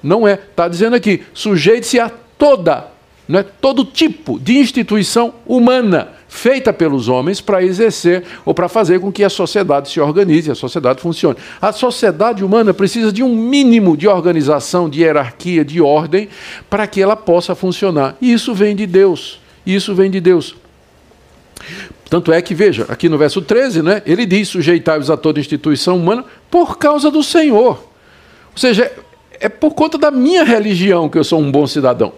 Não 0.03 0.27
é. 0.27 0.33
Está 0.33 0.67
dizendo 0.67 0.95
aqui, 0.95 1.23
sujeite-se 1.33 1.99
a 1.99 2.11
toda, 2.37 2.87
né, 3.27 3.43
todo 3.59 3.83
tipo 3.83 4.39
de 4.39 4.57
instituição 4.57 5.33
humana 5.45 6.09
feita 6.35 6.73
pelos 6.73 7.07
homens 7.07 7.39
para 7.39 7.63
exercer 7.63 8.23
ou 8.43 8.53
para 8.53 8.67
fazer 8.67 8.99
com 8.99 9.11
que 9.11 9.23
a 9.23 9.29
sociedade 9.29 9.89
se 9.89 9.99
organize, 9.99 10.51
a 10.51 10.55
sociedade 10.55 11.01
funcione. 11.01 11.37
A 11.61 11.71
sociedade 11.71 12.43
humana 12.43 12.73
precisa 12.73 13.11
de 13.11 13.23
um 13.23 13.33
mínimo 13.33 13.95
de 13.95 14.07
organização, 14.07 14.89
de 14.89 15.01
hierarquia, 15.01 15.63
de 15.63 15.81
ordem, 15.81 16.27
para 16.69 16.85
que 16.85 17.01
ela 17.01 17.15
possa 17.15 17.55
funcionar. 17.55 18.15
E 18.21 18.33
isso 18.33 18.53
vem 18.53 18.75
de 18.75 18.85
Deus. 18.85 19.39
Isso 19.65 19.95
vem 19.95 20.11
de 20.11 20.19
Deus. 20.19 20.55
Tanto 22.09 22.31
é 22.31 22.41
que, 22.41 22.53
veja, 22.53 22.85
aqui 22.87 23.09
no 23.09 23.17
verso 23.17 23.41
13, 23.41 23.81
né, 23.81 24.01
ele 24.05 24.25
diz: 24.25 24.49
sujeitai-vos 24.49 25.09
a 25.09 25.17
toda 25.17 25.39
instituição 25.39 25.97
humana 25.97 26.23
por 26.49 26.77
causa 26.77 27.09
do 27.09 27.23
Senhor. 27.23 27.77
Ou 28.51 28.57
seja, 28.57 28.91
é 29.39 29.49
por 29.49 29.73
conta 29.73 29.97
da 29.97 30.11
minha 30.11 30.43
religião 30.43 31.09
que 31.09 31.17
eu 31.17 31.23
sou 31.23 31.39
um 31.39 31.51
bom 31.51 31.65
cidadão. 31.67 32.13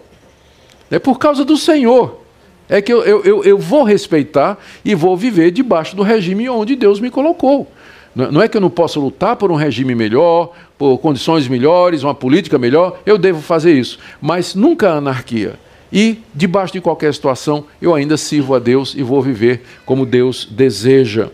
É 0.90 0.98
por 0.98 1.18
causa 1.18 1.44
do 1.44 1.56
Senhor. 1.56 2.22
É 2.68 2.82
que 2.82 2.92
eu, 2.92 3.02
eu, 3.02 3.44
eu, 3.44 3.58
vou 3.58 3.82
respeitar 3.82 4.58
e 4.84 4.94
vou 4.94 5.16
viver 5.16 5.50
debaixo 5.50 5.96
do 5.96 6.02
regime 6.02 6.48
onde 6.50 6.76
Deus 6.76 7.00
me 7.00 7.10
colocou. 7.10 7.66
Não 8.14 8.42
é 8.42 8.48
que 8.48 8.56
eu 8.56 8.60
não 8.60 8.68
posso 8.68 9.00
lutar 9.00 9.36
por 9.36 9.50
um 9.50 9.54
regime 9.54 9.94
melhor, 9.94 10.52
por 10.76 10.98
condições 10.98 11.48
melhores, 11.48 12.02
uma 12.02 12.14
política 12.14 12.58
melhor, 12.58 13.00
eu 13.06 13.16
devo 13.16 13.40
fazer 13.40 13.72
isso. 13.72 13.98
Mas 14.20 14.54
nunca 14.54 14.90
a 14.90 14.96
anarquia. 14.96 15.58
E, 15.92 16.20
debaixo 16.34 16.72
de 16.72 16.80
qualquer 16.80 17.12
situação, 17.14 17.64
eu 17.80 17.94
ainda 17.94 18.16
sirvo 18.16 18.54
a 18.54 18.58
Deus 18.58 18.94
e 18.94 19.02
vou 19.02 19.22
viver 19.22 19.62
como 19.86 20.04
Deus 20.04 20.46
deseja. 20.50 21.28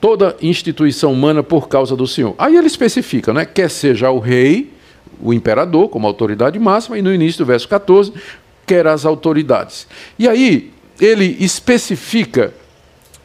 Toda 0.00 0.36
instituição 0.40 1.12
humana 1.12 1.42
por 1.42 1.68
causa 1.68 1.96
do 1.96 2.06
Senhor. 2.06 2.34
Aí 2.38 2.56
ele 2.56 2.66
especifica, 2.66 3.32
né? 3.32 3.44
quer 3.44 3.68
seja 3.68 4.10
o 4.10 4.18
rei, 4.18 4.70
o 5.20 5.32
imperador, 5.32 5.88
como 5.88 6.06
autoridade 6.06 6.58
máxima, 6.58 6.98
e 6.98 7.02
no 7.02 7.12
início 7.12 7.44
do 7.44 7.46
verso 7.46 7.68
14, 7.68 8.12
quer 8.66 8.86
as 8.86 9.04
autoridades. 9.04 9.86
E 10.18 10.28
aí 10.28 10.70
ele 11.00 11.36
especifica, 11.40 12.54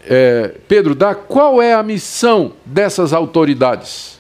é, 0.06 0.56
Pedro 0.68 0.96
dá 0.96 1.14
qual 1.14 1.62
é 1.62 1.74
a 1.74 1.84
missão 1.84 2.54
dessas 2.66 3.14
autoridades 3.14 4.19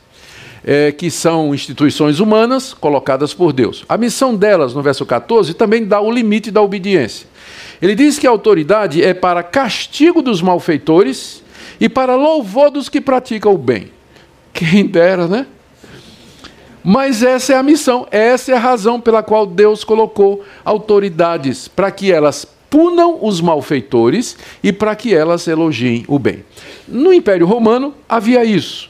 é, 0.63 0.91
que 0.91 1.09
são 1.09 1.53
instituições 1.53 2.19
humanas 2.19 2.73
colocadas 2.73 3.33
por 3.33 3.53
Deus. 3.53 3.83
A 3.87 3.97
missão 3.97 4.35
delas, 4.35 4.73
no 4.73 4.81
verso 4.81 5.05
14, 5.05 5.53
também 5.53 5.85
dá 5.85 6.01
o 6.01 6.11
limite 6.11 6.51
da 6.51 6.61
obediência. 6.61 7.27
Ele 7.81 7.95
diz 7.95 8.19
que 8.19 8.27
a 8.27 8.29
autoridade 8.29 9.03
é 9.03 9.13
para 9.13 9.41
castigo 9.43 10.21
dos 10.21 10.41
malfeitores 10.41 11.43
e 11.79 11.87
para 11.87 12.15
louvor 12.15 12.69
dos 12.69 12.89
que 12.89 12.99
praticam 12.99 13.53
o 13.53 13.57
bem. 13.57 13.91
Quem 14.53 14.85
dera, 14.85 15.27
né? 15.27 15.45
Mas 16.83 17.23
essa 17.23 17.53
é 17.53 17.55
a 17.57 17.63
missão, 17.63 18.07
essa 18.09 18.51
é 18.51 18.55
a 18.55 18.59
razão 18.59 18.99
pela 18.99 19.21
qual 19.21 19.45
Deus 19.45 19.83
colocou 19.83 20.43
autoridades, 20.63 21.67
para 21.67 21.91
que 21.91 22.11
elas 22.11 22.47
punam 22.69 23.19
os 23.21 23.41
malfeitores 23.41 24.37
e 24.63 24.71
para 24.71 24.95
que 24.95 25.13
elas 25.13 25.47
elogiem 25.47 26.05
o 26.07 26.17
bem. 26.17 26.43
No 26.87 27.13
Império 27.13 27.45
Romano 27.45 27.93
havia 28.07 28.45
isso. 28.45 28.88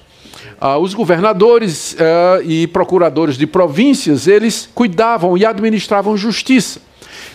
Ah, 0.62 0.78
os 0.78 0.94
governadores 0.94 1.96
ah, 2.00 2.42
e 2.44 2.68
procuradores 2.68 3.38
de 3.38 3.48
províncias, 3.48 4.28
eles 4.28 4.70
cuidavam 4.74 5.38
e 5.38 5.46
administravam 5.46 6.18
justiça. 6.18 6.82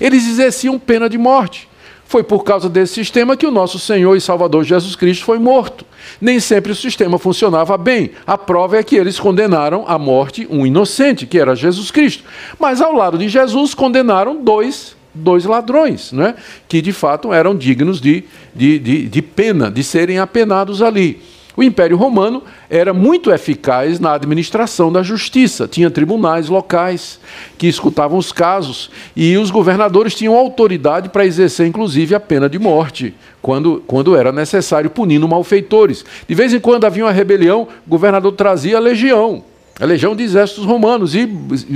Eles 0.01 0.29
exerciam 0.29 0.79
pena 0.79 1.09
de 1.09 1.17
morte. 1.17 1.69
Foi 2.07 2.23
por 2.23 2.45
causa 2.45 2.69
desse 2.69 2.95
sistema 2.95 3.37
que 3.37 3.47
o 3.47 3.51
nosso 3.51 3.79
Senhor 3.79 4.15
e 4.15 4.21
Salvador 4.21 4.63
Jesus 4.63 4.95
Cristo 4.95 5.25
foi 5.25 5.39
morto. 5.39 5.87
Nem 6.21 6.39
sempre 6.39 6.71
o 6.71 6.75
sistema 6.75 7.19
funcionava 7.19 7.77
bem. 7.79 8.11
A 8.27 8.37
prova 8.37 8.77
é 8.77 8.83
que 8.83 8.95
eles 8.95 9.19
condenaram 9.19 9.85
à 9.89 9.99
morte 9.99 10.47
um 10.51 10.67
inocente, 10.67 11.27
que 11.27 11.39
era 11.39 11.57
Jesus 11.57 11.91
Cristo. 11.91 12.23
Mas 12.59 12.81
ao 12.81 12.93
lado 12.93 13.17
de 13.17 13.29
Jesus, 13.29 13.75
condenaram 13.75 14.37
dois, 14.43 14.95
dois 15.15 15.45
ladrões, 15.45 16.13
né? 16.13 16.35
que 16.69 16.83
de 16.83 16.93
fato 16.93 17.33
eram 17.33 17.57
dignos 17.57 18.01
de, 18.01 18.25
de, 18.55 18.79
de, 18.79 19.09
de 19.09 19.23
pena, 19.23 19.71
de 19.71 19.83
serem 19.83 20.19
apenados 20.19 20.83
ali. 20.83 21.21
O 21.57 21.63
Império 21.63 21.97
Romano 21.97 22.43
era 22.69 22.93
muito 22.93 23.31
eficaz 23.31 24.01
na 24.01 24.15
administração 24.15 24.91
da 24.91 25.03
justiça, 25.03 25.69
tinha 25.69 25.91
tribunais 25.91 26.49
locais 26.49 27.21
que 27.57 27.69
escutavam 27.69 28.19
os 28.19 28.33
casos 28.33 28.91
e 29.15 29.37
os 29.37 29.53
governadores 29.53 30.15
tinham 30.15 30.35
autoridade 30.35 31.09
para 31.09 31.25
exercer, 31.25 31.67
inclusive, 31.67 32.15
a 32.15 32.21
pena 32.21 32.49
de 32.49 32.59
morte, 32.59 33.15
quando, 33.41 33.83
quando 33.87 34.17
era 34.17 34.33
necessário, 34.33 34.91
punindo 34.91 35.29
malfeitores. 35.29 36.05
De 36.27 36.35
vez 36.35 36.53
em 36.53 36.59
quando 36.59 36.87
havia 36.87 37.05
uma 37.05 37.13
rebelião, 37.13 37.69
o 37.87 37.91
governador 37.91 38.33
trazia 38.33 38.77
a 38.77 38.81
legião, 38.81 39.45
a 39.79 39.85
legião 39.85 40.17
de 40.17 40.25
exércitos 40.25 40.65
romanos, 40.65 41.15
e, 41.15 41.29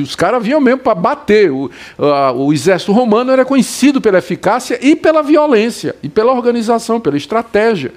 os 0.02 0.16
caras 0.16 0.42
vinham 0.42 0.60
mesmo 0.60 0.80
para 0.80 0.94
bater. 0.94 1.52
O, 1.52 1.70
a, 1.98 2.32
o 2.32 2.52
exército 2.52 2.90
romano 2.90 3.30
era 3.30 3.44
conhecido 3.44 4.00
pela 4.00 4.18
eficácia 4.18 4.76
e 4.82 4.96
pela 4.96 5.22
violência, 5.22 5.94
e 6.02 6.08
pela 6.08 6.32
organização, 6.32 6.98
pela 6.98 7.16
estratégia. 7.16 7.92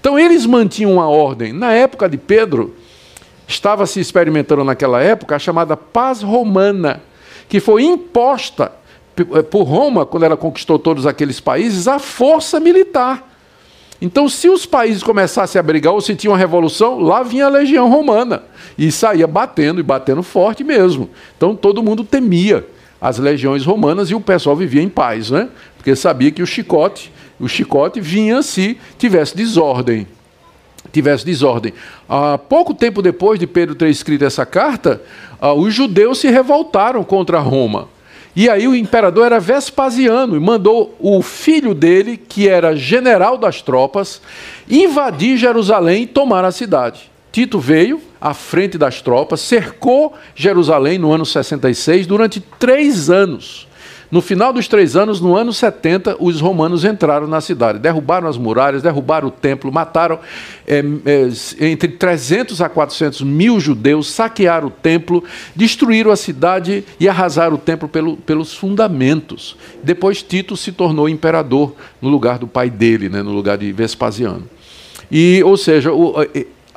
Então 0.00 0.18
eles 0.18 0.46
mantinham 0.46 1.00
a 1.00 1.08
ordem. 1.08 1.52
Na 1.52 1.72
época 1.72 2.08
de 2.08 2.16
Pedro, 2.16 2.74
estava 3.46 3.86
se 3.86 4.00
experimentando 4.00 4.64
naquela 4.64 5.02
época 5.02 5.36
a 5.36 5.38
chamada 5.38 5.76
paz 5.76 6.22
romana, 6.22 7.02
que 7.48 7.60
foi 7.60 7.84
imposta 7.84 8.72
por 9.50 9.64
Roma, 9.64 10.06
quando 10.06 10.22
ela 10.24 10.36
conquistou 10.36 10.78
todos 10.78 11.06
aqueles 11.06 11.40
países, 11.40 11.86
a 11.86 11.98
força 11.98 12.58
militar. 12.58 13.28
Então, 14.00 14.30
se 14.30 14.48
os 14.48 14.64
países 14.64 15.02
começassem 15.02 15.58
a 15.58 15.62
brigar 15.62 15.92
ou 15.92 16.00
se 16.00 16.14
tinha 16.14 16.30
uma 16.30 16.38
revolução, 16.38 16.98
lá 16.98 17.22
vinha 17.22 17.46
a 17.46 17.50
legião 17.50 17.90
romana 17.90 18.44
e 18.78 18.90
saía 18.90 19.26
batendo 19.26 19.78
e 19.78 19.82
batendo 19.82 20.22
forte 20.22 20.64
mesmo. 20.64 21.10
Então, 21.36 21.54
todo 21.54 21.82
mundo 21.82 22.02
temia 22.02 22.66
as 22.98 23.18
legiões 23.18 23.64
romanas 23.64 24.10
e 24.10 24.14
o 24.14 24.20
pessoal 24.20 24.56
vivia 24.56 24.82
em 24.82 24.88
paz, 24.88 25.30
né? 25.30 25.48
Porque 25.76 25.94
sabia 25.94 26.30
que 26.30 26.42
o 26.42 26.46
chicote, 26.46 27.12
o 27.40 27.48
chicote 27.48 28.00
vinha 28.00 28.42
se 28.42 28.78
tivesse 28.98 29.36
desordem. 29.36 30.06
Tivesse 30.92 31.24
desordem. 31.24 31.72
Ah, 32.08 32.38
pouco 32.38 32.74
tempo 32.74 33.00
depois 33.00 33.38
de 33.38 33.46
Pedro 33.46 33.74
ter 33.74 33.88
escrito 33.88 34.24
essa 34.24 34.44
carta, 34.44 35.02
ah, 35.40 35.52
os 35.52 35.72
judeus 35.72 36.18
se 36.18 36.28
revoltaram 36.28 37.02
contra 37.02 37.38
Roma. 37.38 37.88
E 38.34 38.48
aí 38.48 38.68
o 38.68 38.76
imperador 38.76 39.26
era 39.26 39.40
Vespasiano 39.40 40.36
e 40.36 40.40
mandou 40.40 40.94
o 41.00 41.20
filho 41.20 41.74
dele, 41.74 42.16
que 42.16 42.48
era 42.48 42.76
general 42.76 43.36
das 43.36 43.60
tropas, 43.60 44.22
invadir 44.68 45.36
Jerusalém 45.36 46.04
e 46.04 46.06
tomar 46.06 46.44
a 46.44 46.52
cidade. 46.52 47.10
Tito 47.32 47.58
veio 47.58 48.00
à 48.20 48.34
frente 48.34 48.76
das 48.76 49.00
tropas, 49.00 49.40
cercou 49.40 50.14
Jerusalém 50.34 50.98
no 50.98 51.12
ano 51.12 51.24
66 51.24 52.06
durante 52.06 52.40
três 52.40 53.10
anos. 53.10 53.68
No 54.10 54.20
final 54.20 54.52
dos 54.52 54.66
três 54.66 54.96
anos, 54.96 55.20
no 55.20 55.36
ano 55.36 55.52
70, 55.52 56.16
os 56.18 56.40
romanos 56.40 56.84
entraram 56.84 57.28
na 57.28 57.40
cidade, 57.40 57.78
derrubaram 57.78 58.26
as 58.26 58.36
muralhas, 58.36 58.82
derrubaram 58.82 59.28
o 59.28 59.30
templo, 59.30 59.70
mataram 59.70 60.18
é, 60.66 60.82
é, 61.06 61.70
entre 61.70 61.90
300 61.90 62.60
a 62.60 62.68
400 62.68 63.20
mil 63.20 63.60
judeus, 63.60 64.10
saquearam 64.10 64.66
o 64.66 64.70
templo, 64.70 65.22
destruíram 65.54 66.10
a 66.10 66.16
cidade 66.16 66.84
e 66.98 67.08
arrasaram 67.08 67.54
o 67.54 67.58
templo 67.58 67.88
pelo, 67.88 68.16
pelos 68.16 68.52
fundamentos. 68.52 69.56
Depois 69.80 70.24
Tito 70.24 70.56
se 70.56 70.72
tornou 70.72 71.08
imperador 71.08 71.76
no 72.02 72.08
lugar 72.08 72.36
do 72.36 72.48
pai 72.48 72.68
dele, 72.68 73.08
né, 73.08 73.22
no 73.22 73.30
lugar 73.30 73.58
de 73.58 73.70
Vespasiano. 73.70 74.42
E, 75.08 75.40
ou 75.44 75.56
seja, 75.56 75.92
o, 75.92 76.14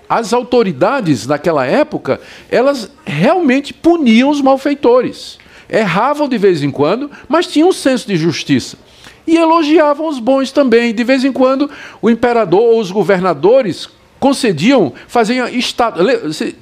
as 0.08 0.34
autoridades 0.34 1.26
naquela 1.26 1.66
época, 1.66 2.22
elas 2.52 2.92
realmente 3.04 3.74
puniam 3.74 4.30
os 4.30 4.40
malfeitores 4.40 5.42
erravam 5.70 6.28
de 6.28 6.38
vez 6.38 6.64
em 6.64 6.72
quando, 6.72 7.10
mas 7.28 7.48
tinham 7.48 7.70
um 7.70 7.74
senso 7.74 8.08
de 8.08 8.16
justiça. 8.16 8.78
E 9.26 9.38
elogiavam 9.38 10.08
os 10.08 10.20
bons 10.20 10.52
também. 10.52 10.94
De 10.94 11.04
vez 11.04 11.24
em 11.24 11.32
quando, 11.32 11.70
o 12.02 12.10
imperador 12.10 12.62
ou 12.62 12.80
os 12.80 12.92
governadores 12.92 13.90
concediam, 14.20 14.94
faziam 15.08 15.48
estátua. 15.48 16.06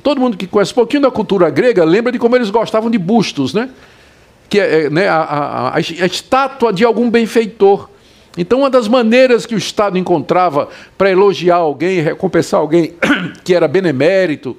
Todo 0.01 0.19
mundo 0.19 0.37
que 0.37 0.47
conhece 0.47 0.71
um 0.71 0.75
pouquinho 0.75 1.03
da 1.03 1.11
cultura 1.11 1.49
grega 1.49 1.83
lembra 1.83 2.11
de 2.11 2.19
como 2.19 2.35
eles 2.35 2.49
gostavam 2.49 2.89
de 2.89 2.97
bustos, 2.97 3.53
né? 3.53 3.69
Que 4.49 4.59
é, 4.59 4.85
é 4.85 4.89
né, 4.89 5.07
a, 5.07 5.21
a, 5.21 5.75
a 5.75 5.79
estátua 5.79 6.71
de 6.73 6.83
algum 6.83 7.09
benfeitor. 7.09 7.89
Então, 8.37 8.59
uma 8.59 8.69
das 8.69 8.87
maneiras 8.87 9.45
que 9.45 9.53
o 9.53 9.57
Estado 9.57 9.97
encontrava 9.97 10.69
para 10.97 11.11
elogiar 11.11 11.57
alguém, 11.57 11.99
recompensar 11.99 12.59
alguém 12.59 12.93
que 13.43 13.53
era 13.53 13.67
benemérito, 13.67 14.55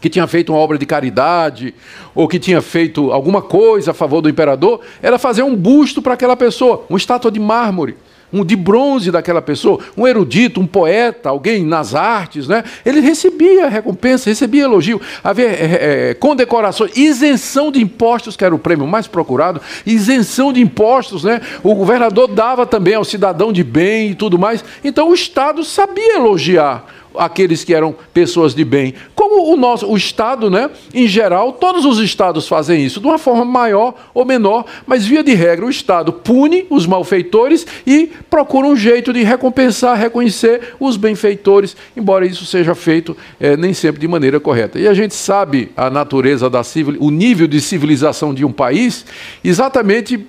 que 0.00 0.08
tinha 0.08 0.26
feito 0.26 0.52
uma 0.52 0.58
obra 0.58 0.78
de 0.78 0.86
caridade, 0.86 1.74
ou 2.14 2.28
que 2.28 2.38
tinha 2.38 2.60
feito 2.60 3.12
alguma 3.12 3.42
coisa 3.42 3.90
a 3.90 3.94
favor 3.94 4.20
do 4.20 4.28
imperador, 4.28 4.80
era 5.02 5.18
fazer 5.18 5.42
um 5.42 5.56
busto 5.56 6.00
para 6.00 6.14
aquela 6.14 6.36
pessoa, 6.36 6.84
uma 6.88 6.98
estátua 6.98 7.30
de 7.30 7.40
mármore, 7.40 7.96
um 8.32 8.44
de 8.44 8.56
bronze 8.56 9.10
daquela 9.10 9.40
pessoa, 9.40 9.80
um 9.96 10.06
erudito, 10.06 10.60
um 10.60 10.66
poeta, 10.66 11.30
alguém 11.30 11.64
nas 11.64 11.94
artes, 11.94 12.46
né? 12.46 12.62
Ele 12.84 13.00
recebia 13.00 13.68
recompensa, 13.68 14.28
recebia 14.28 14.64
elogio, 14.64 15.00
havia 15.24 15.46
é, 15.48 16.14
condecorações, 16.14 16.96
isenção 16.96 17.72
de 17.72 17.80
impostos, 17.80 18.36
que 18.36 18.44
era 18.44 18.54
o 18.54 18.58
prêmio 18.58 18.86
mais 18.86 19.06
procurado, 19.06 19.60
isenção 19.86 20.52
de 20.52 20.60
impostos, 20.60 21.24
né? 21.24 21.40
O 21.62 21.74
governador 21.74 22.28
dava 22.28 22.66
também 22.66 22.94
ao 22.94 23.04
cidadão 23.04 23.52
de 23.52 23.64
bem 23.64 24.10
e 24.10 24.14
tudo 24.14 24.38
mais. 24.38 24.62
Então 24.84 25.08
o 25.08 25.14
Estado 25.14 25.64
sabia 25.64 26.16
elogiar 26.16 26.84
aqueles 27.16 27.64
que 27.64 27.74
eram 27.74 27.94
pessoas 28.12 28.54
de 28.54 28.64
bem. 28.64 28.94
Como 29.28 29.52
o 29.52 29.56
nosso 29.58 29.86
o 29.86 29.94
Estado, 29.94 30.48
né, 30.50 30.70
em 30.94 31.06
geral, 31.06 31.52
todos 31.52 31.84
os 31.84 31.98
estados 31.98 32.48
fazem 32.48 32.82
isso, 32.82 32.98
de 32.98 33.06
uma 33.06 33.18
forma 33.18 33.44
maior 33.44 33.92
ou 34.14 34.24
menor, 34.24 34.64
mas 34.86 35.04
via 35.04 35.22
de 35.22 35.34
regra 35.34 35.66
o 35.66 35.70
Estado 35.70 36.14
pune 36.14 36.64
os 36.70 36.86
malfeitores 36.86 37.66
e 37.86 38.10
procura 38.30 38.66
um 38.66 38.74
jeito 38.74 39.12
de 39.12 39.22
recompensar, 39.22 39.98
reconhecer 39.98 40.74
os 40.80 40.96
benfeitores, 40.96 41.76
embora 41.94 42.24
isso 42.24 42.46
seja 42.46 42.74
feito 42.74 43.14
é, 43.38 43.54
nem 43.54 43.74
sempre 43.74 44.00
de 44.00 44.08
maneira 44.08 44.40
correta. 44.40 44.78
E 44.78 44.88
a 44.88 44.94
gente 44.94 45.14
sabe 45.14 45.70
a 45.76 45.90
natureza 45.90 46.48
da 46.48 46.64
civil, 46.64 46.96
o 46.98 47.10
nível 47.10 47.46
de 47.46 47.60
civilização 47.60 48.32
de 48.32 48.46
um 48.46 48.52
país 48.52 49.04
exatamente 49.44 50.26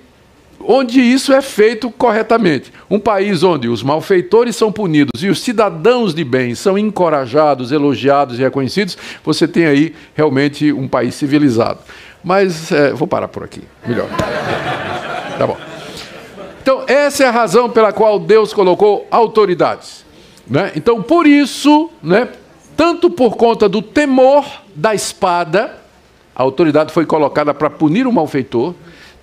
onde 0.60 1.00
isso 1.00 1.32
é 1.32 1.40
feito 1.40 1.90
corretamente. 1.90 2.72
Um 2.88 2.98
país 2.98 3.42
onde 3.42 3.68
os 3.68 3.82
malfeitores 3.82 4.56
são 4.56 4.70
punidos 4.70 5.22
e 5.22 5.28
os 5.28 5.40
cidadãos 5.40 6.14
de 6.14 6.24
bem 6.24 6.54
são 6.54 6.78
encorajados, 6.78 7.72
elogiados 7.72 8.38
e 8.38 8.42
reconhecidos, 8.42 8.96
você 9.24 9.48
tem 9.48 9.66
aí 9.66 9.94
realmente 10.14 10.72
um 10.72 10.86
país 10.86 11.14
civilizado. 11.14 11.80
Mas 12.22 12.70
é, 12.70 12.92
vou 12.92 13.08
parar 13.08 13.28
por 13.28 13.42
aqui, 13.42 13.62
melhor. 13.86 14.08
Tá 15.38 15.46
bom. 15.46 15.56
Então, 16.62 16.84
essa 16.86 17.24
é 17.24 17.26
a 17.26 17.30
razão 17.30 17.70
pela 17.70 17.92
qual 17.92 18.18
Deus 18.18 18.52
colocou 18.52 19.06
autoridades. 19.10 20.04
Né? 20.46 20.72
Então, 20.76 21.02
por 21.02 21.26
isso, 21.26 21.90
né, 22.02 22.28
tanto 22.76 23.08
por 23.08 23.36
conta 23.36 23.68
do 23.68 23.80
temor 23.80 24.44
da 24.74 24.94
espada, 24.94 25.76
a 26.34 26.42
autoridade 26.42 26.92
foi 26.92 27.06
colocada 27.06 27.54
para 27.54 27.70
punir 27.70 28.06
o 28.06 28.12
malfeitor, 28.12 28.74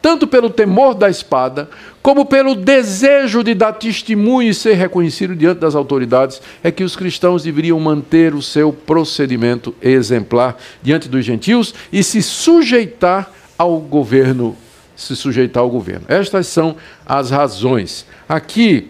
tanto 0.02 0.28
pelo 0.28 0.50
temor 0.50 0.94
da 0.94 1.10
espada, 1.10 1.70
como 2.02 2.26
pelo 2.26 2.56
desejo 2.56 3.44
de 3.44 3.54
dar 3.54 3.74
testemunho 3.74 4.50
e 4.50 4.54
ser 4.54 4.76
reconhecido 4.76 5.36
diante 5.36 5.60
das 5.60 5.76
autoridades, 5.76 6.42
é 6.64 6.72
que 6.72 6.84
os 6.84 6.96
cristãos 6.96 7.44
deveriam 7.44 7.80
manter 7.80 8.34
o 8.34 8.42
seu 8.42 8.72
procedimento 8.72 9.76
exemplar 9.82 10.58
diante 10.82 11.10
dos 11.10 11.26
gentios 11.26 11.74
e 11.92 12.04
se 12.04 12.22
sujeitar 12.22 13.32
ao 13.58 13.80
governo, 13.80 14.56
se 14.96 15.16
sujeitar 15.16 15.64
ao 15.64 15.70
governo. 15.70 16.06
Estas 16.08 16.48
são 16.48 16.76
as 17.06 17.32
razões. 17.32 18.06
Aqui, 18.30 18.90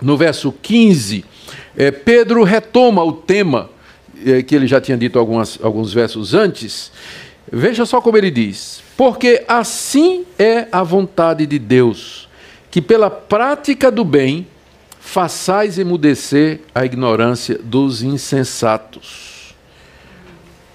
no 0.00 0.16
verso 0.16 0.52
15, 0.62 1.24
é, 1.76 1.90
Pedro 1.90 2.44
retoma 2.44 3.02
o 3.02 3.12
tema 3.12 3.70
é, 4.24 4.42
que 4.42 4.54
ele 4.54 4.66
já 4.66 4.80
tinha 4.80 4.96
dito 4.96 5.18
algumas, 5.18 5.58
alguns 5.62 5.92
versos 5.92 6.34
antes. 6.34 6.92
Veja 7.52 7.84
só 7.84 8.00
como 8.00 8.16
ele 8.16 8.30
diz: 8.30 8.82
porque 8.96 9.44
assim 9.48 10.24
é 10.38 10.68
a 10.70 10.82
vontade 10.82 11.46
de 11.46 11.58
Deus, 11.58 12.28
que 12.70 12.80
pela 12.80 13.10
prática 13.10 13.90
do 13.90 14.04
bem 14.04 14.46
façais 15.00 15.78
emudecer 15.78 16.60
a 16.74 16.84
ignorância 16.84 17.58
dos 17.62 18.02
insensatos. 18.02 19.54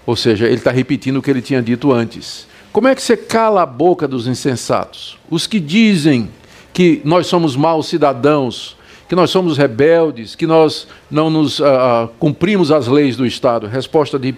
Ou 0.05 0.15
seja, 0.15 0.45
ele 0.45 0.55
está 0.55 0.71
repetindo 0.71 1.17
o 1.17 1.21
que 1.21 1.31
ele 1.31 1.41
tinha 1.41 1.61
dito 1.61 1.91
antes. 1.91 2.47
Como 2.71 2.87
é 2.87 2.93
que 2.93 3.01
você 3.01 3.15
cala 3.15 3.61
a 3.61 3.65
boca 3.65 4.07
dos 4.07 4.27
insensatos? 4.27 5.17
Os 5.29 5.47
que 5.47 5.59
dizem 5.59 6.29
que 6.73 7.01
nós 7.05 7.27
somos 7.27 7.55
maus 7.55 7.87
cidadãos, 7.87 8.75
que 9.07 9.15
nós 9.15 9.29
somos 9.29 9.57
rebeldes, 9.57 10.35
que 10.35 10.45
nós 10.45 10.87
não 11.09 11.29
nos 11.29 11.59
uh, 11.59 12.09
cumprimos 12.19 12.71
as 12.71 12.87
leis 12.87 13.15
do 13.15 13.25
Estado. 13.25 13.67
Resposta 13.67 14.19
de 14.19 14.35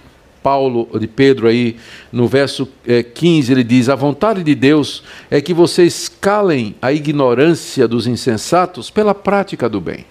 Paulo, 0.48 0.88
de 0.98 1.08
Pedro 1.08 1.46
aí, 1.46 1.76
no 2.10 2.26
verso 2.26 2.70
15, 3.14 3.52
eh, 3.52 3.54
ele 3.54 3.66
diz: 3.66 3.90
A 3.90 3.96
vontade 3.96 4.42
de 4.44 4.56
Deus 4.56 5.04
é 5.30 5.42
que 5.42 5.54
vocês 5.54 6.08
calem 6.08 6.74
a 6.82 6.94
ignorância 6.94 7.86
dos 7.86 8.08
insensatos 8.08 8.90
pela 8.90 9.14
prática 9.14 9.68
do 9.68 9.82
bem. 9.82 10.06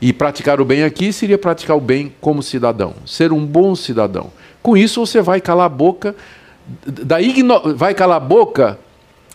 E 0.00 0.12
praticar 0.12 0.60
o 0.60 0.64
bem 0.64 0.84
aqui 0.84 1.12
seria 1.12 1.36
praticar 1.36 1.76
o 1.76 1.80
bem 1.80 2.14
como 2.20 2.40
cidadão, 2.40 2.94
ser 3.04 3.32
um 3.32 3.44
bom 3.44 3.74
cidadão. 3.74 4.30
Com 4.62 4.76
isso 4.76 5.04
você 5.04 5.20
vai 5.20 5.40
calar 5.40 5.66
a 5.66 5.70
boca, 5.70 6.14
da 6.86 7.20
igno... 7.20 7.74
vai 7.74 7.94
calar 7.94 8.18
a 8.18 8.20
boca 8.20 8.78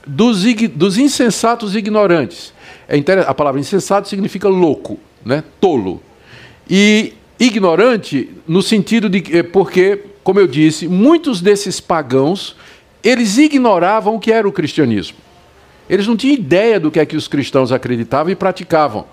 dos, 0.07 0.45
ig... 0.45 0.69
dos 0.69 0.97
insensatos 0.97 1.75
ignorantes. 1.75 2.53
É 2.87 2.95
inter... 2.95 3.29
A 3.29 3.33
palavra 3.33 3.59
insensato 3.59 4.07
significa 4.07 4.47
louco, 4.47 4.97
né? 5.25 5.43
tolo. 5.59 6.01
E 6.69 7.13
ignorante 7.41 8.29
no 8.47 8.61
sentido 8.61 9.09
de 9.09 9.19
que, 9.19 9.41
porque, 9.41 9.99
como 10.23 10.39
eu 10.39 10.45
disse, 10.45 10.87
muitos 10.87 11.41
desses 11.41 11.79
pagãos, 11.79 12.55
eles 13.03 13.39
ignoravam 13.39 14.15
o 14.15 14.19
que 14.19 14.31
era 14.31 14.47
o 14.47 14.51
cristianismo. 14.51 15.17
Eles 15.89 16.05
não 16.05 16.15
tinham 16.15 16.35
ideia 16.35 16.79
do 16.79 16.91
que 16.91 16.99
é 16.99 17.05
que 17.05 17.17
os 17.17 17.27
cristãos 17.27 17.71
acreditavam 17.71 18.31
e 18.31 18.35
praticavam. 18.35 19.05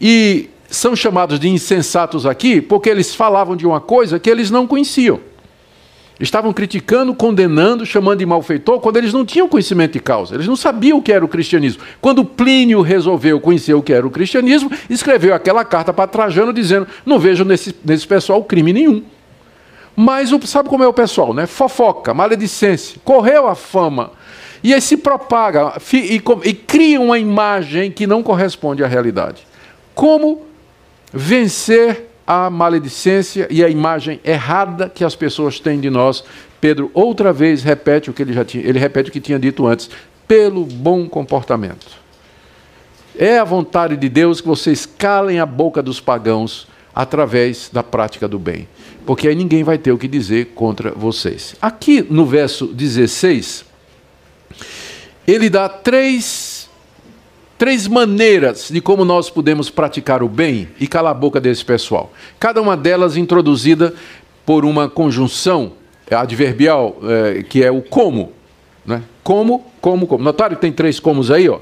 E 0.00 0.48
são 0.70 0.94
chamados 0.94 1.40
de 1.40 1.48
insensatos 1.48 2.24
aqui 2.24 2.60
porque 2.60 2.88
eles 2.88 3.16
falavam 3.16 3.56
de 3.56 3.66
uma 3.66 3.80
coisa 3.80 4.18
que 4.20 4.30
eles 4.30 4.48
não 4.48 4.64
conheciam. 4.64 5.18
Estavam 6.20 6.52
criticando, 6.52 7.14
condenando, 7.14 7.84
chamando 7.84 8.18
de 8.18 8.26
malfeitor, 8.26 8.80
quando 8.80 8.96
eles 8.96 9.12
não 9.12 9.24
tinham 9.24 9.48
conhecimento 9.48 9.94
de 9.94 10.00
causa. 10.00 10.34
Eles 10.34 10.46
não 10.46 10.54
sabiam 10.54 10.98
o 10.98 11.02
que 11.02 11.12
era 11.12 11.24
o 11.24 11.28
cristianismo. 11.28 11.82
Quando 12.00 12.24
Plínio 12.24 12.80
resolveu 12.80 13.40
conhecer 13.40 13.74
o 13.74 13.82
que 13.82 13.92
era 13.92 14.06
o 14.06 14.10
cristianismo, 14.10 14.70
escreveu 14.88 15.34
aquela 15.34 15.64
carta 15.64 15.92
para 15.92 16.06
Trajano 16.06 16.52
dizendo: 16.52 16.86
Não 17.04 17.18
vejo 17.18 17.44
nesse, 17.44 17.74
nesse 17.84 18.06
pessoal 18.06 18.44
crime 18.44 18.72
nenhum. 18.72 19.02
Mas 19.96 20.30
sabe 20.44 20.68
como 20.68 20.84
é 20.84 20.88
o 20.88 20.92
pessoal, 20.92 21.34
né? 21.34 21.46
Fofoca, 21.46 22.14
maledicência, 22.14 23.00
correu 23.04 23.46
a 23.46 23.54
fama. 23.54 24.12
E 24.62 24.72
aí 24.72 24.80
se 24.80 24.96
propaga 24.96 25.74
e, 25.92 26.22
e 26.44 26.54
cria 26.54 27.00
uma 27.00 27.18
imagem 27.18 27.90
que 27.90 28.06
não 28.06 28.22
corresponde 28.22 28.84
à 28.84 28.86
realidade. 28.86 29.46
Como 29.94 30.46
vencer 31.12 32.11
a 32.32 32.48
maledicência 32.48 33.46
e 33.50 33.62
a 33.62 33.68
imagem 33.68 34.18
errada 34.24 34.88
que 34.88 35.04
as 35.04 35.14
pessoas 35.14 35.60
têm 35.60 35.78
de 35.78 35.90
nós. 35.90 36.24
Pedro 36.62 36.90
outra 36.94 37.30
vez 37.30 37.62
repete 37.62 38.08
o 38.08 38.14
que 38.14 38.22
ele 38.22 38.32
já 38.32 38.42
tinha, 38.42 38.66
ele 38.66 38.78
repete 38.78 39.10
o 39.10 39.12
que 39.12 39.20
tinha 39.20 39.38
dito 39.38 39.66
antes, 39.66 39.90
pelo 40.26 40.64
bom 40.64 41.06
comportamento. 41.06 41.86
É 43.18 43.38
a 43.38 43.44
vontade 43.44 43.98
de 43.98 44.08
Deus 44.08 44.40
que 44.40 44.48
vocês 44.48 44.86
calem 44.86 45.40
a 45.40 45.44
boca 45.44 45.82
dos 45.82 46.00
pagãos 46.00 46.66
através 46.94 47.68
da 47.70 47.82
prática 47.82 48.26
do 48.26 48.38
bem, 48.38 48.66
porque 49.04 49.28
aí 49.28 49.34
ninguém 49.34 49.62
vai 49.62 49.76
ter 49.76 49.92
o 49.92 49.98
que 49.98 50.08
dizer 50.08 50.52
contra 50.54 50.90
vocês. 50.92 51.54
Aqui 51.60 52.00
no 52.08 52.24
verso 52.24 52.66
16, 52.66 53.66
ele 55.26 55.50
dá 55.50 55.68
três, 55.68 56.51
três 57.62 57.86
maneiras 57.86 58.70
de 58.72 58.80
como 58.80 59.04
nós 59.04 59.30
podemos 59.30 59.70
praticar 59.70 60.20
o 60.20 60.28
bem 60.28 60.66
e 60.80 60.88
calar 60.88 61.12
a 61.12 61.14
boca 61.14 61.40
desse 61.40 61.64
pessoal. 61.64 62.12
Cada 62.36 62.60
uma 62.60 62.76
delas 62.76 63.16
introduzida 63.16 63.94
por 64.44 64.64
uma 64.64 64.88
conjunção 64.88 65.74
adverbial, 66.10 66.96
é, 67.04 67.44
que 67.44 67.62
é 67.62 67.70
o 67.70 67.80
como. 67.80 68.32
Né? 68.84 69.00
Como, 69.22 69.64
como, 69.80 70.08
como. 70.08 70.24
Notaram 70.24 70.56
que 70.56 70.60
tem 70.60 70.72
três 70.72 70.98
comos 70.98 71.30
aí, 71.30 71.48
ó. 71.48 71.60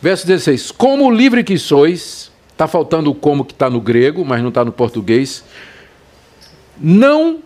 Verso 0.00 0.26
16: 0.26 0.70
Como 0.70 1.10
livre 1.10 1.44
que 1.44 1.58
sois, 1.58 2.32
está 2.52 2.66
faltando 2.66 3.10
o 3.10 3.14
como 3.14 3.44
que 3.44 3.52
está 3.52 3.68
no 3.68 3.82
grego, 3.82 4.24
mas 4.24 4.40
não 4.40 4.48
está 4.48 4.64
no 4.64 4.72
português. 4.72 5.44
Não 6.80 7.40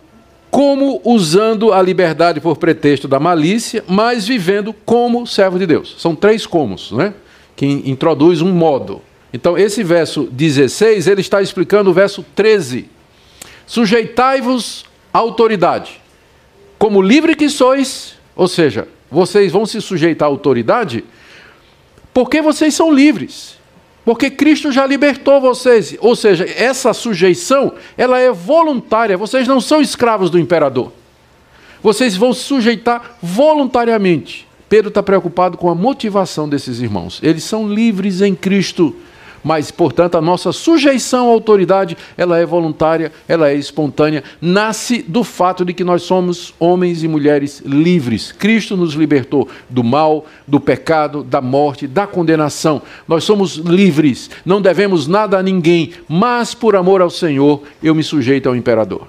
como 0.49 1.01
usando 1.03 1.73
a 1.73 1.81
liberdade 1.81 2.39
por 2.39 2.57
pretexto 2.57 3.07
da 3.07 3.19
malícia, 3.19 3.83
mas 3.87 4.27
vivendo 4.27 4.73
como 4.73 5.27
servo 5.27 5.59
de 5.59 5.65
Deus. 5.65 5.95
São 5.97 6.15
três 6.15 6.45
comos, 6.45 6.91
né? 6.91 7.13
Que 7.55 7.65
introduz 7.65 8.41
um 8.41 8.51
modo. 8.51 9.01
Então, 9.33 9.57
esse 9.57 9.83
verso 9.83 10.27
16, 10.31 11.07
ele 11.07 11.21
está 11.21 11.41
explicando 11.41 11.89
o 11.89 11.93
verso 11.93 12.25
13. 12.35 12.89
Sujeitai-vos 13.65 14.85
à 15.13 15.17
autoridade. 15.19 16.01
Como 16.77 17.01
livre 17.01 17.35
que 17.35 17.49
sois, 17.49 18.15
ou 18.35 18.47
seja, 18.47 18.87
vocês 19.11 19.51
vão 19.51 19.65
se 19.65 19.81
sujeitar 19.81 20.27
à 20.27 20.31
autoridade 20.31 21.03
porque 22.13 22.41
vocês 22.41 22.73
são 22.73 22.91
livres. 22.91 23.56
Porque 24.07 24.29
Cristo 24.29 24.71
já 24.71 24.87
libertou 24.87 25.41
vocês. 25.41 25.97
Ou 25.99 26.15
seja, 26.15 26.45
essa 26.45 26.93
sujeição, 26.93 27.73
ela 27.97 28.17
é 28.17 28.31
voluntária. 28.31 29.17
Vocês 29.17 29.45
não 29.45 29.59
são 29.59 29.81
escravos 29.81 30.29
do 30.29 30.39
imperador. 30.39 30.93
Vocês 31.83 32.15
vão 32.15 32.31
se 32.31 32.39
sujeitar 32.39 33.17
voluntariamente. 33.21 34.47
Pedro 34.69 34.87
está 34.87 35.03
preocupado 35.03 35.57
com 35.57 35.69
a 35.69 35.75
motivação 35.75 36.47
desses 36.47 36.79
irmãos. 36.79 37.19
Eles 37.21 37.43
são 37.43 37.67
livres 37.67 38.21
em 38.21 38.33
Cristo 38.33 38.95
mas, 39.47 39.71
portanto, 39.71 40.17
a 40.17 40.21
nossa 40.21 40.51
sujeição 40.51 41.29
à 41.29 41.31
autoridade, 41.31 41.95
ela 42.17 42.37
é 42.37 42.45
voluntária, 42.45 43.13
ela 43.29 43.49
é 43.49 43.55
espontânea, 43.55 44.21
nasce 44.41 45.01
do 45.01 45.23
fato 45.23 45.63
de 45.63 45.73
que 45.73 45.85
nós 45.85 46.03
somos 46.03 46.53
homens 46.59 47.01
e 47.01 47.07
mulheres 47.07 47.63
livres. 47.65 48.33
Cristo 48.33 48.75
nos 48.75 48.93
libertou 48.93 49.47
do 49.69 49.85
mal, 49.85 50.25
do 50.45 50.59
pecado, 50.59 51.23
da 51.23 51.39
morte, 51.39 51.87
da 51.87 52.05
condenação. 52.05 52.81
Nós 53.07 53.23
somos 53.23 53.55
livres, 53.55 54.29
não 54.45 54.61
devemos 54.61 55.07
nada 55.07 55.37
a 55.37 55.43
ninguém, 55.43 55.93
mas 56.09 56.53
por 56.53 56.75
amor 56.75 57.01
ao 57.01 57.09
Senhor, 57.09 57.63
eu 57.81 57.95
me 57.95 58.03
sujeito 58.03 58.49
ao 58.49 58.55
imperador. 58.55 59.07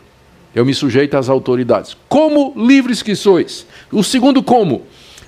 Eu 0.55 0.64
me 0.64 0.72
sujeito 0.72 1.16
às 1.16 1.28
autoridades. 1.28 1.97
Como 2.09 2.55
livres 2.57 3.03
que 3.03 3.16
sois. 3.16 3.66
O 3.91 4.05
segundo 4.05 4.41
como, 4.41 4.82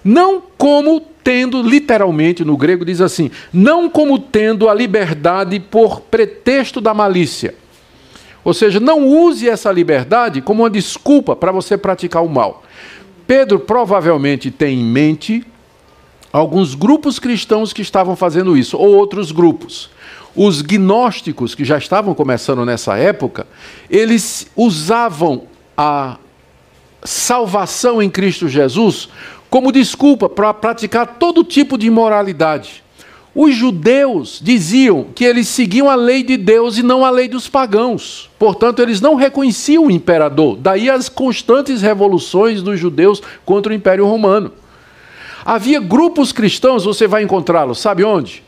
não 0.05 0.42
como 0.57 1.01
tendo, 1.01 1.62
literalmente 1.62 2.44
no 2.44 2.57
grego 2.57 2.84
diz 2.84 3.01
assim, 3.01 3.30
não 3.53 3.88
como 3.88 4.18
tendo 4.18 4.68
a 4.68 4.74
liberdade 4.74 5.61
por 5.61 6.01
pretexto 6.01 6.80
da 6.80 6.94
malícia. 6.94 7.55
Ou 8.42 8.55
seja, 8.55 8.80
não 8.80 9.07
use 9.07 9.48
essa 9.48 9.70
liberdade 9.70 10.40
como 10.40 10.62
uma 10.62 10.70
desculpa 10.70 11.36
para 11.36 11.53
você 11.53 11.76
praticar 11.76 12.24
o 12.24 12.28
mal. 12.28 12.64
Pedro 13.26 13.61
provavelmente 13.61 14.51
tem 14.51 14.80
em 14.80 14.84
mente 14.84 15.46
alguns 16.32 16.74
grupos 16.74 17.18
cristãos 17.18 17.72
que 17.72 17.82
estavam 17.82 18.16
fazendo 18.16 18.57
isso, 18.57 18.76
ou 18.76 18.94
outros 18.94 19.30
grupos. 19.30 19.90
Os 20.34 20.62
gnósticos, 20.62 21.55
que 21.55 21.64
já 21.64 21.76
estavam 21.76 22.14
começando 22.14 22.64
nessa 22.64 22.96
época, 22.96 23.46
eles 23.90 24.48
usavam 24.57 25.44
a 25.76 26.16
salvação 27.05 28.01
em 28.01 28.09
Cristo 28.09 28.48
Jesus 28.48 29.09
como 29.51 29.72
desculpa 29.72 30.28
para 30.28 30.55
praticar 30.55 31.18
todo 31.18 31.44
tipo 31.44 31.76
de 31.76 31.88
imoralidade. 31.88 32.84
Os 33.34 33.55
judeus 33.55 34.40
diziam 34.42 35.05
que 35.14 35.24
eles 35.24 35.46
seguiam 35.48 35.88
a 35.88 35.94
lei 35.94 36.22
de 36.22 36.36
Deus 36.36 36.78
e 36.78 36.82
não 36.82 37.05
a 37.05 37.11
lei 37.11 37.28
dos 37.28 37.48
pagãos. 37.48 38.28
Portanto, 38.38 38.80
eles 38.80 39.01
não 39.01 39.14
reconheciam 39.14 39.86
o 39.86 39.90
imperador. 39.90 40.57
Daí 40.57 40.90
as 40.90 41.09
constantes 41.09 41.82
revoluções 41.82 42.62
dos 42.62 42.78
judeus 42.78 43.22
contra 43.44 43.72
o 43.72 43.74
Império 43.74 44.07
Romano. 44.07 44.53
Havia 45.44 45.80
grupos 45.80 46.32
cristãos, 46.32 46.84
você 46.84 47.07
vai 47.07 47.22
encontrá-los, 47.22 47.78
sabe 47.78 48.05
onde? 48.05 48.42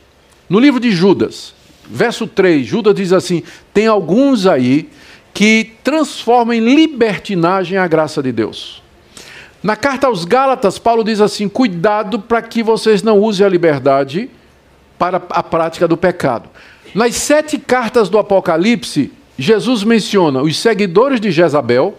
No 0.48 0.58
livro 0.58 0.78
de 0.78 0.90
Judas, 0.90 1.54
verso 1.88 2.26
3, 2.26 2.66
Judas 2.66 2.94
diz 2.94 3.12
assim: 3.12 3.42
tem 3.72 3.86
alguns 3.86 4.46
aí 4.46 4.90
que 5.32 5.72
transformam 5.82 6.54
em 6.54 6.74
libertinagem 6.74 7.78
a 7.78 7.86
graça 7.86 8.22
de 8.22 8.32
Deus. 8.32 8.81
Na 9.62 9.76
carta 9.76 10.08
aos 10.08 10.24
Gálatas, 10.24 10.78
Paulo 10.78 11.04
diz 11.04 11.20
assim: 11.20 11.48
cuidado 11.48 12.18
para 12.18 12.42
que 12.42 12.62
vocês 12.62 13.02
não 13.02 13.20
usem 13.20 13.46
a 13.46 13.48
liberdade 13.48 14.28
para 14.98 15.22
a 15.30 15.42
prática 15.42 15.86
do 15.86 15.96
pecado. 15.96 16.48
Nas 16.94 17.14
sete 17.14 17.58
cartas 17.58 18.08
do 18.08 18.18
Apocalipse, 18.18 19.12
Jesus 19.38 19.84
menciona 19.84 20.42
os 20.42 20.58
seguidores 20.58 21.20
de 21.20 21.30
Jezabel, 21.30 21.94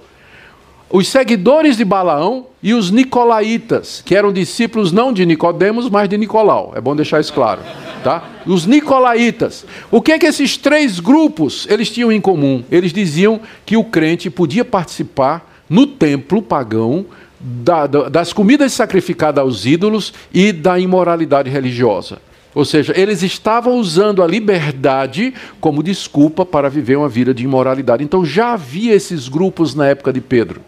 os 0.90 1.08
seguidores 1.08 1.76
de 1.78 1.84
Balaão 1.84 2.48
e 2.62 2.74
os 2.74 2.92
nicolaítas, 2.92 4.04
que 4.06 4.16
eram 4.16 4.32
discípulos 4.32 4.92
não 4.92 5.12
de 5.12 5.26
Nicodemos, 5.26 5.90
mas 5.90 6.08
de 6.08 6.18
Nicolau. 6.18 6.74
É 6.76 6.82
bom 6.82 6.96
deixar 6.96 7.20
isso 7.20 7.34
claro, 7.34 7.62
tá? 8.04 8.24
Os 8.46 8.66
nicolaítas. 8.66 9.66
O 9.90 10.02
que 10.02 10.12
é 10.12 10.20
que 10.20 10.28
esses 10.28 10.58
três 10.58 11.00
grupos 11.00 11.66
eles 11.70 11.90
tinham 11.90 12.12
em 12.12 12.22
comum? 12.22 12.64
Eles 12.70 12.94
diziam 12.94 13.40
que 13.66 13.76
o 13.76 13.84
crente 13.84 14.30
podia 14.30 14.64
participar 14.64 15.50
no 15.68 15.88
templo 15.88 16.42
pagão 16.42 17.06
da, 17.44 17.86
das 17.86 18.32
comidas 18.32 18.72
sacrificadas 18.72 19.42
aos 19.42 19.66
ídolos 19.66 20.14
e 20.34 20.54
da 20.54 20.80
imoralidade 20.80 21.50
religiosa. 21.50 22.20
Ou 22.56 22.64
seja, 22.64 22.94
eles 22.96 23.22
estavam 23.22 23.76
usando 23.76 24.24
a 24.24 24.28
liberdade 24.28 25.34
como 25.60 25.84
desculpa 25.84 26.46
para 26.46 26.70
viver 26.70 26.96
uma 26.96 27.10
vida 27.10 27.34
de 27.34 27.44
imoralidade. 27.44 28.04
Então 28.04 28.24
já 28.24 28.54
havia 28.54 28.94
esses 28.94 29.28
grupos 29.28 29.76
na 29.76 29.88
época 29.88 30.14
de 30.14 30.22
Pedro. 30.22 30.62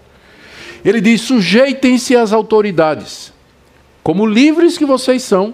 Ele 0.83 0.99
diz: 0.99 1.21
sujeitem-se 1.21 2.15
às 2.15 2.33
autoridades, 2.33 3.31
como 4.03 4.25
livres 4.25 4.77
que 4.77 4.85
vocês 4.85 5.21
são, 5.23 5.53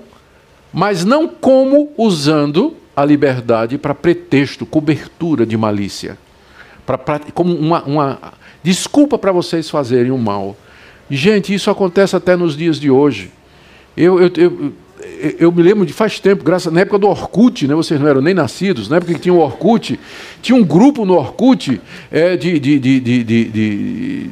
mas 0.73 1.05
não 1.05 1.27
como 1.27 1.91
usando 1.97 2.75
a 2.95 3.05
liberdade 3.05 3.77
para 3.77 3.93
pretexto, 3.93 4.65
cobertura 4.65 5.45
de 5.45 5.57
malícia, 5.57 6.17
pra, 6.85 6.97
pra, 6.97 7.19
como 7.33 7.53
uma, 7.53 7.83
uma 7.83 8.19
desculpa 8.63 9.17
para 9.17 9.31
vocês 9.31 9.69
fazerem 9.69 10.11
o 10.11 10.17
mal. 10.17 10.55
Gente, 11.15 11.53
isso 11.53 11.69
acontece 11.69 12.15
até 12.15 12.37
nos 12.37 12.55
dias 12.55 12.79
de 12.79 12.89
hoje. 12.89 13.31
Eu, 13.97 14.21
eu, 14.21 14.31
eu, 14.37 14.73
eu 15.39 15.51
me 15.51 15.61
lembro 15.61 15.85
de 15.85 15.91
faz 15.91 16.19
tempo, 16.21 16.41
graças 16.41 16.71
na 16.71 16.79
época 16.79 16.97
do 16.97 17.07
Orkut, 17.07 17.67
né, 17.67 17.75
vocês 17.75 17.99
não 17.99 18.07
eram 18.07 18.21
nem 18.21 18.33
nascidos, 18.33 18.87
na 18.87 18.95
época 18.95 19.13
que 19.15 19.19
tinha 19.19 19.33
o 19.33 19.39
Orkut, 19.39 19.99
tinha 20.41 20.55
um 20.55 20.63
grupo 20.63 21.05
no 21.05 21.15
Orkut 21.15 21.81
é, 22.09 22.37
de, 22.37 22.57
de, 22.57 22.79
de, 22.79 22.99
de, 23.01 23.23
de, 23.23 24.29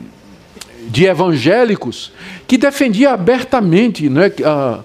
de 0.88 1.06
evangélicos 1.06 2.14
que 2.48 2.58
defendia 2.58 3.12
abertamente 3.12 4.10
né, 4.10 4.32
a, 4.46 4.80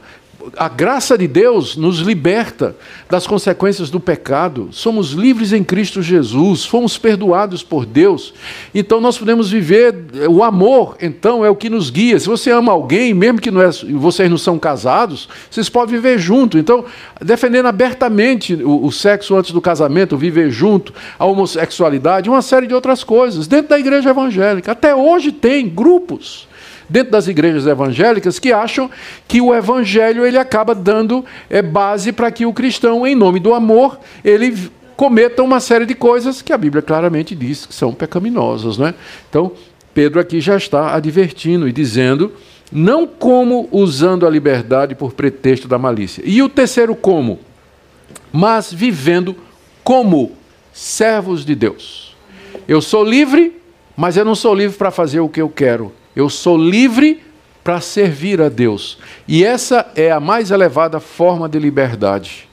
a 0.57 0.69
graça 0.69 1.17
de 1.17 1.27
Deus 1.27 1.77
nos 1.77 1.99
liberta 1.99 2.77
das 3.09 3.27
consequências 3.27 3.91
do 3.91 4.01
pecado. 4.01 4.69
Somos 4.73 5.13
livres 5.13 5.53
em 5.53 5.63
Cristo 5.63 6.03
Jesus, 6.03 6.65
fomos 6.65 6.99
perdoados 6.99 7.63
por 7.63 7.87
Deus. 7.87 8.35
Então 8.75 9.01
nós 9.01 9.17
podemos 9.17 9.51
viver 9.51 9.95
o 10.29 10.43
amor, 10.43 10.97
então 11.01 11.45
é 11.45 11.51
o 11.51 11.57
que 11.57 11.71
nos 11.71 11.91
guia. 11.91 12.19
Se 12.19 12.27
você 12.27 12.51
ama 12.51 12.73
alguém, 12.73 13.15
mesmo 13.15 13.41
que 13.41 13.51
não 13.51 13.61
é, 13.61 13.71
vocês 13.71 14.31
não 14.31 14.39
são 14.39 14.59
casados, 14.59 15.29
vocês 15.51 15.69
podem 15.69 15.95
viver 15.95 16.19
junto. 16.19 16.59
Então, 16.59 16.85
defendendo 17.21 17.67
abertamente 17.67 18.55
o, 18.55 18.87
o 18.87 18.93
sexo 18.93 19.37
antes 19.37 19.51
do 19.53 19.61
casamento, 19.61 20.17
viver 20.17 20.51
junto, 20.51 20.93
a 21.19 21.25
homossexualidade, 21.25 22.29
uma 22.29 22.43
série 22.43 22.67
de 22.67 22.75
outras 22.75 23.03
coisas, 23.05 23.47
dentro 23.47 23.69
da 23.71 23.79
igreja 23.79 24.11
evangélica. 24.11 24.73
Até 24.73 24.95
hoje 24.95 25.33
tem 25.33 25.69
grupos 25.69 26.47
dentro 26.89 27.13
das 27.13 27.27
igrejas 27.27 27.67
evangélicas 27.67 28.39
que 28.39 28.53
acham 28.53 28.91
que 29.27 29.41
o 29.41 29.55
evangelho 29.55 30.25
ele 30.25 30.39
acaba 30.39 30.75
dando 30.75 31.25
é, 31.49 31.63
base 31.63 32.13
para 32.13 32.31
que 32.31 32.47
o 32.47 32.53
cristão, 32.53 33.07
em 33.07 33.15
nome 33.15 33.41
do 33.41 33.55
amor, 33.55 33.99
ele 34.25 34.71
cometa 34.97 35.43
uma 35.43 35.61
série 35.61 35.87
de 35.87 35.95
coisas 35.95 36.43
que 36.43 36.53
a 36.53 36.59
Bíblia 36.59 36.83
claramente 36.83 37.35
diz 37.35 37.67
que 37.67 37.75
são 37.75 37.93
pecaminosas. 37.93 38.79
Né? 38.79 38.95
Então, 39.29 39.53
Pedro 39.93 40.21
aqui 40.21 40.41
já 40.41 40.57
está 40.57 40.95
advertindo 40.95 41.69
e 41.69 41.73
dizendo, 41.73 42.33
não 42.71 43.07
como 43.07 43.69
usando 43.71 44.27
a 44.27 44.31
liberdade 44.31 44.95
por 44.95 45.13
pretexto 45.13 45.69
da 45.69 45.79
malícia. 45.79 46.23
E 46.25 46.43
o 46.43 46.49
terceiro 46.49 46.95
como? 46.95 47.39
Mas 48.33 48.73
vivendo 48.73 49.37
como 49.83 50.33
servos 50.73 51.45
de 51.45 51.55
Deus. 51.55 52.17
Eu 52.67 52.81
sou 52.81 53.05
livre, 53.05 53.61
mas 53.97 54.17
eu 54.17 54.25
não 54.25 54.35
sou 54.35 54.55
livre 54.55 54.77
para 54.77 54.91
fazer 54.91 55.21
o 55.21 55.29
que 55.29 55.41
eu 55.41 55.49
quero. 55.49 55.93
Eu 56.15 56.31
sou 56.31 56.57
livre 56.57 57.23
para 57.63 57.81
servir 57.81 58.41
a 58.41 58.49
Deus. 58.49 58.99
E 59.27 59.45
essa 59.45 59.91
é 59.97 60.11
a 60.11 60.21
mais 60.21 60.51
elevada 60.51 61.01
forma 61.01 61.49
de 61.49 61.59
liberdade. 61.59 62.49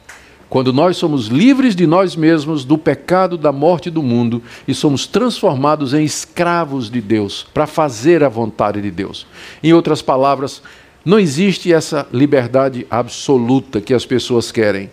Quando 0.50 0.74
nós 0.74 0.98
somos 0.98 1.28
livres 1.28 1.76
de 1.76 1.88
nós 1.88 2.16
mesmos, 2.16 2.66
do 2.66 2.78
pecado, 2.78 3.38
da 3.38 3.52
morte 3.52 3.90
do 3.90 4.04
mundo 4.04 4.42
e 4.68 4.74
somos 4.74 5.08
transformados 5.08 5.94
em 5.94 6.04
escravos 6.04 6.90
de 6.90 7.00
Deus, 7.00 7.48
para 7.54 7.68
fazer 7.68 8.24
a 8.24 8.30
vontade 8.30 8.82
de 8.82 8.92
Deus. 8.92 9.26
Em 9.64 9.72
outras 9.74 10.02
palavras, 10.02 10.62
não 11.06 11.20
existe 11.20 11.72
essa 11.72 12.06
liberdade 12.12 12.86
absoluta 12.90 13.80
que 13.80 13.94
as 13.94 14.06
pessoas 14.06 14.52
querem. 14.52 14.90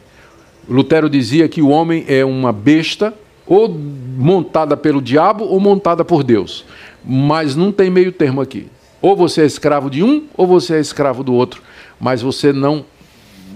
Lutero 0.68 1.10
dizia 1.10 1.48
que 1.48 1.60
o 1.62 1.70
homem 1.70 2.04
é 2.06 2.24
uma 2.24 2.52
besta, 2.52 3.12
ou 3.48 3.68
montada 3.68 4.76
pelo 4.76 5.00
diabo 5.00 5.44
ou 5.44 5.58
montada 5.58 6.04
por 6.04 6.22
Deus. 6.22 6.66
Mas 7.08 7.56
não 7.56 7.72
tem 7.72 7.88
meio 7.88 8.12
termo 8.12 8.42
aqui. 8.42 8.68
Ou 9.00 9.16
você 9.16 9.42
é 9.42 9.46
escravo 9.46 9.88
de 9.88 10.02
um, 10.02 10.26
ou 10.36 10.46
você 10.46 10.74
é 10.74 10.80
escravo 10.80 11.24
do 11.24 11.32
outro. 11.32 11.62
Mas 11.98 12.20
você 12.20 12.52
não, 12.52 12.84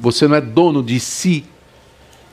você 0.01 0.27
não 0.27 0.37
é 0.37 0.41
dono 0.41 0.83
de 0.83 0.99
si. 0.99 1.45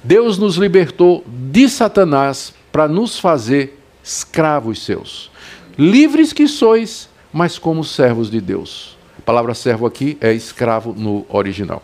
Deus 0.01 0.37
nos 0.37 0.55
libertou 0.55 1.25
de 1.27 1.67
Satanás 1.67 2.53
para 2.71 2.87
nos 2.87 3.19
fazer 3.19 3.77
escravos 4.01 4.85
seus. 4.85 5.29
Livres 5.77 6.31
que 6.31 6.47
sois, 6.47 7.09
mas 7.33 7.57
como 7.57 7.83
servos 7.83 8.31
de 8.31 8.39
Deus. 8.39 8.97
A 9.17 9.21
palavra 9.21 9.53
servo 9.53 9.85
aqui 9.85 10.17
é 10.21 10.31
escravo 10.31 10.93
no 10.97 11.25
original. 11.27 11.83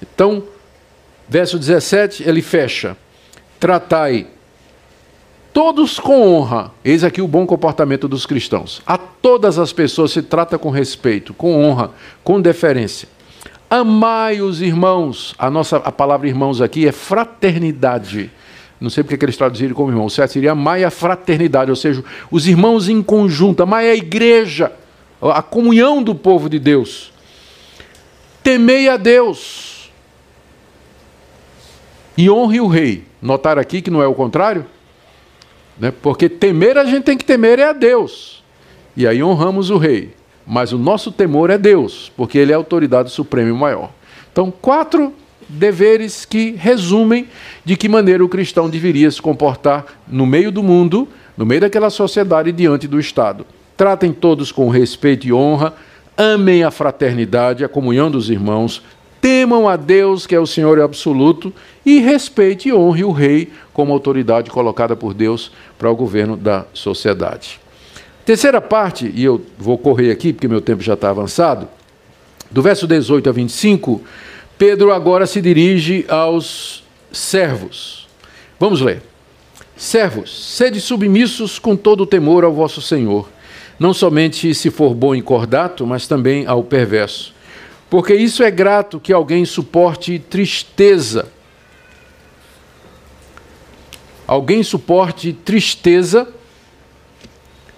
Então, 0.00 0.44
verso 1.28 1.58
17, 1.58 2.22
ele 2.26 2.40
fecha: 2.40 2.96
Tratai 3.60 4.28
todos 5.56 5.98
com 5.98 6.20
honra. 6.20 6.70
Eis 6.84 7.02
aqui 7.02 7.22
o 7.22 7.26
bom 7.26 7.46
comportamento 7.46 8.06
dos 8.06 8.26
cristãos. 8.26 8.82
A 8.86 8.98
todas 8.98 9.58
as 9.58 9.72
pessoas 9.72 10.12
se 10.12 10.20
trata 10.20 10.58
com 10.58 10.68
respeito, 10.68 11.32
com 11.32 11.64
honra, 11.64 11.92
com 12.22 12.38
deferência. 12.38 13.08
Amai 13.70 14.42
os 14.42 14.60
irmãos. 14.60 15.34
A 15.38 15.48
nossa 15.48 15.78
a 15.78 15.90
palavra 15.90 16.28
irmãos 16.28 16.60
aqui 16.60 16.86
é 16.86 16.92
fraternidade. 16.92 18.30
Não 18.78 18.90
sei 18.90 19.02
porque 19.02 19.16
que 19.16 19.24
eles 19.24 19.36
traduziram 19.38 19.74
como 19.74 19.90
irmão. 19.90 20.04
O 20.04 20.10
certo 20.10 20.32
seria 20.32 20.52
amai 20.52 20.84
a 20.84 20.90
fraternidade, 20.90 21.70
ou 21.70 21.76
seja, 21.76 22.04
os 22.30 22.46
irmãos 22.46 22.90
em 22.90 23.02
conjunto. 23.02 23.62
Amai 23.62 23.88
a 23.88 23.94
igreja, 23.94 24.70
a 25.22 25.40
comunhão 25.40 26.02
do 26.02 26.14
povo 26.14 26.50
de 26.50 26.58
Deus. 26.58 27.10
Temei 28.42 28.90
a 28.90 28.98
Deus. 28.98 29.90
E 32.14 32.28
honre 32.28 32.60
o 32.60 32.66
rei. 32.66 33.04
Notar 33.22 33.58
aqui 33.58 33.80
que 33.80 33.90
não 33.90 34.02
é 34.02 34.06
o 34.06 34.12
contrário? 34.12 34.75
Né? 35.78 35.92
Porque 36.02 36.28
temer 36.28 36.78
a 36.78 36.84
gente 36.84 37.04
tem 37.04 37.16
que 37.16 37.24
temer 37.24 37.58
é 37.58 37.64
a 37.64 37.72
Deus. 37.72 38.42
E 38.96 39.06
aí 39.06 39.22
honramos 39.22 39.70
o 39.70 39.76
rei. 39.76 40.14
Mas 40.46 40.72
o 40.72 40.78
nosso 40.78 41.10
temor 41.10 41.50
é 41.50 41.58
Deus, 41.58 42.12
porque 42.16 42.38
ele 42.38 42.52
é 42.52 42.54
a 42.54 42.58
autoridade 42.58 43.10
suprema 43.10 43.50
e 43.50 43.52
maior. 43.52 43.90
Então, 44.30 44.50
quatro 44.50 45.12
deveres 45.48 46.24
que 46.24 46.52
resumem 46.56 47.26
de 47.64 47.76
que 47.76 47.88
maneira 47.88 48.24
o 48.24 48.28
cristão 48.28 48.70
deveria 48.70 49.10
se 49.10 49.20
comportar 49.20 49.84
no 50.06 50.24
meio 50.24 50.52
do 50.52 50.62
mundo, 50.62 51.08
no 51.36 51.44
meio 51.44 51.62
daquela 51.62 51.90
sociedade 51.90 52.52
diante 52.52 52.86
do 52.86 53.00
Estado. 53.00 53.44
Tratem 53.76 54.12
todos 54.12 54.52
com 54.52 54.68
respeito 54.68 55.26
e 55.26 55.32
honra, 55.32 55.74
amem 56.16 56.62
a 56.62 56.70
fraternidade, 56.70 57.64
a 57.64 57.68
comunhão 57.68 58.10
dos 58.10 58.30
irmãos, 58.30 58.82
temam 59.20 59.68
a 59.68 59.76
Deus, 59.76 60.26
que 60.26 60.34
é 60.34 60.40
o 60.40 60.46
Senhor 60.46 60.80
absoluto, 60.80 61.52
e 61.84 62.00
respeite 62.00 62.68
e 62.68 62.72
honre 62.72 63.04
o 63.04 63.12
rei 63.12 63.50
como 63.72 63.92
autoridade 63.92 64.50
colocada 64.50 64.96
por 64.96 65.14
Deus 65.14 65.52
para 65.78 65.90
o 65.90 65.96
governo 65.96 66.36
da 66.36 66.64
sociedade. 66.72 67.60
Terceira 68.24 68.60
parte, 68.60 69.12
e 69.14 69.24
eu 69.24 69.40
vou 69.56 69.78
correr 69.78 70.10
aqui 70.10 70.32
porque 70.32 70.48
meu 70.48 70.60
tempo 70.60 70.82
já 70.82 70.94
está 70.94 71.10
avançado, 71.10 71.68
do 72.50 72.62
verso 72.62 72.86
18 72.86 73.28
a 73.28 73.32
25, 73.32 74.02
Pedro 74.58 74.92
agora 74.92 75.26
se 75.26 75.40
dirige 75.40 76.04
aos 76.08 76.82
servos. 77.12 78.08
Vamos 78.58 78.80
ler. 78.80 79.02
Servos, 79.76 80.54
sede 80.54 80.80
submissos 80.80 81.58
com 81.58 81.76
todo 81.76 82.02
o 82.02 82.06
temor 82.06 82.44
ao 82.44 82.52
vosso 82.52 82.80
Senhor, 82.80 83.28
não 83.78 83.92
somente 83.92 84.54
se 84.54 84.70
for 84.70 84.94
bom 84.94 85.14
e 85.14 85.20
cordato, 85.20 85.86
mas 85.86 86.08
também 86.08 86.46
ao 86.46 86.62
perverso. 86.64 87.35
Porque 87.88 88.14
isso 88.14 88.42
é 88.42 88.50
grato 88.50 88.98
que 88.98 89.12
alguém 89.12 89.44
suporte 89.44 90.18
tristeza. 90.18 91.28
Alguém 94.26 94.62
suporte 94.62 95.32
tristeza 95.32 96.28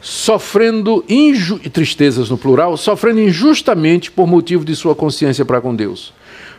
sofrendo 0.01 1.05
inju... 1.09 1.59
tristezas 1.71 2.31
no 2.31 2.39
plural, 2.39 2.77
sofrendo 2.77 3.21
injustamente 3.21 4.11
por 4.11 4.27
motivo 4.27 4.65
de 4.65 4.75
sua 4.75 4.95
consciência 4.95 5.45
para 5.45 5.61
com 5.61 5.75
Deus. 5.75 6.13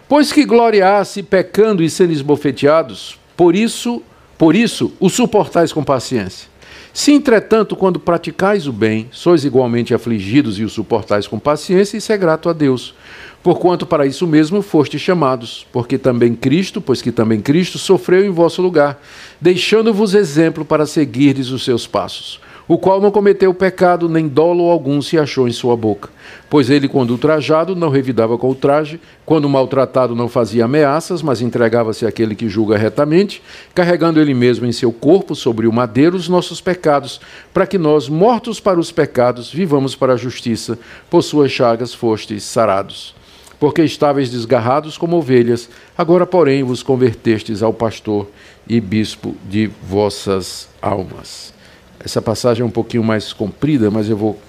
Pois 0.07 0.31
que 0.31 0.45
gloriasse 0.45 1.23
pecando 1.23 1.83
e 1.83 1.89
sendo 1.89 2.11
esbofeteados, 2.11 3.17
por 3.37 3.55
isso, 3.55 4.01
por 4.37 4.55
isso 4.55 4.91
o 4.99 5.09
suportais 5.09 5.71
com 5.71 5.83
paciência. 5.83 6.49
Se, 6.91 7.13
entretanto, 7.13 7.75
quando 7.75 7.99
praticais 7.99 8.67
o 8.67 8.73
bem, 8.73 9.07
sois 9.11 9.45
igualmente 9.45 9.93
afligidos 9.93 10.59
e 10.59 10.63
o 10.63 10.69
suportais 10.69 11.27
com 11.27 11.37
paciência, 11.37 11.97
isso 11.97 12.11
é 12.11 12.17
grato 12.17 12.49
a 12.49 12.53
Deus. 12.53 12.95
Porquanto 13.41 13.85
para 13.85 14.05
isso 14.05 14.27
mesmo 14.27 14.61
foste 14.61 14.99
chamados, 14.99 15.65
porque 15.71 15.97
também 15.97 16.35
Cristo, 16.35 16.81
pois 16.81 17.01
que 17.01 17.11
também 17.11 17.39
Cristo 17.39 17.77
sofreu 17.77 18.25
em 18.25 18.29
vosso 18.29 18.61
lugar, 18.61 19.01
deixando-vos 19.39 20.13
exemplo 20.13 20.65
para 20.65 20.85
seguirdes 20.85 21.49
os 21.49 21.63
seus 21.63 21.87
passos 21.87 22.41
o 22.69 22.77
qual 22.77 23.01
não 23.01 23.09
cometeu 23.09 23.51
pecado, 23.51 24.07
nem 24.07 24.27
dolo 24.27 24.69
algum 24.69 25.01
se 25.01 25.17
achou 25.17 25.47
em 25.47 25.51
sua 25.51 25.75
boca. 25.75 26.07
Pois 26.47 26.69
ele, 26.69 26.87
quando 26.87 27.09
ultrajado, 27.09 27.75
não 27.75 27.89
revidava 27.89 28.37
com 28.37 28.47
o 28.47 28.53
traje, 28.53 29.01
quando 29.25 29.49
maltratado, 29.49 30.15
não 30.15 30.29
fazia 30.29 30.65
ameaças, 30.65 31.23
mas 31.23 31.41
entregava-se 31.41 32.05
àquele 32.05 32.35
que 32.35 32.47
julga 32.47 32.77
retamente, 32.77 33.41
carregando 33.73 34.21
ele 34.21 34.35
mesmo 34.35 34.67
em 34.67 34.71
seu 34.71 34.91
corpo 34.91 35.33
sobre 35.33 35.65
o 35.65 35.73
madeiro 35.73 36.15
os 36.15 36.29
nossos 36.29 36.61
pecados, 36.61 37.19
para 37.51 37.65
que 37.65 37.79
nós, 37.79 38.07
mortos 38.07 38.59
para 38.59 38.79
os 38.79 38.91
pecados, 38.91 39.51
vivamos 39.51 39.95
para 39.95 40.13
a 40.13 40.17
justiça, 40.17 40.77
por 41.09 41.23
suas 41.23 41.51
chagas 41.51 41.91
fostes 41.91 42.43
sarados. 42.43 43.15
Porque 43.59 43.83
estáveis 43.83 44.29
desgarrados 44.29 44.97
como 44.97 45.17
ovelhas, 45.17 45.69
agora, 45.97 46.25
porém, 46.25 46.63
vos 46.63 46.81
convertestes 46.81 47.61
ao 47.61 47.73
pastor 47.73 48.27
e 48.67 48.79
bispo 48.79 49.35
de 49.49 49.69
vossas 49.83 50.69
almas. 50.81 51.53
Essa 51.99 52.21
passagem 52.21 52.63
é 52.63 52.65
um 52.65 52.71
pouquinho 52.71 53.03
mais 53.03 53.33
comprida, 53.33 53.91
mas 53.91 54.09
eu 54.09 54.15
vou 54.15 54.39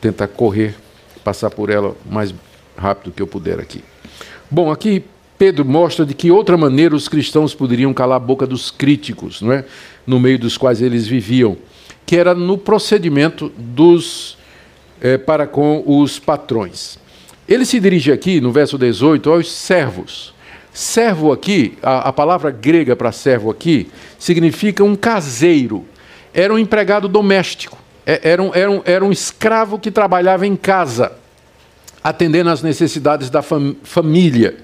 tentar 0.00 0.28
correr, 0.28 0.76
passar 1.24 1.50
por 1.50 1.70
ela 1.70 1.96
o 2.06 2.12
mais 2.12 2.32
rápido 2.76 3.12
que 3.12 3.20
eu 3.20 3.26
puder 3.26 3.58
aqui. 3.58 3.82
Bom, 4.50 4.70
aqui 4.70 5.04
Pedro 5.36 5.64
mostra 5.64 6.06
de 6.06 6.14
que 6.14 6.30
outra 6.30 6.56
maneira 6.56 6.94
os 6.94 7.08
cristãos 7.08 7.52
poderiam 7.52 7.92
calar 7.92 8.16
a 8.16 8.20
boca 8.20 8.46
dos 8.46 8.70
críticos, 8.70 9.42
não 9.42 9.52
é? 9.52 9.64
no 10.06 10.20
meio 10.20 10.38
dos 10.38 10.56
quais 10.56 10.80
eles 10.80 11.06
viviam, 11.08 11.56
que 12.06 12.16
era 12.16 12.34
no 12.34 12.56
procedimento 12.56 13.50
dos 13.56 14.38
é, 15.00 15.18
para 15.18 15.46
com 15.46 15.82
os 15.84 16.18
patrões. 16.18 16.96
Ele 17.48 17.64
se 17.64 17.80
dirige 17.80 18.12
aqui, 18.12 18.40
no 18.40 18.52
verso 18.52 18.78
18, 18.78 19.30
aos 19.30 19.50
servos. 19.50 20.32
Servo 20.72 21.32
aqui, 21.32 21.76
a, 21.82 22.08
a 22.08 22.12
palavra 22.12 22.50
grega 22.50 22.96
para 22.96 23.12
servo 23.12 23.50
aqui, 23.50 23.90
significa 24.18 24.82
um 24.82 24.96
caseiro, 24.96 25.84
era 26.32 26.52
um 26.52 26.58
empregado 26.58 27.08
doméstico, 27.08 27.76
é, 28.06 28.30
era 28.30 28.42
um, 28.42 28.54
era 28.54 28.70
um, 28.70 28.82
era 28.84 29.04
um 29.04 29.12
escravo 29.12 29.78
que 29.78 29.90
trabalhava 29.90 30.46
em 30.46 30.56
casa, 30.56 31.12
atendendo 32.02 32.48
às 32.48 32.62
necessidades 32.62 33.28
da 33.28 33.42
fam 33.42 33.76
família. 33.82 34.56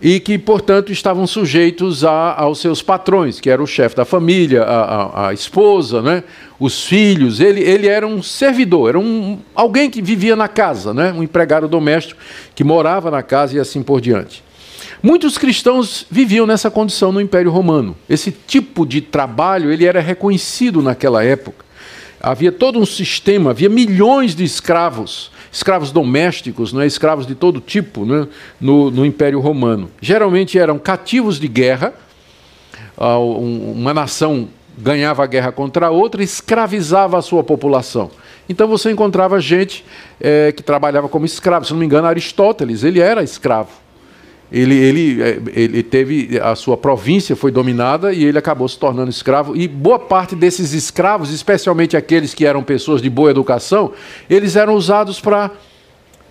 E 0.00 0.20
que, 0.20 0.36
portanto, 0.36 0.92
estavam 0.92 1.26
sujeitos 1.26 2.04
a, 2.04 2.34
aos 2.34 2.60
seus 2.60 2.82
patrões, 2.82 3.40
que 3.40 3.48
era 3.48 3.62
o 3.62 3.66
chefe 3.66 3.96
da 3.96 4.04
família, 4.04 4.62
a, 4.62 4.82
a, 4.82 5.28
a, 5.28 5.34
esposa, 5.34 6.02
né? 6.02 6.22
os 6.60 6.84
filhos. 6.84 7.40
Ele, 7.40 7.60
ele 7.60 7.86
era 7.86 8.06
um 8.06 8.22
servidor, 8.22 8.90
era 8.90 8.98
um, 8.98 9.38
alguém 9.54 9.90
que 9.90 10.02
vivia 10.02 10.36
na 10.36 10.48
casa, 10.48 10.92
né? 10.92 11.12
um 11.12 11.22
empregado 11.22 11.66
doméstico 11.66 12.20
que 12.54 12.62
morava 12.62 13.10
na 13.10 13.22
casa 13.22 13.56
e 13.56 13.60
assim 13.60 13.82
por 13.82 14.00
diante. 14.00 14.44
Muitos 15.02 15.38
cristãos 15.38 16.06
viviam 16.10 16.46
nessa 16.46 16.70
condição 16.70 17.12
no 17.12 17.20
Império 17.20 17.50
Romano. 17.50 17.96
Esse 18.08 18.32
tipo 18.32 18.84
de 18.84 19.00
trabalho 19.00 19.70
ele 19.70 19.84
era 19.84 20.00
reconhecido 20.00 20.82
naquela 20.82 21.22
época. 21.22 21.64
Havia 22.20 22.50
todo 22.50 22.78
um 22.78 22.86
sistema, 22.86 23.50
havia 23.50 23.68
milhões 23.68 24.34
de 24.34 24.42
escravos, 24.42 25.30
escravos 25.56 25.90
domésticos, 25.90 26.70
não 26.70 26.82
é? 26.82 26.86
escravos 26.86 27.26
de 27.26 27.34
todo 27.34 27.62
tipo 27.62 28.04
né? 28.04 28.28
no, 28.60 28.90
no 28.90 29.06
Império 29.06 29.40
Romano. 29.40 29.90
Geralmente 30.02 30.58
eram 30.58 30.78
cativos 30.78 31.40
de 31.40 31.48
guerra, 31.48 31.94
ah, 32.94 33.18
uma 33.18 33.94
nação 33.94 34.48
ganhava 34.76 35.24
a 35.24 35.26
guerra 35.26 35.50
contra 35.50 35.86
a 35.86 35.90
outra, 35.90 36.22
escravizava 36.22 37.16
a 37.16 37.22
sua 37.22 37.42
população. 37.42 38.10
Então 38.46 38.68
você 38.68 38.90
encontrava 38.90 39.40
gente 39.40 39.82
é, 40.20 40.52
que 40.52 40.62
trabalhava 40.62 41.08
como 41.08 41.24
escravo. 41.24 41.64
Se 41.64 41.72
não 41.72 41.80
me 41.80 41.86
engano, 41.86 42.06
Aristóteles, 42.06 42.84
ele 42.84 43.00
era 43.00 43.22
escravo. 43.22 43.70
Ele, 44.50 44.74
ele, 44.76 45.22
é, 45.22 45.38
ele 45.54 45.82
teve 45.82 46.38
a 46.40 46.54
sua 46.54 46.76
província 46.76 47.34
foi 47.34 47.50
dominada 47.50 48.12
e 48.12 48.24
ele 48.24 48.38
acabou 48.38 48.68
se 48.68 48.78
tornando 48.78 49.10
escravo. 49.10 49.56
E 49.56 49.66
boa 49.66 49.98
parte 49.98 50.36
desses 50.36 50.72
escravos, 50.72 51.32
especialmente 51.32 51.96
aqueles 51.96 52.32
que 52.32 52.46
eram 52.46 52.62
pessoas 52.62 53.02
de 53.02 53.10
boa 53.10 53.30
educação, 53.30 53.92
eles 54.30 54.54
eram 54.54 54.74
usados 54.74 55.20
para 55.20 55.50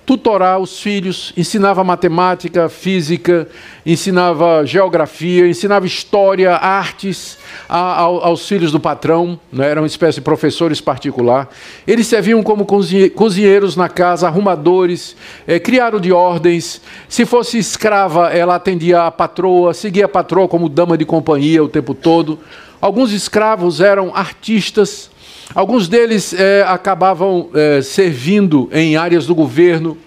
tutorar 0.06 0.60
os 0.60 0.80
filhos, 0.80 1.34
ensinava 1.36 1.84
matemática, 1.84 2.70
física, 2.70 3.48
ensinava 3.86 4.66
geografia, 4.66 5.48
ensinava 5.48 5.86
história, 5.88 6.54
artes 6.56 7.38
a, 7.68 8.02
aos 8.02 8.48
filhos 8.48 8.72
do 8.72 8.80
patrão, 8.80 9.40
né? 9.52 9.70
eram 9.72 9.82
uma 9.82 9.88
espécie 9.88 10.16
de 10.16 10.22
professores 10.22 10.80
particular. 10.80 11.50
Eles 11.88 12.06
serviam 12.06 12.44
como 12.44 12.66
cozinheiros 12.66 13.76
na 13.76 13.90
casa, 13.90 14.28
arrumadores, 14.28 15.16
é, 15.48 15.60
criaram 15.60 16.00
de 16.00 16.12
ordens. 16.12 16.82
Se 17.10 17.26
fosse 17.26 17.58
escrava, 17.58 18.30
ela 18.30 18.56
atendia 18.56 19.08
a 19.08 19.12
patroa, 19.12 19.74
seguia 19.74 20.06
a 20.06 20.10
patroa 20.10 20.48
como 20.48 20.70
dama 20.70 20.98
de 20.98 21.06
companhia 21.06 21.64
o 21.64 21.68
tempo 21.68 21.96
todo. 21.96 22.40
Alguns 22.80 23.12
escravos 23.12 23.82
eram 23.82 24.16
artistas, 24.16 25.10
Alguns 25.56 25.88
deles 25.88 26.34
é, 26.34 26.66
acabavam 26.68 27.50
é, 27.54 27.82
servindo 27.82 28.68
em 28.74 28.98
áreas 28.98 29.26
do 29.26 29.34
governo, 29.34 29.98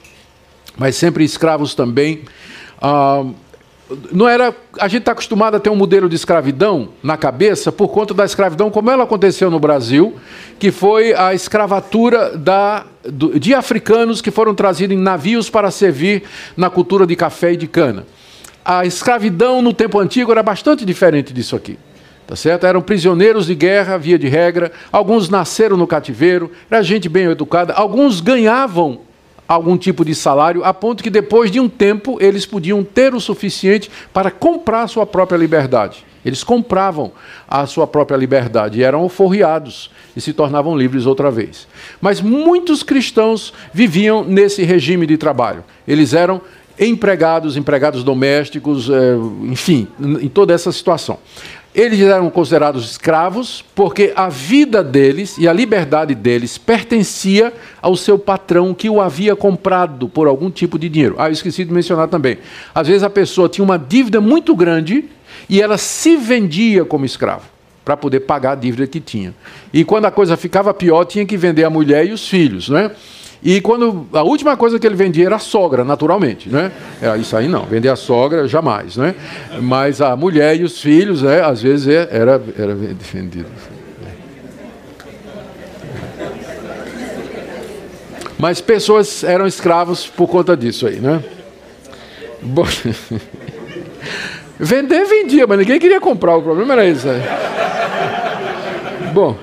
mas 0.76 0.94
sempre 0.94 1.24
escravos 1.24 1.74
também. 1.74 2.20
Ah, 2.82 3.24
não 4.12 4.28
era, 4.28 4.55
a 4.78 4.86
gente 4.86 5.01
está 5.01 5.12
acostumado 5.12 5.57
a 5.57 5.61
ter 5.61 5.70
um 5.70 5.74
modelo 5.74 6.07
de 6.07 6.14
escravidão 6.14 6.90
na 7.03 7.16
cabeça 7.16 7.72
por 7.72 7.88
conta 7.88 8.12
da 8.12 8.26
escravidão 8.26 8.70
como 8.70 8.90
ela 8.90 9.05
aconteceu 9.05 9.51
no 9.51 9.59
Brasil, 9.59 10.16
que 10.59 10.70
foi 10.70 11.14
a 11.14 11.32
escravatura 11.32 12.36
da, 12.36 12.84
de 13.40 13.55
africanos 13.55 14.20
que 14.20 14.30
foram 14.30 14.55
trazidos 14.55 14.94
em 14.94 15.01
navios 15.01 15.49
para 15.49 15.70
servir 15.70 16.24
na 16.59 16.68
cultura 16.68 17.07
de 17.07 17.16
café 17.16 17.55
e 17.55 17.57
de 17.57 17.66
cana. 17.66 18.07
A 18.62 18.84
escravidão 18.84 19.62
no 19.62 19.72
tempo 19.72 19.99
antigo 19.99 20.30
era 20.30 20.42
bastante 20.42 20.84
diferente 20.84 21.32
disso 21.32 21.57
aqui. 21.57 21.78
Tá 22.29 22.37
certo? 22.37 22.66
Eram 22.66 22.83
prisioneiros 22.83 23.47
de 23.47 23.55
guerra, 23.55 23.97
via 23.97 24.18
de 24.18 24.29
regra. 24.29 24.70
Alguns 24.93 25.31
nasceram 25.31 25.79
no 25.79 25.87
cativeiro, 25.87 26.53
era 26.70 26.83
gente 26.83 27.09
bem 27.09 27.24
educada. 27.24 27.72
Alguns 27.72 28.20
ganhavam 28.20 29.01
algum 29.49 29.79
tipo 29.79 30.05
de 30.05 30.14
salário, 30.14 30.62
a 30.62 30.74
ponto 30.74 31.03
que 31.03 31.09
depois 31.09 31.51
de 31.51 31.59
um 31.59 31.70
tempo 31.70 32.18
eles 32.20 32.45
podiam 32.45 32.85
ter 32.85 33.14
o 33.14 33.20
suficiente 33.20 33.91
para 34.12 34.31
comprar 34.31 34.87
sua 34.89 35.07
própria 35.07 35.39
liberdade. 35.39 36.05
Eles 36.22 36.45
compravam 36.45 37.12
a 37.49 37.64
sua 37.64 37.87
própria 37.87 38.18
liberdade 38.18 38.79
e 38.79 38.83
eram 38.83 39.01
alforriados 39.01 39.91
e 40.14 40.20
se 40.20 40.35
tornavam 40.35 40.76
livres 40.76 41.07
outra 41.07 41.31
vez. 41.31 41.66
Mas 41.99 42.20
muitos 42.20 42.83
cristãos 42.83 43.55
viviam 43.72 44.22
nesse 44.22 44.64
regime 44.64 45.07
de 45.07 45.16
trabalho. 45.16 45.64
Eles 45.87 46.12
eram 46.12 46.43
empregados, 46.79 47.57
empregados 47.57 48.05
domésticos, 48.05 48.89
eh, 48.89 49.16
enfim, 49.45 49.89
em 49.99 50.29
toda 50.29 50.53
essa 50.53 50.70
situação. 50.70 51.18
Eles 51.79 52.01
eram 52.01 52.29
considerados 52.29 52.91
escravos 52.91 53.64
porque 53.72 54.12
a 54.16 54.29
vida 54.29 54.83
deles 54.83 55.39
e 55.39 55.47
a 55.47 55.53
liberdade 55.53 56.12
deles 56.12 56.59
pertencia 56.59 57.53
ao 57.81 57.95
seu 57.95 58.18
patrão 58.18 58.74
que 58.74 58.91
o 58.91 59.01
havia 59.01 59.37
comprado 59.37 60.09
por 60.09 60.26
algum 60.26 60.51
tipo 60.51 60.76
de 60.76 60.89
dinheiro. 60.89 61.14
Ah, 61.18 61.29
eu 61.29 61.33
esqueci 61.33 61.64
de 61.64 61.72
mencionar 61.72 62.09
também. 62.09 62.39
Às 62.74 62.89
vezes 62.89 63.05
a 63.05 63.09
pessoa 63.09 63.49
tinha 63.49 63.64
uma 63.64 63.79
dívida 63.79 64.20
muito 64.20 64.57
grande 64.57 65.05
e 65.49 65.62
ela 65.62 65.79
se 65.79 66.16
vendia 66.16 66.85
como 66.85 67.05
escravo 67.05 67.45
para 67.85 67.97
poder 67.97 68.20
pagar 68.20 68.53
a 68.53 68.57
dívida 68.57 68.85
que 68.89 68.99
tinha. 68.99 69.33
E 69.72 69.85
quando 69.85 70.07
a 70.07 70.11
coisa 70.11 70.37
ficava 70.37 70.74
pior, 70.74 71.05
tinha 71.05 71.24
que 71.24 71.37
vender 71.37 71.62
a 71.62 71.70
mulher 71.70 72.05
e 72.05 72.11
os 72.11 72.26
filhos, 72.26 72.68
né? 72.68 72.91
E 73.43 73.61
quando 73.61 74.07
a 74.12 74.22
última 74.22 74.57
coisa 74.57 74.78
que 74.78 74.86
ele 74.86 74.97
vendia 74.97 75.26
era 75.26 75.36
a 75.36 75.39
sogra, 75.39 75.84
naturalmente, 75.84 76.49
né? 76.49 76.72
É, 77.01 77.16
isso 77.16 77.36
aí 77.36 77.47
não, 77.47 77.64
vender 77.64 77.89
a 77.89 77.97
sogra 77.97 78.49
jamais, 78.49 78.97
né? 78.97 79.14
Mas 79.61 80.01
a 80.01 80.16
mulher 80.16 80.57
e 80.57 80.64
os 80.64 80.80
filhos, 80.80 81.22
né, 81.22 81.41
às 81.41 81.62
vezes 81.62 81.86
é, 81.86 82.09
era 82.11 82.43
era 82.59 82.74
vendido. 82.74 83.47
Mas 88.39 88.61
pessoas 88.61 89.24
eram 89.24 89.47
escravos 89.47 90.07
por 90.07 90.28
conta 90.28 90.57
disso 90.57 90.86
aí, 90.86 91.01
né? 91.01 91.22
Vender 94.61 95.05
vendia, 95.05 95.47
mas 95.47 95.59
ninguém 95.59 95.78
queria 95.78 96.01
comprar. 96.01 96.36
O 96.36 96.43
problema 96.43 96.72
era 96.72 96.84
isso. 96.84 97.07
Né? 97.07 97.22
Bom. 99.12 99.36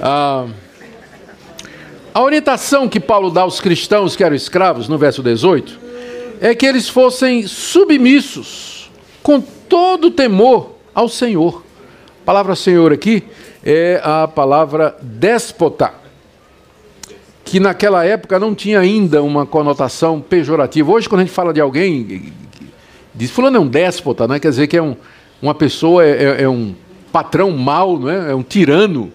Ah, 0.00 0.44
a 2.14 2.22
orientação 2.22 2.88
que 2.88 3.00
Paulo 3.00 3.28
dá 3.28 3.40
aos 3.40 3.60
cristãos 3.60 4.14
que 4.14 4.22
eram 4.22 4.36
escravos, 4.36 4.86
no 4.86 4.96
verso 4.96 5.20
18, 5.20 5.80
é 6.40 6.54
que 6.54 6.64
eles 6.64 6.88
fossem 6.88 7.44
submissos, 7.44 8.88
com 9.20 9.40
todo 9.40 10.12
temor 10.12 10.76
ao 10.94 11.08
Senhor. 11.08 11.64
A 12.22 12.24
palavra 12.24 12.54
Senhor 12.54 12.92
aqui 12.92 13.24
é 13.64 14.00
a 14.04 14.28
palavra 14.28 14.96
déspota, 15.02 15.92
que 17.44 17.58
naquela 17.58 18.04
época 18.04 18.38
não 18.38 18.54
tinha 18.54 18.78
ainda 18.78 19.20
uma 19.20 19.44
conotação 19.44 20.20
pejorativa. 20.20 20.92
Hoje, 20.92 21.08
quando 21.08 21.22
a 21.22 21.24
gente 21.24 21.34
fala 21.34 21.52
de 21.52 21.60
alguém, 21.60 22.32
diz 23.12 23.32
fulano 23.32 23.56
é 23.56 23.60
um 23.60 23.66
déspota, 23.66 24.28
né? 24.28 24.38
quer 24.38 24.50
dizer 24.50 24.68
que 24.68 24.76
é 24.76 24.82
um, 24.82 24.94
uma 25.42 25.52
pessoa, 25.52 26.04
é, 26.04 26.10
é, 26.22 26.42
é 26.42 26.48
um 26.48 26.76
patrão 27.10 27.50
mau, 27.50 27.98
não 27.98 28.08
é? 28.08 28.30
é 28.30 28.34
um 28.36 28.42
tirano. 28.44 29.12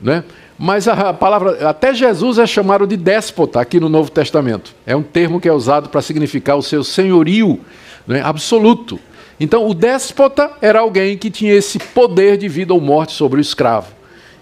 Né? 0.00 0.24
Mas 0.58 0.88
a 0.88 1.12
palavra, 1.12 1.68
até 1.68 1.94
Jesus 1.94 2.36
é 2.36 2.46
chamado 2.46 2.84
de 2.84 2.96
déspota 2.96 3.60
aqui 3.60 3.78
no 3.78 3.88
Novo 3.88 4.10
Testamento. 4.10 4.74
É 4.84 4.96
um 4.96 5.02
termo 5.04 5.40
que 5.40 5.48
é 5.48 5.52
usado 5.52 5.88
para 5.88 6.02
significar 6.02 6.56
o 6.56 6.62
seu 6.62 6.82
senhorio 6.82 7.60
né, 8.06 8.20
absoluto. 8.24 8.98
Então, 9.38 9.68
o 9.68 9.72
déspota 9.72 10.50
era 10.60 10.80
alguém 10.80 11.16
que 11.16 11.30
tinha 11.30 11.54
esse 11.54 11.78
poder 11.78 12.36
de 12.36 12.48
vida 12.48 12.74
ou 12.74 12.80
morte 12.80 13.12
sobre 13.12 13.38
o 13.38 13.40
escravo. 13.40 13.92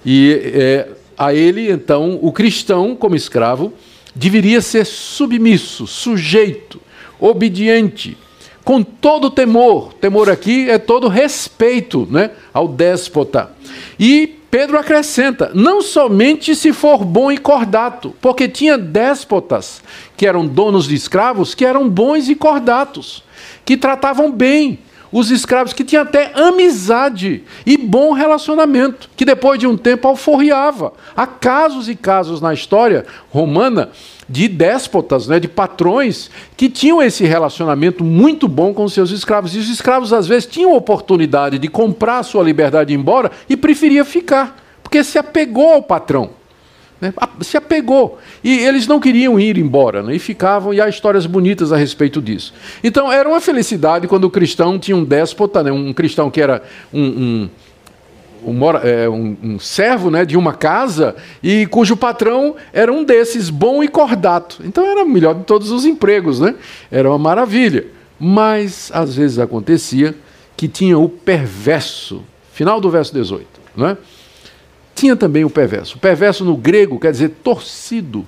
E 0.06 0.40
é, 0.54 0.88
a 1.18 1.34
ele, 1.34 1.70
então, 1.70 2.18
o 2.22 2.32
cristão, 2.32 2.96
como 2.96 3.14
escravo, 3.14 3.74
deveria 4.14 4.62
ser 4.62 4.86
submisso, 4.86 5.86
sujeito, 5.86 6.80
obediente, 7.20 8.16
com 8.66 8.82
todo 8.82 9.30
temor. 9.30 9.92
Temor 9.92 10.28
aqui 10.28 10.68
é 10.68 10.76
todo 10.76 11.06
respeito 11.06 12.04
né, 12.10 12.32
ao 12.52 12.66
déspota. 12.66 13.52
E 13.96 14.40
Pedro 14.50 14.76
acrescenta: 14.76 15.52
não 15.54 15.80
somente 15.80 16.52
se 16.56 16.72
for 16.72 17.04
bom 17.04 17.30
e 17.30 17.38
cordato, 17.38 18.12
porque 18.20 18.48
tinha 18.48 18.76
déspotas 18.76 19.80
que 20.16 20.26
eram 20.26 20.44
donos 20.44 20.88
de 20.88 20.96
escravos 20.96 21.54
que 21.54 21.64
eram 21.64 21.88
bons 21.88 22.28
e 22.28 22.34
cordatos, 22.34 23.22
que 23.64 23.76
tratavam 23.76 24.32
bem 24.32 24.80
os 25.18 25.30
escravos, 25.30 25.72
que 25.72 25.82
tinham 25.82 26.02
até 26.02 26.30
amizade 26.34 27.42
e 27.64 27.78
bom 27.78 28.12
relacionamento, 28.12 29.08
que 29.16 29.24
depois 29.24 29.58
de 29.58 29.66
um 29.66 29.74
tempo 29.74 30.06
alforriava. 30.06 30.92
Há 31.16 31.26
casos 31.26 31.88
e 31.88 31.96
casos 31.96 32.38
na 32.38 32.52
história 32.52 33.06
romana 33.30 33.88
de 34.28 34.46
déspotas, 34.46 35.26
né, 35.26 35.40
de 35.40 35.48
patrões, 35.48 36.30
que 36.54 36.68
tinham 36.68 37.02
esse 37.02 37.24
relacionamento 37.24 38.04
muito 38.04 38.46
bom 38.46 38.74
com 38.74 38.86
seus 38.90 39.10
escravos. 39.10 39.54
E 39.54 39.58
os 39.58 39.70
escravos, 39.70 40.12
às 40.12 40.26
vezes, 40.26 40.44
tinham 40.44 40.76
oportunidade 40.76 41.58
de 41.58 41.68
comprar 41.68 42.22
sua 42.22 42.44
liberdade 42.44 42.92
e 42.92 42.96
embora 42.96 43.30
e 43.48 43.56
preferia 43.56 44.04
ficar, 44.04 44.62
porque 44.82 45.02
se 45.02 45.18
apegou 45.18 45.72
ao 45.72 45.82
patrão. 45.82 46.28
Né, 47.00 47.12
se 47.42 47.56
apegou. 47.58 48.18
E 48.42 48.58
eles 48.58 48.86
não 48.86 48.98
queriam 48.98 49.38
ir 49.38 49.58
embora, 49.58 50.02
né, 50.02 50.16
e 50.16 50.18
ficavam, 50.18 50.72
e 50.72 50.80
há 50.80 50.88
histórias 50.88 51.26
bonitas 51.26 51.70
a 51.72 51.76
respeito 51.76 52.22
disso. 52.22 52.54
Então, 52.82 53.12
era 53.12 53.28
uma 53.28 53.40
felicidade 53.40 54.08
quando 54.08 54.24
o 54.24 54.30
cristão 54.30 54.78
tinha 54.78 54.96
um 54.96 55.04
déspota, 55.04 55.62
né, 55.62 55.70
um 55.70 55.92
cristão 55.92 56.30
que 56.30 56.40
era 56.40 56.62
um, 56.92 57.02
um 57.02 57.50
é, 58.84 59.08
um, 59.08 59.36
um, 59.42 59.58
servo 59.58 60.08
né, 60.08 60.24
de 60.24 60.36
uma 60.36 60.54
casa 60.54 61.16
e 61.42 61.66
cujo 61.66 61.96
patrão 61.96 62.54
era 62.72 62.92
um 62.92 63.02
desses, 63.02 63.50
bom 63.50 63.82
e 63.82 63.88
cordato. 63.88 64.60
Então 64.64 64.86
era 64.86 65.02
o 65.02 65.08
melhor 65.08 65.34
de 65.34 65.42
todos 65.42 65.72
os 65.72 65.84
empregos, 65.84 66.38
né? 66.38 66.54
Era 66.90 67.08
uma 67.08 67.18
maravilha. 67.18 67.86
Mas 68.20 68.90
às 68.94 69.16
vezes 69.16 69.38
acontecia 69.38 70.14
que 70.56 70.68
tinha 70.68 70.96
o 70.96 71.08
perverso, 71.08 72.22
final 72.52 72.80
do 72.80 72.88
verso 72.88 73.12
18, 73.12 73.46
né? 73.76 73.96
Tinha 74.96 75.14
também 75.14 75.44
o 75.44 75.50
perverso. 75.50 75.96
O 75.96 76.00
perverso 76.00 76.44
no 76.44 76.56
grego 76.56 76.98
quer 76.98 77.12
dizer 77.12 77.28
torcido. 77.44 78.26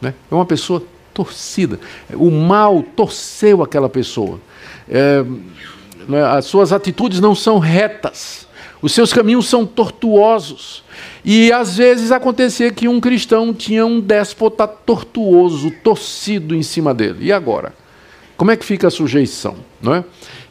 Né? 0.00 0.12
É 0.28 0.34
uma 0.34 0.44
pessoa 0.44 0.82
torcida. 1.14 1.78
O 2.12 2.30
mal 2.32 2.82
torceu 2.96 3.62
aquela 3.62 3.88
pessoa. 3.88 4.40
É, 4.88 5.24
né, 6.08 6.24
as 6.24 6.46
suas 6.46 6.72
atitudes 6.72 7.20
não 7.20 7.34
são 7.34 7.60
retas. 7.60 8.48
Os 8.82 8.92
seus 8.92 9.12
caminhos 9.12 9.48
são 9.48 9.64
tortuosos. 9.64 10.82
E 11.24 11.52
às 11.52 11.76
vezes 11.76 12.10
acontecia 12.10 12.72
que 12.72 12.88
um 12.88 13.00
cristão 13.00 13.54
tinha 13.54 13.86
um 13.86 14.00
déspota 14.00 14.66
tortuoso, 14.66 15.70
torcido 15.84 16.56
em 16.56 16.62
cima 16.64 16.92
dele. 16.92 17.26
E 17.26 17.32
agora? 17.32 17.72
Como 18.36 18.50
é 18.50 18.56
que 18.56 18.64
fica 18.64 18.88
a 18.88 18.90
sujeição? 18.90 19.54
Não 19.80 19.94
é? 19.94 20.04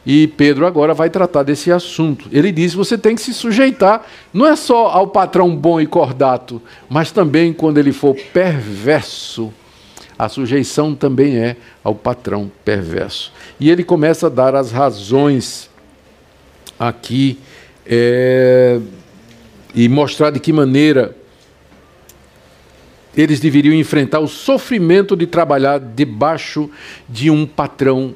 E 0.04 0.26
Pedro 0.26 0.66
agora 0.66 0.92
vai 0.92 1.08
tratar 1.08 1.44
desse 1.44 1.70
assunto. 1.70 2.28
Ele 2.32 2.50
diz: 2.50 2.74
você 2.74 2.98
tem 2.98 3.14
que 3.14 3.22
se 3.22 3.32
sujeitar, 3.32 4.04
não 4.32 4.46
é 4.46 4.56
só 4.56 4.88
ao 4.88 5.06
patrão 5.08 5.54
bom 5.54 5.80
e 5.80 5.86
cordato, 5.86 6.60
mas 6.88 7.12
também 7.12 7.52
quando 7.52 7.78
ele 7.78 7.92
for 7.92 8.16
perverso, 8.32 9.52
a 10.18 10.28
sujeição 10.28 10.94
também 10.94 11.36
é 11.36 11.56
ao 11.84 11.94
patrão 11.94 12.50
perverso. 12.64 13.32
E 13.60 13.70
ele 13.70 13.84
começa 13.84 14.26
a 14.26 14.30
dar 14.30 14.54
as 14.54 14.72
razões 14.72 15.70
aqui 16.78 17.38
é, 17.86 18.80
e 19.74 19.88
mostrar 19.88 20.30
de 20.30 20.40
que 20.40 20.52
maneira 20.52 21.16
eles 23.16 23.40
deveriam 23.40 23.74
enfrentar 23.74 24.20
o 24.20 24.26
sofrimento 24.26 25.14
de 25.14 25.26
trabalhar 25.26 25.78
debaixo 25.78 26.70
de 27.08 27.30
um 27.30 27.46
patrão 27.46 28.14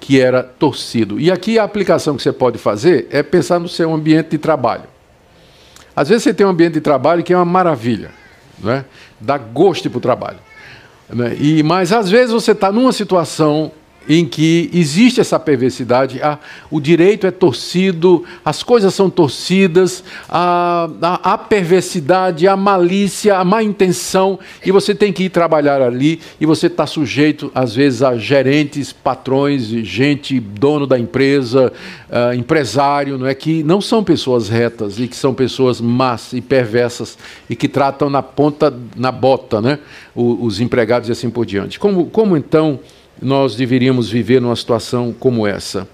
que 0.00 0.20
era 0.20 0.42
torcido. 0.42 1.18
E 1.20 1.30
aqui 1.30 1.58
a 1.58 1.64
aplicação 1.64 2.16
que 2.16 2.22
você 2.22 2.32
pode 2.32 2.58
fazer 2.58 3.06
é 3.10 3.22
pensar 3.22 3.58
no 3.58 3.68
seu 3.68 3.92
ambiente 3.92 4.30
de 4.30 4.38
trabalho. 4.38 4.84
Às 5.94 6.08
vezes 6.08 6.24
você 6.24 6.34
tem 6.34 6.46
um 6.46 6.50
ambiente 6.50 6.74
de 6.74 6.80
trabalho 6.80 7.22
que 7.22 7.32
é 7.32 7.36
uma 7.36 7.44
maravilha, 7.44 8.10
né? 8.58 8.84
dá 9.20 9.36
gosto 9.36 9.90
para 9.90 9.98
o 9.98 10.00
trabalho. 10.00 10.38
Né? 11.08 11.36
E, 11.38 11.62
mas 11.62 11.92
às 11.92 12.10
vezes 12.10 12.32
você 12.32 12.52
está 12.52 12.70
numa 12.72 12.92
situação 12.92 13.72
em 14.08 14.24
que 14.24 14.70
existe 14.72 15.20
essa 15.20 15.38
perversidade, 15.38 16.20
a, 16.22 16.38
o 16.70 16.80
direito 16.80 17.26
é 17.26 17.30
torcido, 17.30 18.24
as 18.44 18.62
coisas 18.62 18.94
são 18.94 19.10
torcidas, 19.10 20.02
a, 20.28 20.88
a, 21.00 21.34
a, 21.34 21.38
perversidade, 21.38 22.48
a 22.48 22.56
malícia, 22.56 23.36
a 23.36 23.44
má 23.44 23.62
intenção, 23.62 24.38
e 24.64 24.72
você 24.72 24.94
tem 24.94 25.12
que 25.12 25.24
ir 25.24 25.28
trabalhar 25.28 25.82
ali, 25.82 26.20
e 26.40 26.46
você 26.46 26.66
está 26.66 26.86
sujeito, 26.86 27.52
às 27.54 27.74
vezes, 27.74 28.02
a 28.02 28.16
gerentes, 28.16 28.92
patrões, 28.92 29.64
gente, 29.64 30.40
dono 30.40 30.86
da 30.86 30.98
empresa, 30.98 31.72
uh, 32.08 32.34
empresário, 32.34 33.18
não 33.18 33.26
é 33.26 33.34
que 33.34 33.62
não 33.62 33.80
são 33.80 34.02
pessoas 34.02 34.48
retas 34.48 34.98
e 34.98 35.06
que 35.06 35.16
são 35.16 35.34
pessoas 35.34 35.80
más 35.80 36.32
e 36.32 36.40
perversas 36.40 37.18
e 37.48 37.54
que 37.54 37.68
tratam 37.68 38.08
na 38.08 38.22
ponta, 38.22 38.72
na 38.96 39.12
bota, 39.12 39.60
né, 39.60 39.78
os, 40.14 40.38
os 40.40 40.60
empregados 40.60 41.08
e 41.08 41.12
assim 41.12 41.30
por 41.30 41.44
diante. 41.44 41.78
Como, 41.78 42.06
como 42.06 42.36
então 42.36 42.80
nós 43.20 43.54
deveríamos 43.54 44.08
viver 44.08 44.40
numa 44.40 44.56
situação 44.56 45.14
como 45.18 45.46
essa? 45.46 45.88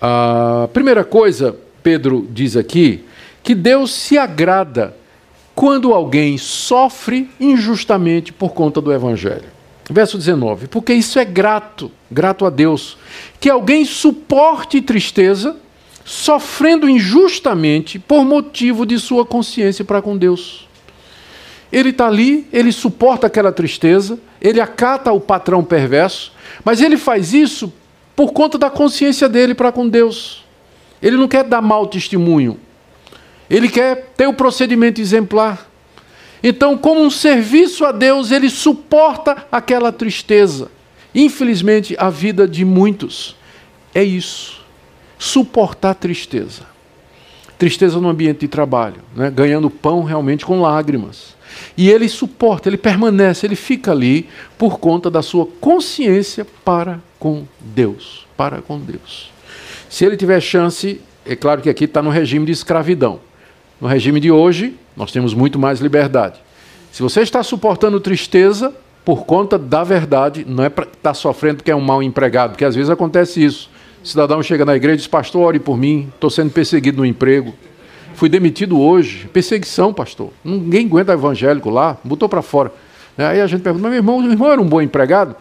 A 0.00 0.68
primeira 0.72 1.04
coisa, 1.04 1.56
Pedro 1.82 2.26
diz 2.30 2.56
aqui, 2.56 3.04
que 3.42 3.54
Deus 3.54 3.92
se 3.92 4.16
agrada 4.18 4.96
quando 5.54 5.92
alguém 5.92 6.38
sofre 6.38 7.30
injustamente 7.38 8.32
por 8.32 8.52
conta 8.52 8.80
do 8.80 8.92
Evangelho. 8.92 9.44
Verso 9.90 10.16
19: 10.16 10.68
Porque 10.68 10.92
isso 10.92 11.18
é 11.18 11.24
grato, 11.24 11.90
grato 12.10 12.46
a 12.46 12.50
Deus, 12.50 12.96
que 13.38 13.50
alguém 13.50 13.84
suporte 13.84 14.80
tristeza, 14.80 15.56
sofrendo 16.04 16.88
injustamente 16.88 17.98
por 17.98 18.24
motivo 18.24 18.86
de 18.86 18.98
sua 18.98 19.24
consciência 19.24 19.84
para 19.84 20.02
com 20.02 20.16
Deus. 20.16 20.68
Ele 21.70 21.90
está 21.90 22.06
ali, 22.06 22.46
ele 22.52 22.70
suporta 22.70 23.26
aquela 23.26 23.50
tristeza, 23.50 24.18
ele 24.40 24.60
acata 24.60 25.12
o 25.12 25.20
patrão 25.20 25.64
perverso, 25.64 26.32
mas 26.64 26.80
ele 26.80 26.96
faz 26.96 27.32
isso 27.32 27.72
por 28.14 28.32
conta 28.32 28.58
da 28.58 28.70
consciência 28.70 29.28
dele 29.28 29.54
para 29.54 29.72
com 29.72 29.88
Deus. 29.88 30.44
Ele 31.00 31.16
não 31.16 31.26
quer 31.26 31.44
dar 31.44 31.60
mau 31.60 31.86
testemunho, 31.86 32.58
ele 33.50 33.68
quer 33.68 34.12
ter 34.16 34.26
o 34.26 34.34
procedimento 34.34 35.00
exemplar. 35.00 35.68
Então, 36.42 36.76
como 36.76 37.00
um 37.00 37.10
serviço 37.10 37.84
a 37.84 37.92
Deus, 37.92 38.30
ele 38.30 38.50
suporta 38.50 39.46
aquela 39.50 39.92
tristeza. 39.92 40.70
Infelizmente, 41.14 41.94
a 41.98 42.10
vida 42.10 42.48
de 42.48 42.64
muitos 42.64 43.36
é 43.94 44.02
isso: 44.02 44.64
suportar 45.18 45.94
tristeza. 45.94 46.62
Tristeza 47.58 48.00
no 48.00 48.08
ambiente 48.08 48.40
de 48.40 48.48
trabalho, 48.48 49.02
né? 49.14 49.30
ganhando 49.30 49.70
pão 49.70 50.02
realmente 50.02 50.44
com 50.44 50.60
lágrimas. 50.60 51.36
E 51.76 51.90
ele 51.90 52.08
suporta, 52.08 52.68
ele 52.68 52.76
permanece, 52.76 53.46
ele 53.46 53.56
fica 53.56 53.92
ali 53.92 54.28
por 54.58 54.78
conta 54.78 55.10
da 55.10 55.22
sua 55.22 55.46
consciência 55.60 56.46
para 56.64 57.00
com 57.18 57.44
Deus. 57.60 58.26
Para 58.36 58.60
com 58.60 58.78
Deus. 58.78 59.30
Se 59.88 60.04
ele 60.04 60.16
tiver 60.16 60.40
chance, 60.40 61.00
é 61.24 61.36
claro 61.36 61.60
que 61.60 61.70
aqui 61.70 61.84
está 61.84 62.02
no 62.02 62.10
regime 62.10 62.46
de 62.46 62.52
escravidão. 62.52 63.20
No 63.80 63.88
regime 63.88 64.20
de 64.20 64.30
hoje, 64.30 64.74
nós 64.96 65.12
temos 65.12 65.34
muito 65.34 65.58
mais 65.58 65.80
liberdade. 65.80 66.40
Se 66.92 67.02
você 67.02 67.22
está 67.22 67.42
suportando 67.42 67.98
tristeza 68.00 68.72
por 69.04 69.24
conta 69.24 69.58
da 69.58 69.82
verdade, 69.82 70.44
não 70.46 70.62
é 70.62 70.68
para 70.68 70.84
estar 70.84 70.98
tá 71.00 71.14
sofrendo 71.14 71.56
porque 71.56 71.70
é 71.70 71.76
um 71.76 71.80
mau 71.80 72.02
empregado, 72.02 72.50
porque 72.50 72.64
às 72.64 72.74
vezes 72.74 72.90
acontece 72.90 73.42
isso. 73.42 73.70
O 74.02 74.06
cidadão 74.06 74.42
chega 74.42 74.64
na 74.64 74.76
igreja 74.76 74.94
e 74.94 74.98
diz: 74.98 75.06
Pastor, 75.06 75.42
ore 75.42 75.58
por 75.58 75.76
mim, 75.76 76.10
estou 76.14 76.28
sendo 76.28 76.50
perseguido 76.50 76.98
no 76.98 77.06
emprego. 77.06 77.54
Fui 78.14 78.28
demitido 78.28 78.80
hoje. 78.80 79.28
Perseguição, 79.32 79.92
pastor. 79.92 80.30
Ninguém 80.44 80.86
aguenta 80.86 81.12
evangélico 81.12 81.70
lá, 81.70 81.96
botou 82.04 82.28
para 82.28 82.42
fora. 82.42 82.72
Aí 83.16 83.40
a 83.40 83.46
gente 83.46 83.62
pergunta, 83.62 83.82
mas 83.82 83.90
meu 83.90 83.98
irmão, 83.98 84.18
o 84.18 84.30
irmão 84.30 84.50
era 84.50 84.60
um 84.60 84.66
bom 84.66 84.80
empregado? 84.80 85.36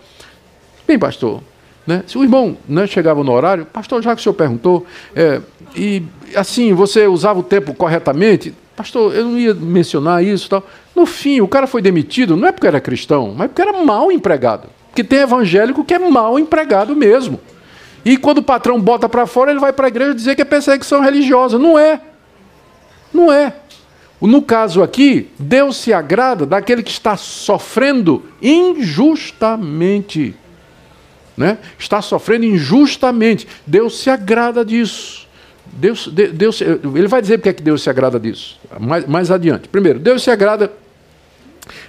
Bem, 0.88 1.00
pastor, 1.00 1.42
né? 1.88 2.04
Se 2.06 2.18
o 2.18 2.24
irmão 2.24 2.58
né, 2.68 2.86
chegava 2.86 3.24
no 3.24 3.32
horário, 3.32 3.66
pastor, 3.66 4.02
já 4.02 4.14
que 4.14 4.20
o 4.20 4.24
senhor 4.24 4.34
perguntou, 4.34 4.86
é, 5.16 5.40
e 5.76 6.04
assim, 6.36 6.74
você 6.74 7.08
usava 7.08 7.40
o 7.40 7.44
tempo 7.44 7.74
corretamente, 7.74 8.54
pastor, 8.76 9.16
eu 9.16 9.26
não 9.26 9.40
ia 9.40 9.54
mencionar 9.54 10.24
isso 10.24 10.50
tal. 10.50 10.66
No 10.96 11.06
fim, 11.06 11.40
o 11.40 11.48
cara 11.48 11.68
foi 11.68 11.82
demitido, 11.82 12.36
não 12.36 12.48
é 12.48 12.52
porque 12.52 12.68
era 12.68 12.82
cristão, 12.82 13.34
mas 13.36 13.48
porque 13.48 13.62
era 13.62 13.74
mal 13.84 14.12
empregado. 14.12 14.68
Porque 14.90 15.04
tem 15.04 15.20
evangélico 15.20 15.86
que 15.86 15.94
é 15.94 16.00
mal 16.00 16.38
empregado 16.38 16.96
mesmo. 16.96 17.40
E 18.04 18.18
quando 18.18 18.40
o 18.40 18.44
patrão 18.44 18.80
bota 18.80 19.08
para 19.08 19.26
fora, 19.26 19.52
ele 19.52 19.60
vai 19.60 19.72
para 19.72 19.86
a 19.86 19.90
igreja 19.90 20.14
dizer 20.14 20.36
que 20.36 20.42
é 20.42 20.46
perseguição 20.46 21.02
religiosa. 21.02 21.58
Não 21.58 21.78
é. 21.78 22.02
Não 23.14 23.32
é. 23.32 23.54
No 24.20 24.42
caso 24.42 24.84
aqui, 24.84 25.30
Deus 25.40 25.78
se 25.78 25.92
agrada 25.92 26.46
daquele 26.46 26.84
que 26.84 26.92
está 26.92 27.18
sofrendo 27.18 28.24
injustamente. 28.42 30.36
Né? 31.36 31.58
Está 31.80 32.02
sofrendo 32.04 32.46
injustamente. 32.46 33.48
Deus 33.66 33.98
se 34.00 34.12
agrada 34.12 34.64
disso. 34.64 35.28
Deus, 35.74 36.08
Deus, 36.08 36.62
ele 36.62 37.08
vai 37.08 37.22
dizer 37.22 37.38
porque 37.38 37.50
é 37.50 37.54
que 37.54 37.64
Deus 37.64 37.82
se 37.82 37.90
agrada 37.90 38.20
disso. 38.20 38.60
Mais, 38.80 39.08
mais 39.08 39.32
adiante. 39.32 39.68
Primeiro, 39.68 39.98
Deus 40.00 40.22
se 40.22 40.30
agrada 40.30 40.72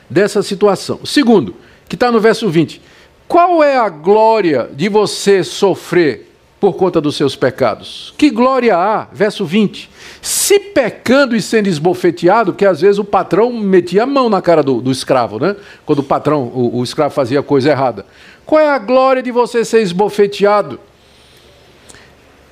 dessa 0.09 0.43
situação. 0.43 1.01
Segundo, 1.05 1.55
que 1.87 1.97
está 1.97 2.11
no 2.11 2.20
verso 2.20 2.49
20. 2.49 2.81
Qual 3.29 3.62
é 3.62 3.77
a 3.77 3.89
glória 3.89 4.70
de 4.73 4.89
você 4.89 5.45
sofrer 5.45 6.32
por 6.63 6.75
conta 6.75 7.01
dos 7.01 7.17
seus 7.17 7.35
pecados. 7.35 8.15
Que 8.17 8.31
glória 8.31 8.77
há, 8.77 9.09
verso 9.13 9.45
20. 9.45 9.91
Se 10.21 10.61
pecando 10.61 11.35
e 11.35 11.43
sendo 11.43 11.67
esbofeteado, 11.67 12.53
que 12.53 12.65
às 12.65 12.81
vezes 12.83 13.01
o 13.01 13.05
patrão 13.05 13.53
metia 13.53 14.05
a 14.05 14.07
mão 14.07 14.31
na 14.31 14.41
cara 14.41 14.63
do, 14.63 14.81
do 14.81 14.93
escravo, 14.93 15.41
né? 15.41 15.57
Quando 15.85 15.99
o 15.99 16.03
patrão, 16.05 16.45
o, 16.55 16.79
o 16.79 16.85
escravo 16.85 17.13
fazia 17.13 17.43
coisa 17.43 17.71
errada. 17.71 18.07
Qual 18.47 18.61
é 18.61 18.71
a 18.71 18.79
glória 18.79 19.21
de 19.21 19.33
você 19.33 19.65
ser 19.65 19.83
esbofeteado? 19.83 20.79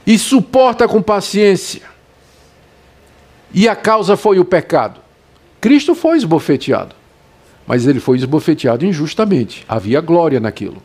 E 0.04 0.18
suporta 0.18 0.88
com 0.88 1.00
paciência. 1.00 1.82
E 3.54 3.68
a 3.68 3.76
causa 3.76 4.16
foi 4.16 4.40
o 4.40 4.44
pecado. 4.44 5.00
Cristo 5.60 5.94
foi 5.94 6.16
esbofeteado, 6.16 6.96
mas 7.64 7.86
ele 7.86 8.00
foi 8.00 8.16
esbofeteado 8.16 8.84
injustamente. 8.84 9.64
Havia 9.68 10.00
glória 10.00 10.40
naquilo. 10.40 10.82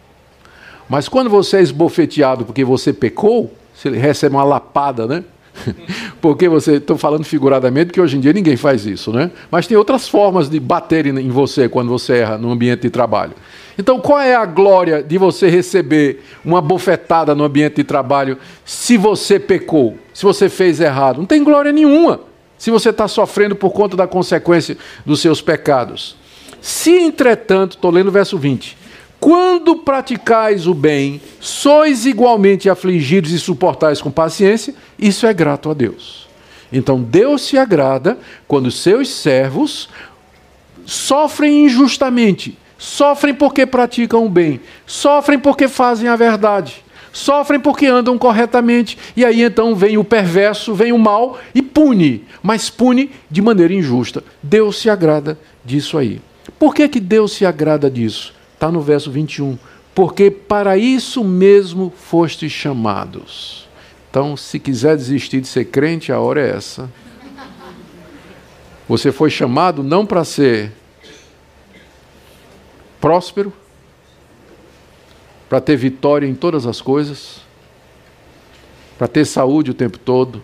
Mas 0.90 1.10
quando 1.10 1.30
você 1.30 1.58
é 1.58 1.62
esbofeteado 1.62 2.46
porque 2.46 2.64
você 2.64 2.94
pecou, 2.94 3.52
você 3.74 3.90
recebe 3.90 4.36
uma 4.36 4.44
lapada, 4.44 5.08
né? 5.08 5.24
porque 6.22 6.50
você, 6.50 6.74
estou 6.74 6.98
falando 6.98 7.24
figuradamente, 7.24 7.92
que 7.92 8.02
hoje 8.02 8.18
em 8.18 8.20
dia 8.20 8.34
ninguém 8.34 8.58
faz 8.58 8.86
isso, 8.86 9.12
né? 9.12 9.32
Mas 9.50 9.68
tem 9.68 9.78
outras 9.78 10.08
formas 10.08 10.50
de 10.50 10.60
bater 10.60 11.06
em 11.06 11.30
você 11.30 11.68
quando 11.70 11.90
você 11.90 12.18
erra 12.18 12.38
no 12.38 12.52
ambiente 12.52 12.82
de 12.82 12.90
trabalho. 12.90 13.34
Então, 13.78 14.00
qual 14.00 14.20
é 14.20 14.36
a 14.36 14.46
glória 14.46 15.04
de 15.04 15.18
você 15.18 15.50
receber 15.50 16.24
uma 16.44 16.62
bofetada 16.62 17.36
no 17.36 17.44
ambiente 17.44 17.76
de 17.76 17.84
trabalho 17.84 18.38
se 18.64 18.96
você 18.96 19.40
pecou, 19.40 19.98
se 20.14 20.24
você 20.24 20.48
fez 20.48 20.80
errado? 20.80 21.18
Não 21.18 21.26
tem 21.26 21.44
glória 21.44 21.72
nenhuma 21.72 22.22
se 22.58 22.72
você 22.72 22.90
está 22.90 23.08
sofrendo 23.08 23.56
por 23.56 23.72
conta 23.72 23.98
da 23.98 24.08
consequência 24.08 24.78
dos 25.06 25.20
seus 25.20 25.42
pecados. 25.42 26.16
Se, 26.62 26.92
entretanto, 26.92 27.76
estou 27.76 27.92
lendo 27.92 28.08
o 28.08 28.12
verso 28.12 28.38
20 28.38 28.85
quando 29.20 29.78
praticais 29.78 30.68
o 30.68 30.74
bem, 30.74 31.22
sois 31.39 32.05
igualmente 32.05 32.70
afligidos 32.70 33.32
e 33.32 33.39
suportais 33.39 34.01
com 34.01 34.11
paciência, 34.11 34.76
isso 34.99 35.26
é 35.26 35.34
grato 35.34 35.70
a 35.70 35.74
Deus. 35.74 36.28
Então 36.72 37.01
Deus 37.01 37.41
se 37.41 37.57
agrada 37.57 38.18
quando 38.47 38.70
seus 38.72 39.09
servos 39.09 39.89
sofrem 40.86 41.66
injustamente, 41.66 42.57
sofrem 42.78 43.34
porque 43.34 43.66
praticam 43.66 44.26
o 44.26 44.30
bem, 44.30 44.59
sofrem 44.86 45.39
porque 45.39 45.68
fazem 45.68 46.07
a 46.07 46.16
verdade, 46.16 46.84
sofrem 47.11 47.59
porque 47.59 47.88
andam 47.88 48.18
corretamente, 48.18 48.97
e 49.16 49.26
aí 49.26 49.41
então 49.41 49.74
vem 49.74 49.97
o 49.97 50.03
perverso, 50.03 50.74
vem 50.74 50.91
o 50.91 50.99
mal 50.99 51.39
e 51.53 51.61
pune, 51.61 52.26
mas 52.43 52.70
pune 52.70 53.09
de 53.32 53.41
maneira 53.41 53.74
injusta. 53.74 54.24
Deus 54.43 54.78
se 54.78 54.89
agrada 54.89 55.39
disso 55.63 55.97
aí. 55.97 56.22
Por 56.59 56.76
que, 56.76 56.88
que 56.88 56.99
Deus 56.99 57.34
se 57.34 57.45
agrada 57.45 57.89
disso? 57.89 58.34
Está 58.66 58.72
no 58.72 58.82
verso 58.82 59.11
21. 59.11 59.59
Porque 59.93 60.32
para 60.32 60.76
isso 60.76 61.24
mesmo 61.24 61.93
fostes 61.95 62.51
chamados. 62.51 63.70
Então, 64.09 64.36
se 64.36 64.59
quiser 64.59 64.97
desistir 64.97 65.39
de 65.39 65.47
ser 65.47 65.66
crente, 65.66 66.11
a 66.11 66.20
hora 66.20 66.41
é 66.41 66.49
essa. 66.49 66.89
Você 68.89 69.11
foi 69.11 69.30
chamado 69.30 69.84
não 69.84 70.03
para 70.03 70.24
ser 70.24 70.72
próspero, 72.99 73.53
para 75.47 75.61
ter 75.61 75.78
vitória 75.78 76.26
em 76.26 76.34
todas 76.34 76.66
as 76.66 76.82
coisas, 76.82 77.41
para 78.97 79.07
ter 79.07 79.26
saúde 79.26 79.70
o 79.70 79.76
tempo 79.76 79.99
todo, 79.99 80.41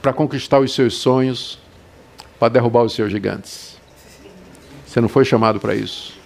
para 0.00 0.14
conquistar 0.14 0.60
os 0.60 0.74
seus 0.74 0.94
sonhos, 0.94 1.58
para 2.38 2.48
derrubar 2.48 2.84
os 2.84 2.94
seus 2.94 3.12
gigantes. 3.12 3.76
Você 4.86 4.98
não 4.98 5.10
foi 5.10 5.26
chamado 5.26 5.60
para 5.60 5.74
isso. 5.74 6.21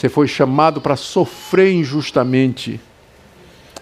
Você 0.00 0.08
foi 0.08 0.26
chamado 0.26 0.80
para 0.80 0.96
sofrer 0.96 1.74
injustamente. 1.74 2.80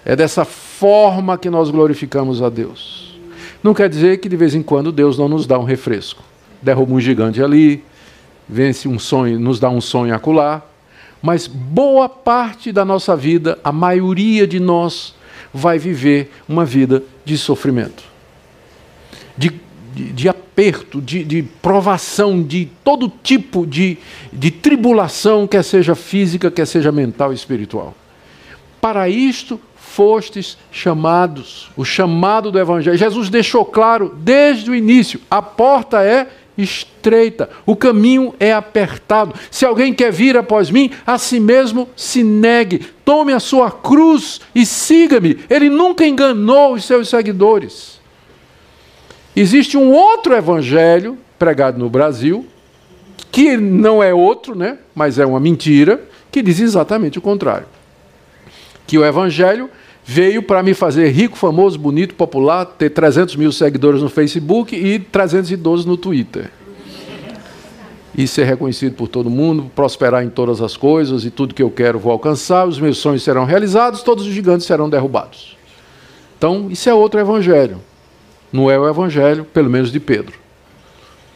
É 0.04 0.16
dessa 0.16 0.44
forma 0.44 1.38
que 1.38 1.48
nós 1.48 1.70
glorificamos 1.70 2.42
a 2.42 2.48
Deus. 2.48 3.16
Não 3.62 3.72
quer 3.72 3.88
dizer 3.88 4.18
que 4.18 4.28
de 4.28 4.36
vez 4.36 4.52
em 4.52 4.60
quando 4.60 4.90
Deus 4.90 5.16
não 5.16 5.28
nos 5.28 5.46
dá 5.46 5.56
um 5.56 5.62
refresco. 5.62 6.24
Derruba 6.60 6.92
um 6.92 7.00
gigante 7.00 7.40
ali, 7.40 7.84
vence 8.48 8.88
um 8.88 8.98
sonho, 8.98 9.38
nos 9.38 9.60
dá 9.60 9.70
um 9.70 9.80
sonho 9.80 10.12
acolá. 10.12 10.60
Mas 11.22 11.46
boa 11.46 12.08
parte 12.08 12.72
da 12.72 12.84
nossa 12.84 13.14
vida, 13.14 13.56
a 13.62 13.70
maioria 13.70 14.44
de 14.44 14.58
nós, 14.58 15.14
vai 15.54 15.78
viver 15.78 16.32
uma 16.48 16.64
vida 16.64 17.00
de 17.24 17.38
sofrimento. 17.38 18.02
De 19.36 19.50
de, 19.98 20.12
de 20.12 20.28
aperto, 20.28 21.00
de, 21.00 21.24
de, 21.24 21.42
provação, 21.42 22.40
de 22.40 22.68
todo 22.84 23.12
tipo 23.22 23.66
de, 23.66 23.98
de 24.32 24.50
tribulação, 24.50 25.46
quer 25.46 25.64
seja 25.64 25.96
física, 25.96 26.50
quer 26.50 26.66
seja 26.66 26.92
mental 26.92 27.32
e 27.32 27.34
espiritual. 27.34 27.94
Para 28.80 29.08
isto 29.08 29.60
fostes 29.76 30.56
chamados, 30.70 31.70
o 31.76 31.84
chamado 31.84 32.52
do 32.52 32.60
Evangelho. 32.60 32.96
Jesus 32.96 33.28
deixou 33.28 33.64
claro 33.64 34.14
desde 34.16 34.70
o 34.70 34.74
início: 34.74 35.20
a 35.28 35.42
porta 35.42 36.00
é 36.02 36.28
estreita, 36.56 37.50
o 37.66 37.74
caminho 37.74 38.32
é 38.38 38.52
apertado. 38.52 39.34
Se 39.50 39.66
alguém 39.66 39.92
quer 39.92 40.12
vir 40.12 40.36
após 40.36 40.70
mim, 40.70 40.92
a 41.04 41.18
si 41.18 41.40
mesmo 41.40 41.88
se 41.96 42.22
negue, 42.22 42.86
tome 43.04 43.32
a 43.32 43.40
sua 43.40 43.72
cruz 43.72 44.40
e 44.54 44.64
siga-me. 44.64 45.40
Ele 45.50 45.68
nunca 45.68 46.06
enganou 46.06 46.74
os 46.74 46.84
seus 46.84 47.08
seguidores. 47.08 47.97
Existe 49.40 49.76
um 49.76 49.92
outro 49.92 50.34
evangelho 50.34 51.16
pregado 51.38 51.78
no 51.78 51.88
Brasil, 51.88 52.44
que 53.30 53.56
não 53.56 54.02
é 54.02 54.12
outro, 54.12 54.52
né, 54.56 54.78
mas 54.92 55.16
é 55.16 55.24
uma 55.24 55.38
mentira, 55.38 56.02
que 56.28 56.42
diz 56.42 56.58
exatamente 56.58 57.18
o 57.18 57.22
contrário. 57.22 57.68
Que 58.84 58.98
o 58.98 59.04
evangelho 59.04 59.70
veio 60.04 60.42
para 60.42 60.60
me 60.60 60.74
fazer 60.74 61.10
rico, 61.10 61.36
famoso, 61.36 61.78
bonito, 61.78 62.16
popular, 62.16 62.64
ter 62.64 62.90
300 62.90 63.36
mil 63.36 63.52
seguidores 63.52 64.02
no 64.02 64.08
Facebook 64.08 64.74
e 64.74 64.98
312 64.98 65.86
no 65.86 65.96
Twitter. 65.96 66.50
E 68.16 68.26
ser 68.26 68.42
reconhecido 68.42 68.96
por 68.96 69.06
todo 69.06 69.30
mundo, 69.30 69.70
prosperar 69.72 70.24
em 70.24 70.30
todas 70.30 70.60
as 70.60 70.76
coisas 70.76 71.24
e 71.24 71.30
tudo 71.30 71.54
que 71.54 71.62
eu 71.62 71.70
quero 71.70 72.00
vou 72.00 72.10
alcançar, 72.10 72.66
os 72.66 72.80
meus 72.80 72.98
sonhos 72.98 73.22
serão 73.22 73.44
realizados, 73.44 74.02
todos 74.02 74.26
os 74.26 74.32
gigantes 74.32 74.66
serão 74.66 74.90
derrubados. 74.90 75.56
Então, 76.36 76.66
isso 76.72 76.90
é 76.90 76.94
outro 76.94 77.20
evangelho. 77.20 77.80
Não 78.52 78.70
é 78.70 78.78
o 78.78 78.88
evangelho, 78.88 79.44
pelo 79.44 79.68
menos 79.68 79.92
de 79.92 80.00
Pedro. 80.00 80.38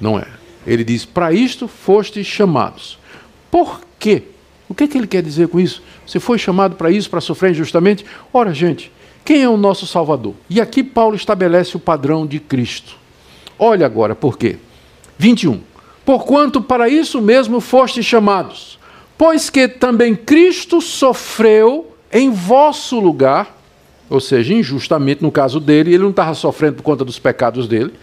Não 0.00 0.18
é. 0.18 0.26
Ele 0.66 0.84
diz: 0.84 1.04
Para 1.04 1.32
isto 1.32 1.68
fostes 1.68 2.26
chamados. 2.26 2.98
Por 3.50 3.80
quê? 3.98 4.24
O 4.68 4.74
que, 4.74 4.84
é 4.84 4.88
que 4.88 4.96
ele 4.96 5.06
quer 5.06 5.22
dizer 5.22 5.48
com 5.48 5.60
isso? 5.60 5.82
Você 6.06 6.18
foi 6.18 6.38
chamado 6.38 6.76
para 6.76 6.90
isso, 6.90 7.10
para 7.10 7.20
sofrer 7.20 7.50
injustamente? 7.50 8.06
Ora, 8.32 8.54
gente, 8.54 8.90
quem 9.24 9.42
é 9.42 9.48
o 9.48 9.56
nosso 9.56 9.86
Salvador? 9.86 10.34
E 10.48 10.60
aqui 10.60 10.82
Paulo 10.82 11.14
estabelece 11.14 11.76
o 11.76 11.80
padrão 11.80 12.26
de 12.26 12.40
Cristo. 12.40 12.96
Olha 13.58 13.84
agora 13.84 14.14
por 14.14 14.38
quê. 14.38 14.56
21. 15.18 15.60
Porquanto 16.04 16.60
para 16.60 16.88
isso 16.88 17.20
mesmo 17.20 17.60
fostes 17.60 18.04
chamados, 18.04 18.78
pois 19.16 19.50
que 19.50 19.68
também 19.68 20.16
Cristo 20.16 20.80
sofreu 20.80 21.94
em 22.10 22.30
vosso 22.30 22.98
lugar 22.98 23.61
ou 24.12 24.20
seja, 24.20 24.52
injustamente, 24.52 25.22
no 25.22 25.32
caso 25.32 25.58
dele, 25.58 25.94
ele 25.94 26.02
não 26.02 26.10
estava 26.10 26.34
sofrendo 26.34 26.76
por 26.76 26.82
conta 26.82 27.02
dos 27.02 27.18
pecados 27.18 27.66
dele. 27.66 27.94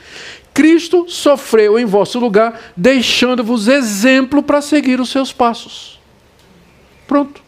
Cristo 0.55 1.05
sofreu 1.07 1.78
em 1.78 1.86
vosso 1.86 2.20
lugar, 2.20 2.60
deixando-vos 2.76 3.68
exemplo 3.68 4.41
para 4.41 4.60
seguir 4.60 4.99
os 4.99 5.12
seus 5.12 5.32
passos. 5.32 5.99
Pronto. 7.07 7.43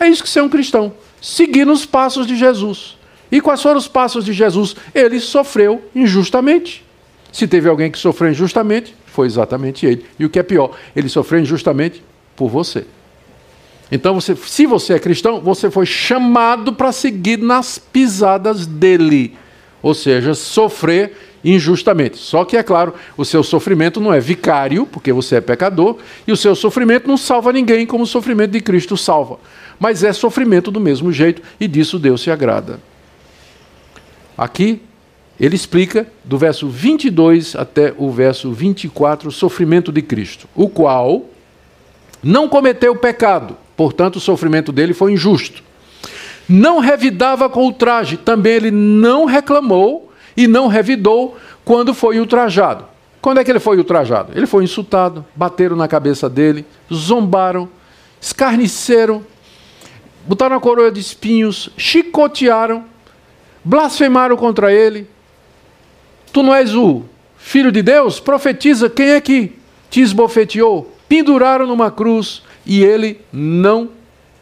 É 0.00 0.08
isso 0.08 0.20
que 0.20 0.28
ser 0.28 0.42
um 0.42 0.48
cristão. 0.48 0.92
Seguir 1.20 1.64
nos 1.64 1.86
passos 1.86 2.26
de 2.26 2.34
Jesus. 2.34 2.98
E 3.30 3.40
quais 3.40 3.62
foram 3.62 3.78
os 3.78 3.86
passos 3.86 4.24
de 4.24 4.32
Jesus? 4.32 4.74
Ele 4.92 5.20
sofreu 5.20 5.88
injustamente. 5.94 6.84
Se 7.30 7.46
teve 7.46 7.68
alguém 7.68 7.88
que 7.88 7.98
sofreu 8.00 8.32
injustamente, 8.32 8.96
foi 9.06 9.28
exatamente 9.28 9.86
ele. 9.86 10.04
E 10.18 10.24
o 10.24 10.28
que 10.28 10.40
é 10.40 10.42
pior, 10.42 10.76
ele 10.96 11.08
sofreu 11.08 11.40
injustamente 11.40 12.02
por 12.34 12.48
você. 12.48 12.84
Então, 13.94 14.14
você, 14.14 14.34
se 14.34 14.64
você 14.64 14.94
é 14.94 14.98
cristão, 14.98 15.38
você 15.42 15.70
foi 15.70 15.84
chamado 15.84 16.72
para 16.72 16.90
seguir 16.92 17.36
nas 17.36 17.78
pisadas 17.78 18.64
dele, 18.64 19.36
ou 19.82 19.92
seja, 19.92 20.32
sofrer 20.32 21.12
injustamente. 21.44 22.16
Só 22.16 22.42
que, 22.46 22.56
é 22.56 22.62
claro, 22.62 22.94
o 23.18 23.24
seu 23.26 23.42
sofrimento 23.42 24.00
não 24.00 24.10
é 24.10 24.18
vicário, 24.18 24.86
porque 24.86 25.12
você 25.12 25.36
é 25.36 25.40
pecador, 25.42 25.98
e 26.26 26.32
o 26.32 26.36
seu 26.38 26.54
sofrimento 26.54 27.06
não 27.06 27.18
salva 27.18 27.52
ninguém 27.52 27.84
como 27.84 28.04
o 28.04 28.06
sofrimento 28.06 28.52
de 28.52 28.62
Cristo 28.62 28.96
salva. 28.96 29.38
Mas 29.78 30.02
é 30.02 30.10
sofrimento 30.14 30.70
do 30.70 30.80
mesmo 30.80 31.12
jeito, 31.12 31.42
e 31.60 31.68
disso 31.68 31.98
Deus 31.98 32.22
se 32.22 32.30
agrada. 32.30 32.80
Aqui, 34.38 34.80
ele 35.38 35.54
explica 35.54 36.06
do 36.24 36.38
verso 36.38 36.66
22 36.66 37.54
até 37.56 37.92
o 37.98 38.10
verso 38.10 38.52
24 38.52 39.28
o 39.28 39.32
sofrimento 39.32 39.92
de 39.92 40.00
Cristo, 40.00 40.48
o 40.54 40.66
qual 40.66 41.26
não 42.22 42.48
cometeu 42.48 42.96
pecado 42.96 43.58
portanto 43.82 44.16
o 44.16 44.20
sofrimento 44.20 44.70
dele 44.70 44.94
foi 44.94 45.12
injusto. 45.12 45.60
Não 46.48 46.78
revidava 46.78 47.48
com 47.48 47.64
ultraje, 47.64 48.16
também 48.16 48.52
ele 48.52 48.70
não 48.70 49.24
reclamou 49.24 50.12
e 50.36 50.46
não 50.46 50.68
revidou 50.68 51.36
quando 51.64 51.92
foi 51.92 52.20
ultrajado. 52.20 52.84
Quando 53.20 53.38
é 53.38 53.44
que 53.44 53.50
ele 53.50 53.58
foi 53.58 53.76
ultrajado? 53.76 54.32
Ele 54.36 54.46
foi 54.46 54.62
insultado, 54.62 55.24
bateram 55.34 55.74
na 55.74 55.88
cabeça 55.88 56.30
dele, 56.30 56.64
zombaram, 56.92 57.68
escarneceram, 58.20 59.24
botaram 60.24 60.56
a 60.56 60.60
coroa 60.60 60.92
de 60.92 61.00
espinhos, 61.00 61.70
chicotearam, 61.76 62.84
blasfemaram 63.64 64.36
contra 64.36 64.72
ele. 64.72 65.08
Tu 66.32 66.40
não 66.40 66.54
és 66.54 66.72
o 66.72 67.02
filho 67.36 67.72
de 67.72 67.82
Deus? 67.82 68.20
Profetiza 68.20 68.88
quem 68.88 69.10
é 69.10 69.20
que 69.20 69.52
te 69.90 70.00
esbofeteou. 70.00 70.92
Penduraram 71.08 71.66
numa 71.66 71.90
cruz, 71.90 72.42
e 72.64 72.84
ele 72.84 73.20
não 73.32 73.90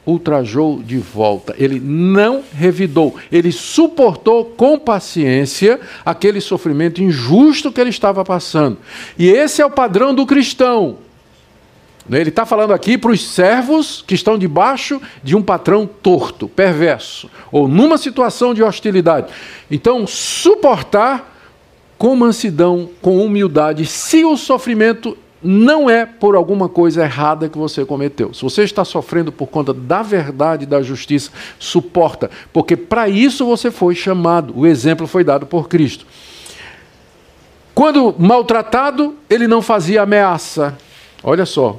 ultrajou 0.06 0.82
de 0.82 0.98
volta, 0.98 1.54
ele 1.58 1.78
não 1.78 2.42
revidou, 2.52 3.14
ele 3.30 3.52
suportou 3.52 4.44
com 4.44 4.78
paciência 4.78 5.78
aquele 6.04 6.40
sofrimento 6.40 7.02
injusto 7.02 7.70
que 7.70 7.80
ele 7.80 7.90
estava 7.90 8.24
passando. 8.24 8.78
E 9.18 9.28
esse 9.28 9.62
é 9.62 9.66
o 9.66 9.70
padrão 9.70 10.14
do 10.14 10.26
cristão. 10.26 10.98
Ele 12.10 12.30
está 12.30 12.44
falando 12.44 12.72
aqui 12.72 12.98
para 12.98 13.12
os 13.12 13.24
servos 13.24 14.02
que 14.04 14.14
estão 14.14 14.36
debaixo 14.36 15.00
de 15.22 15.36
um 15.36 15.42
patrão 15.42 15.86
torto, 15.86 16.48
perverso, 16.48 17.30
ou 17.52 17.68
numa 17.68 17.98
situação 17.98 18.52
de 18.52 18.62
hostilidade. 18.62 19.28
Então, 19.70 20.06
suportar 20.06 21.38
com 21.96 22.16
mansidão, 22.16 22.88
com 23.00 23.24
humildade, 23.24 23.86
se 23.86 24.24
o 24.24 24.36
sofrimento 24.36 25.16
não 25.42 25.88
é 25.88 26.04
por 26.04 26.34
alguma 26.34 26.68
coisa 26.68 27.02
errada 27.02 27.48
que 27.48 27.56
você 27.56 27.84
cometeu. 27.84 28.34
Se 28.34 28.42
você 28.42 28.62
está 28.62 28.84
sofrendo 28.84 29.32
por 29.32 29.46
conta 29.46 29.72
da 29.72 30.02
verdade 30.02 30.66
da 30.66 30.82
justiça, 30.82 31.30
suporta, 31.58 32.30
porque 32.52 32.76
para 32.76 33.08
isso 33.08 33.46
você 33.46 33.70
foi 33.70 33.94
chamado. 33.94 34.52
O 34.56 34.66
exemplo 34.66 35.06
foi 35.06 35.24
dado 35.24 35.46
por 35.46 35.68
Cristo. 35.68 36.06
Quando 37.74 38.14
maltratado, 38.18 39.16
ele 39.28 39.48
não 39.48 39.62
fazia 39.62 40.02
ameaça. 40.02 40.76
Olha 41.22 41.46
só. 41.46 41.78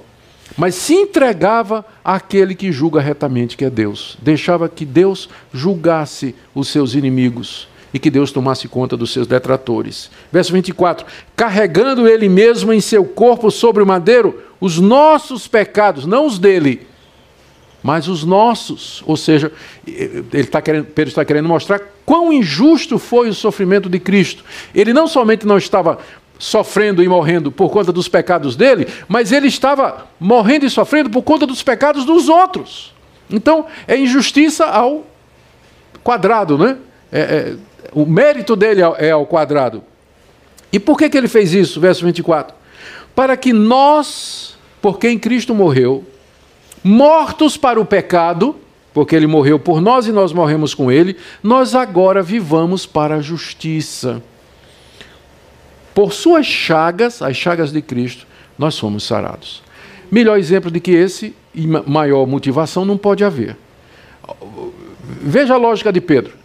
Mas 0.58 0.76
se 0.76 0.94
entregava 0.94 1.86
àquele 2.04 2.56
que 2.56 2.72
julga 2.72 3.00
retamente, 3.00 3.56
que 3.56 3.64
é 3.64 3.70
Deus. 3.70 4.18
Deixava 4.22 4.68
que 4.68 4.84
Deus 4.84 5.30
julgasse 5.54 6.36
os 6.54 6.68
seus 6.68 6.94
inimigos 6.94 7.71
e 7.94 8.00
que 8.00 8.10
Deus 8.10 8.32
tomasse 8.32 8.68
conta 8.68 8.96
dos 8.96 9.12
seus 9.12 9.28
detratores. 9.28 10.10
Verso 10.32 10.54
24: 10.54 11.06
carregando 11.36 12.08
ele 12.08 12.30
mesmo 12.30 12.72
em 12.74 12.82
seu 12.82 13.04
corpo 13.06 13.52
sobre 13.52 13.84
o 13.84 13.86
madeiro 13.86 14.42
os 14.60 14.80
nossos 14.80 15.48
pecados, 15.48 16.06
não 16.06 16.28
os 16.28 16.38
dele, 16.38 16.88
mas 17.82 18.08
os 18.08 18.24
nossos. 18.24 19.04
Ou 19.06 19.18
seja, 19.18 19.52
ele 19.86 20.28
está 20.34 20.62
querendo, 20.62 20.86
Pedro 20.86 21.10
está 21.10 21.26
querendo 21.26 21.48
mostrar 21.48 21.82
quão 22.06 22.32
injusto 22.32 23.00
foi 23.00 23.30
o 23.30 23.34
sofrimento 23.34 23.90
de 23.90 24.00
Cristo. 24.00 24.44
Ele 24.74 24.94
não 24.94 25.08
somente 25.08 25.48
não 25.48 25.58
estava 25.58 25.98
sofrendo 26.38 27.04
e 27.04 27.08
morrendo 27.08 27.52
por 27.52 27.70
conta 27.70 27.92
dos 27.92 28.08
pecados 28.08 28.56
dele, 28.56 28.88
mas 29.08 29.32
ele 29.32 29.48
estava 29.48 30.08
morrendo 30.20 30.66
e 30.66 30.70
sofrendo 30.70 31.10
por 31.10 31.22
conta 31.22 31.46
dos 31.46 31.62
pecados 31.62 32.06
dos 32.06 32.30
outros. 32.30 32.94
Então, 33.30 33.66
é 33.88 33.98
injustiça 33.98 34.66
ao 34.66 35.06
quadrado, 36.04 36.58
né? 36.58 36.78
É, 37.12 37.20
é, 37.20 37.56
o 37.92 38.06
mérito 38.06 38.56
dele 38.56 38.82
é, 38.82 39.08
é 39.08 39.12
ao 39.12 39.26
quadrado. 39.26 39.84
E 40.72 40.80
por 40.80 40.98
que, 40.98 41.10
que 41.10 41.18
ele 41.18 41.28
fez 41.28 41.54
isso? 41.54 41.80
Verso 41.80 42.06
24. 42.06 42.56
Para 43.14 43.36
que 43.36 43.52
nós, 43.52 44.58
por 44.82 44.98
quem 44.98 45.20
Cristo 45.20 45.54
morreu, 45.54 46.06
mortos 46.84 47.58
para 47.58 47.80
o 47.80 47.86
pecado, 47.86 48.56
porque 48.94 49.16
ele 49.16 49.28
morreu 49.28 49.60
por 49.60 49.82
nós 49.82 50.08
e 50.08 50.12
nós 50.12 50.32
morremos 50.32 50.74
com 50.74 50.92
ele, 50.92 51.18
nós 51.44 51.76
agora 51.76 52.22
vivamos 52.22 52.86
para 52.86 53.16
a 53.16 53.22
justiça. 53.22 54.22
Por 55.94 56.14
suas 56.14 56.46
chagas, 56.46 57.22
as 57.22 57.36
chagas 57.36 57.72
de 57.72 57.82
Cristo, 57.82 58.26
nós 58.58 58.76
somos 58.76 59.04
sarados. 59.04 59.62
Melhor 60.10 60.38
exemplo 60.38 60.72
de 60.72 60.80
que 60.80 60.92
esse 60.92 61.36
e 61.54 61.68
maior 61.68 62.26
motivação 62.26 62.86
não 62.86 62.98
pode 62.98 63.24
haver. 63.24 63.58
Veja 65.22 65.54
a 65.54 65.58
lógica 65.58 65.92
de 65.92 66.00
Pedro. 66.00 66.41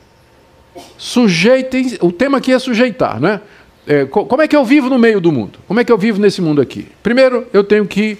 Sujeitem, 0.98 1.98
o 2.00 2.10
tema 2.12 2.38
aqui 2.38 2.52
é 2.52 2.58
sujeitar, 2.58 3.20
né? 3.20 3.40
É, 3.86 4.04
como 4.04 4.42
é 4.42 4.48
que 4.48 4.56
eu 4.56 4.64
vivo 4.64 4.90
no 4.90 4.98
meio 4.98 5.20
do 5.20 5.30
mundo? 5.30 5.60
Como 5.68 5.78
é 5.78 5.84
que 5.84 5.92
eu 5.92 5.98
vivo 5.98 6.20
nesse 6.20 6.42
mundo 6.42 6.60
aqui? 6.60 6.88
Primeiro, 7.02 7.46
eu 7.52 7.62
tenho 7.62 7.86
que 7.86 8.18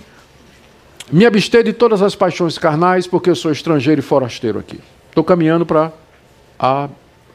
me 1.10 1.26
abster 1.26 1.64
de 1.64 1.72
todas 1.72 2.02
as 2.02 2.14
paixões 2.14 2.56
carnais, 2.56 3.06
porque 3.06 3.28
eu 3.28 3.34
sou 3.34 3.50
estrangeiro 3.50 4.00
e 4.00 4.02
forasteiro 4.02 4.58
aqui. 4.58 4.78
Estou 5.08 5.24
caminhando 5.24 5.66
para 5.66 5.92
a 6.58 6.88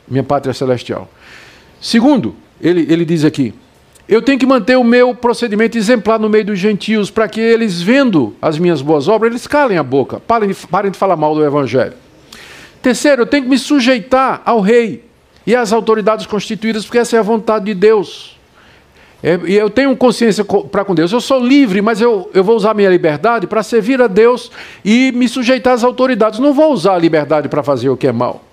minha 0.07 0.23
pátria 0.23 0.53
celestial. 0.53 1.09
Segundo, 1.81 2.35
ele, 2.61 2.85
ele 2.89 3.03
diz 3.03 3.25
aqui: 3.25 3.53
eu 4.07 4.21
tenho 4.21 4.37
que 4.37 4.45
manter 4.45 4.77
o 4.77 4.83
meu 4.83 5.15
procedimento 5.15 5.77
exemplar 5.77 6.19
no 6.19 6.29
meio 6.29 6.45
dos 6.45 6.59
gentios, 6.59 7.09
para 7.09 7.27
que 7.27 7.39
eles, 7.39 7.81
vendo 7.81 8.35
as 8.41 8.57
minhas 8.59 8.81
boas 8.81 9.07
obras, 9.07 9.31
eles 9.31 9.47
calem 9.47 9.77
a 9.77 9.83
boca, 9.83 10.19
parem 10.19 10.49
de, 10.49 10.55
parem 10.67 10.91
de 10.91 10.97
falar 10.97 11.15
mal 11.15 11.33
do 11.33 11.45
Evangelho. 11.45 11.93
Terceiro, 12.81 13.21
eu 13.21 13.25
tenho 13.25 13.43
que 13.43 13.49
me 13.49 13.57
sujeitar 13.57 14.41
ao 14.43 14.59
rei 14.59 15.05
e 15.45 15.55
às 15.55 15.73
autoridades 15.73 16.25
constituídas, 16.25 16.85
porque 16.85 16.97
essa 16.97 17.15
é 17.15 17.19
a 17.19 17.23
vontade 17.23 17.65
de 17.65 17.73
Deus. 17.73 18.37
É, 19.23 19.39
e 19.45 19.55
eu 19.55 19.69
tenho 19.69 19.95
consciência 19.95 20.43
para 20.43 20.83
com 20.83 20.95
Deus. 20.95 21.11
Eu 21.11 21.21
sou 21.21 21.39
livre, 21.39 21.81
mas 21.81 22.01
eu, 22.01 22.29
eu 22.33 22.43
vou 22.43 22.55
usar 22.55 22.73
minha 22.73 22.89
liberdade 22.89 23.45
para 23.45 23.61
servir 23.61 24.01
a 24.01 24.07
Deus 24.07 24.51
e 24.83 25.11
me 25.11 25.27
sujeitar 25.27 25.73
às 25.73 25.83
autoridades. 25.83 26.39
Não 26.39 26.53
vou 26.53 26.73
usar 26.73 26.95
a 26.95 26.97
liberdade 26.97 27.47
para 27.47 27.61
fazer 27.61 27.89
o 27.89 27.97
que 27.97 28.07
é 28.07 28.11
mal. 28.11 28.43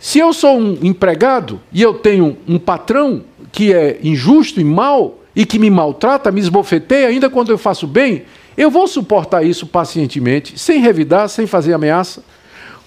Se 0.00 0.18
eu 0.18 0.32
sou 0.32 0.58
um 0.58 0.78
empregado 0.82 1.60
e 1.72 1.82
eu 1.82 1.94
tenho 1.94 2.36
um 2.46 2.58
patrão 2.58 3.22
que 3.50 3.72
é 3.72 3.98
injusto 4.02 4.60
e 4.60 4.64
mal 4.64 5.18
e 5.34 5.44
que 5.44 5.58
me 5.58 5.70
maltrata, 5.70 6.32
me 6.32 6.40
esbofeteia, 6.40 7.08
ainda 7.08 7.30
quando 7.30 7.50
eu 7.50 7.58
faço 7.58 7.86
bem, 7.86 8.24
eu 8.56 8.70
vou 8.70 8.88
suportar 8.88 9.44
isso 9.44 9.66
pacientemente, 9.66 10.58
sem 10.58 10.80
revidar, 10.80 11.28
sem 11.28 11.46
fazer 11.46 11.72
ameaça, 11.72 12.22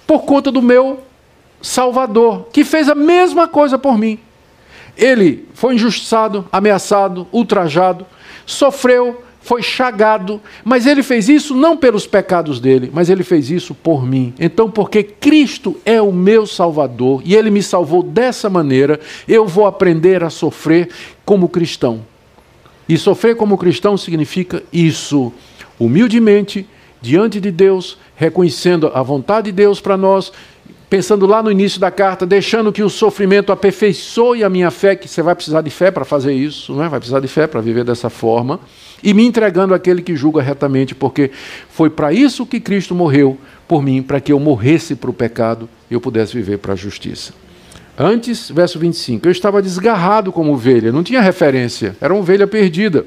por 0.05 0.23
conta 0.23 0.51
do 0.51 0.61
meu 0.61 0.99
Salvador, 1.61 2.47
que 2.51 2.63
fez 2.63 2.89
a 2.89 2.95
mesma 2.95 3.47
coisa 3.47 3.77
por 3.77 3.97
mim. 3.97 4.19
Ele 4.97 5.47
foi 5.53 5.75
injustiçado, 5.75 6.45
ameaçado, 6.51 7.27
ultrajado, 7.31 8.05
sofreu, 8.45 9.23
foi 9.41 9.63
chagado, 9.63 10.39
mas 10.63 10.85
ele 10.85 11.01
fez 11.01 11.27
isso 11.27 11.55
não 11.55 11.75
pelos 11.75 12.05
pecados 12.05 12.59
dele, 12.59 12.91
mas 12.93 13.09
ele 13.09 13.23
fez 13.23 13.49
isso 13.49 13.73
por 13.73 14.05
mim. 14.05 14.33
Então, 14.39 14.69
porque 14.69 15.01
Cristo 15.03 15.79
é 15.83 16.01
o 16.01 16.11
meu 16.11 16.45
Salvador 16.45 17.21
e 17.25 17.35
ele 17.35 17.49
me 17.49 17.63
salvou 17.63 18.03
dessa 18.03 18.49
maneira, 18.49 18.99
eu 19.27 19.47
vou 19.47 19.65
aprender 19.65 20.23
a 20.23 20.29
sofrer 20.29 20.89
como 21.25 21.49
cristão. 21.49 22.05
E 22.87 22.97
sofrer 22.97 23.35
como 23.35 23.57
cristão 23.57 23.97
significa 23.97 24.61
isso, 24.71 25.33
humildemente, 25.79 26.67
diante 27.01 27.39
de 27.39 27.49
Deus, 27.49 27.97
reconhecendo 28.15 28.91
a 28.93 29.01
vontade 29.01 29.45
de 29.45 29.53
Deus 29.53 29.81
para 29.81 29.97
nós, 29.97 30.31
pensando 30.91 31.25
lá 31.25 31.41
no 31.41 31.49
início 31.49 31.79
da 31.79 31.89
carta, 31.89 32.25
deixando 32.25 32.69
que 32.69 32.83
o 32.83 32.89
sofrimento 32.89 33.53
aperfeiçoe 33.53 34.43
a 34.43 34.49
minha 34.49 34.69
fé, 34.69 34.93
que 34.93 35.07
você 35.07 35.21
vai 35.21 35.33
precisar 35.33 35.61
de 35.61 35.69
fé 35.69 35.89
para 35.89 36.03
fazer 36.03 36.33
isso, 36.33 36.73
não 36.73 36.83
é? 36.83 36.89
vai 36.89 36.99
precisar 36.99 37.21
de 37.21 37.29
fé 37.29 37.47
para 37.47 37.61
viver 37.61 37.85
dessa 37.85 38.09
forma, 38.09 38.59
e 39.01 39.13
me 39.13 39.25
entregando 39.25 39.73
àquele 39.73 40.01
que 40.01 40.17
julga 40.17 40.41
retamente, 40.41 40.93
porque 40.93 41.31
foi 41.69 41.89
para 41.89 42.11
isso 42.11 42.45
que 42.45 42.59
Cristo 42.59 42.93
morreu 42.93 43.37
por 43.69 43.81
mim, 43.81 44.03
para 44.03 44.19
que 44.19 44.33
eu 44.33 44.39
morresse 44.39 44.93
para 44.93 45.09
o 45.09 45.13
pecado 45.13 45.69
e 45.89 45.93
eu 45.93 46.01
pudesse 46.01 46.33
viver 46.33 46.57
para 46.57 46.73
a 46.73 46.75
justiça. 46.75 47.31
Antes, 47.97 48.51
verso 48.51 48.77
25, 48.77 49.25
eu 49.25 49.31
estava 49.31 49.61
desgarrado 49.61 50.29
como 50.29 50.51
ovelha, 50.51 50.91
não 50.91 51.03
tinha 51.03 51.21
referência, 51.21 51.95
era 52.01 52.13
uma 52.13 52.19
ovelha 52.19 52.45
perdida. 52.47 53.05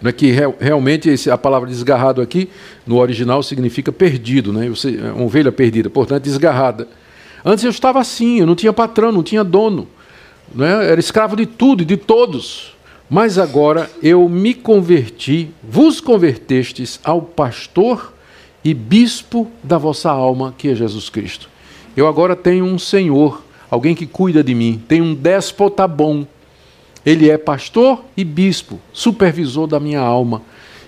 Não 0.00 0.10
é 0.10 0.12
que 0.12 0.32
realmente 0.60 1.08
esse, 1.08 1.30
a 1.30 1.36
palavra 1.36 1.68
desgarrado 1.68 2.20
aqui, 2.20 2.48
no 2.86 2.98
original, 2.98 3.42
significa 3.42 3.90
perdido, 3.90 4.52
né? 4.52 4.68
Você, 4.68 4.96
é 4.96 5.12
uma 5.12 5.24
ovelha 5.24 5.50
perdida, 5.50 5.90
portanto, 5.90 6.22
desgarrada. 6.22 6.86
Antes 7.44 7.64
eu 7.64 7.70
estava 7.70 7.98
assim, 7.98 8.38
eu 8.38 8.46
não 8.46 8.54
tinha 8.54 8.72
patrão, 8.72 9.10
não 9.10 9.22
tinha 9.22 9.42
dono. 9.42 9.88
Né? 10.54 10.90
Era 10.90 11.00
escravo 11.00 11.36
de 11.36 11.46
tudo 11.46 11.82
e 11.82 11.86
de 11.86 11.96
todos. 11.96 12.76
Mas 13.10 13.38
agora 13.38 13.90
eu 14.02 14.28
me 14.28 14.52
converti, 14.52 15.50
vos 15.62 16.00
convertestes 16.00 17.00
ao 17.02 17.22
pastor 17.22 18.12
e 18.62 18.74
bispo 18.74 19.50
da 19.62 19.78
vossa 19.78 20.10
alma, 20.10 20.54
que 20.56 20.68
é 20.68 20.74
Jesus 20.74 21.08
Cristo. 21.08 21.48
Eu 21.96 22.06
agora 22.06 22.36
tenho 22.36 22.66
um 22.66 22.78
Senhor, 22.78 23.42
alguém 23.70 23.94
que 23.94 24.06
cuida 24.06 24.44
de 24.44 24.54
mim, 24.54 24.82
tenho 24.86 25.04
um 25.04 25.14
déspota 25.14 25.88
bom, 25.88 26.26
ele 27.08 27.30
é 27.30 27.38
pastor 27.38 28.04
e 28.14 28.22
bispo, 28.22 28.78
supervisor 28.92 29.66
da 29.66 29.80
minha 29.80 29.98
alma. 29.98 30.42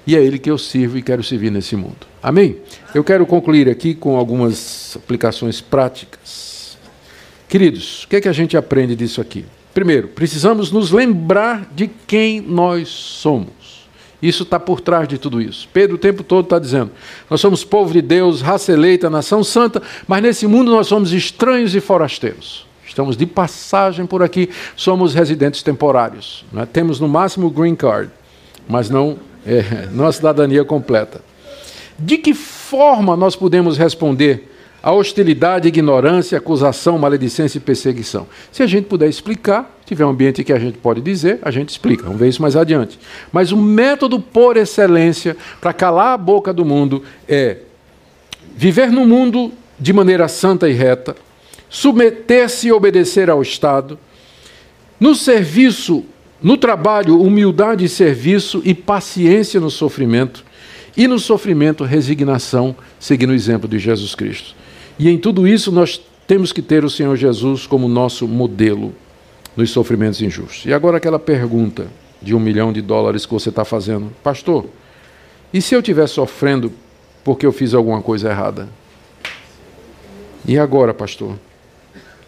E 0.06 0.14
é 0.14 0.22
ele 0.22 0.38
que 0.38 0.50
eu 0.50 0.58
sirvo 0.58 0.98
e 0.98 1.02
quero 1.02 1.22
servir 1.24 1.50
nesse 1.50 1.74
mundo. 1.76 2.06
Amém? 2.22 2.58
Eu 2.94 3.02
quero 3.02 3.24
concluir 3.24 3.70
aqui 3.70 3.94
com 3.94 4.18
algumas 4.18 4.96
aplicações 4.96 5.62
práticas. 5.62 6.76
Queridos, 7.48 8.04
o 8.04 8.08
que 8.08 8.16
é 8.16 8.20
que 8.20 8.28
a 8.28 8.34
gente 8.34 8.54
aprende 8.54 8.94
disso 8.94 9.18
aqui? 9.18 9.46
Primeiro, 9.72 10.08
precisamos 10.08 10.70
nos 10.70 10.90
lembrar 10.90 11.66
de 11.74 11.88
quem 12.06 12.38
nós 12.38 12.88
somos. 12.88 13.88
Isso 14.20 14.42
está 14.42 14.60
por 14.60 14.82
trás 14.82 15.08
de 15.08 15.16
tudo 15.16 15.40
isso. 15.40 15.70
Pedro 15.72 15.96
o 15.96 15.98
tempo 15.98 16.22
todo 16.22 16.44
está 16.44 16.58
dizendo: 16.58 16.90
nós 17.30 17.40
somos 17.40 17.64
povo 17.64 17.94
de 17.94 18.02
Deus, 18.02 18.42
raça 18.42 18.72
eleita, 18.72 19.08
nação 19.08 19.42
santa, 19.42 19.80
mas 20.06 20.22
nesse 20.22 20.46
mundo 20.46 20.70
nós 20.70 20.86
somos 20.86 21.14
estranhos 21.14 21.74
e 21.74 21.80
forasteiros. 21.80 22.68
Estamos 22.90 23.16
de 23.16 23.24
passagem 23.24 24.04
por 24.04 24.20
aqui, 24.20 24.50
somos 24.74 25.14
residentes 25.14 25.62
temporários. 25.62 26.44
Né? 26.52 26.66
Temos 26.70 26.98
no 26.98 27.08
máximo 27.08 27.46
o 27.46 27.50
green 27.50 27.76
card, 27.76 28.10
mas 28.68 28.90
não, 28.90 29.16
é, 29.46 29.86
não 29.94 30.08
a 30.08 30.12
cidadania 30.12 30.64
completa. 30.64 31.20
De 31.96 32.18
que 32.18 32.34
forma 32.34 33.16
nós 33.16 33.36
podemos 33.36 33.78
responder 33.78 34.52
à 34.82 34.90
hostilidade, 34.90 35.68
ignorância, 35.68 36.36
acusação, 36.36 36.98
maledicência 36.98 37.58
e 37.58 37.60
perseguição? 37.60 38.26
Se 38.50 38.60
a 38.60 38.66
gente 38.66 38.86
puder 38.86 39.08
explicar, 39.08 39.72
tiver 39.86 40.04
um 40.04 40.10
ambiente 40.10 40.42
que 40.42 40.52
a 40.52 40.58
gente 40.58 40.76
pode 40.76 41.00
dizer, 41.00 41.38
a 41.42 41.52
gente 41.52 41.68
explica. 41.68 42.02
Vamos 42.02 42.18
ver 42.18 42.28
isso 42.28 42.42
mais 42.42 42.56
adiante. 42.56 42.98
Mas 43.30 43.52
o 43.52 43.56
método 43.56 44.18
por 44.18 44.56
excelência 44.56 45.36
para 45.60 45.72
calar 45.72 46.14
a 46.14 46.18
boca 46.18 46.52
do 46.52 46.64
mundo 46.64 47.04
é 47.28 47.58
viver 48.56 48.90
no 48.90 49.06
mundo 49.06 49.52
de 49.78 49.92
maneira 49.92 50.26
santa 50.26 50.68
e 50.68 50.72
reta, 50.72 51.14
submeter-se 51.70 52.68
e 52.68 52.72
obedecer 52.72 53.30
ao 53.30 53.40
Estado, 53.40 53.98
no 54.98 55.14
serviço, 55.14 56.04
no 56.42 56.56
trabalho, 56.56 57.22
humildade 57.22 57.84
e 57.84 57.88
serviço 57.88 58.60
e 58.64 58.74
paciência 58.74 59.60
no 59.60 59.70
sofrimento, 59.70 60.44
e 60.96 61.06
no 61.06 61.18
sofrimento, 61.18 61.84
resignação, 61.84 62.74
seguindo 62.98 63.30
o 63.30 63.34
exemplo 63.34 63.68
de 63.68 63.78
Jesus 63.78 64.14
Cristo. 64.14 64.54
E 64.98 65.08
em 65.08 65.16
tudo 65.16 65.46
isso 65.46 65.70
nós 65.70 66.00
temos 66.26 66.52
que 66.52 66.60
ter 66.60 66.84
o 66.84 66.90
Senhor 66.90 67.16
Jesus 67.16 67.66
como 67.66 67.88
nosso 67.88 68.26
modelo 68.26 68.92
nos 69.56 69.70
sofrimentos 69.70 70.20
injustos. 70.20 70.66
E 70.66 70.72
agora 70.72 70.98
aquela 70.98 71.18
pergunta 71.18 71.86
de 72.20 72.34
um 72.34 72.40
milhão 72.40 72.72
de 72.72 72.82
dólares 72.82 73.24
que 73.24 73.32
você 73.32 73.48
está 73.48 73.64
fazendo, 73.64 74.12
pastor, 74.22 74.66
e 75.52 75.62
se 75.62 75.74
eu 75.74 75.80
estiver 75.80 76.06
sofrendo 76.06 76.72
porque 77.24 77.46
eu 77.46 77.52
fiz 77.52 77.74
alguma 77.74 78.02
coisa 78.02 78.30
errada? 78.30 78.68
E 80.46 80.58
agora, 80.58 80.92
pastor? 80.94 81.36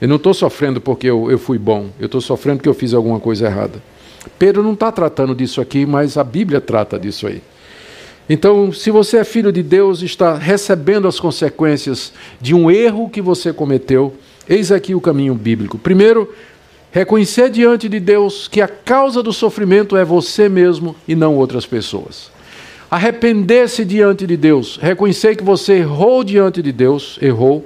Eu 0.02 0.08
não 0.08 0.16
estou 0.16 0.34
sofrendo 0.34 0.80
porque 0.80 1.06
eu, 1.06 1.30
eu 1.30 1.38
fui 1.38 1.56
bom, 1.56 1.90
eu 2.00 2.06
estou 2.06 2.20
sofrendo 2.20 2.56
porque 2.56 2.68
eu 2.68 2.74
fiz 2.74 2.92
alguma 2.92 3.20
coisa 3.20 3.46
errada. 3.46 3.80
Pedro 4.36 4.60
não 4.60 4.72
está 4.72 4.90
tratando 4.90 5.32
disso 5.32 5.60
aqui, 5.60 5.86
mas 5.86 6.16
a 6.16 6.24
Bíblia 6.24 6.60
trata 6.60 6.98
disso 6.98 7.24
aí. 7.24 7.40
Então, 8.28 8.72
se 8.72 8.90
você 8.90 9.18
é 9.18 9.24
filho 9.24 9.52
de 9.52 9.62
Deus, 9.62 10.02
está 10.02 10.34
recebendo 10.34 11.06
as 11.06 11.20
consequências 11.20 12.12
de 12.40 12.52
um 12.52 12.68
erro 12.68 13.08
que 13.08 13.22
você 13.22 13.52
cometeu, 13.52 14.12
eis 14.48 14.72
aqui 14.72 14.92
o 14.92 15.00
caminho 15.00 15.36
bíblico. 15.36 15.78
Primeiro, 15.78 16.34
reconhecer 16.90 17.48
diante 17.48 17.88
de 17.88 18.00
Deus 18.00 18.48
que 18.48 18.60
a 18.60 18.66
causa 18.66 19.22
do 19.22 19.32
sofrimento 19.32 19.96
é 19.96 20.04
você 20.04 20.48
mesmo 20.48 20.96
e 21.06 21.14
não 21.14 21.36
outras 21.36 21.64
pessoas. 21.64 22.28
Arrepender-se 22.90 23.84
diante 23.84 24.26
de 24.26 24.36
Deus, 24.36 24.80
reconhecer 24.82 25.36
que 25.36 25.44
você 25.44 25.74
errou 25.74 26.24
diante 26.24 26.60
de 26.60 26.72
Deus, 26.72 27.20
errou 27.22 27.64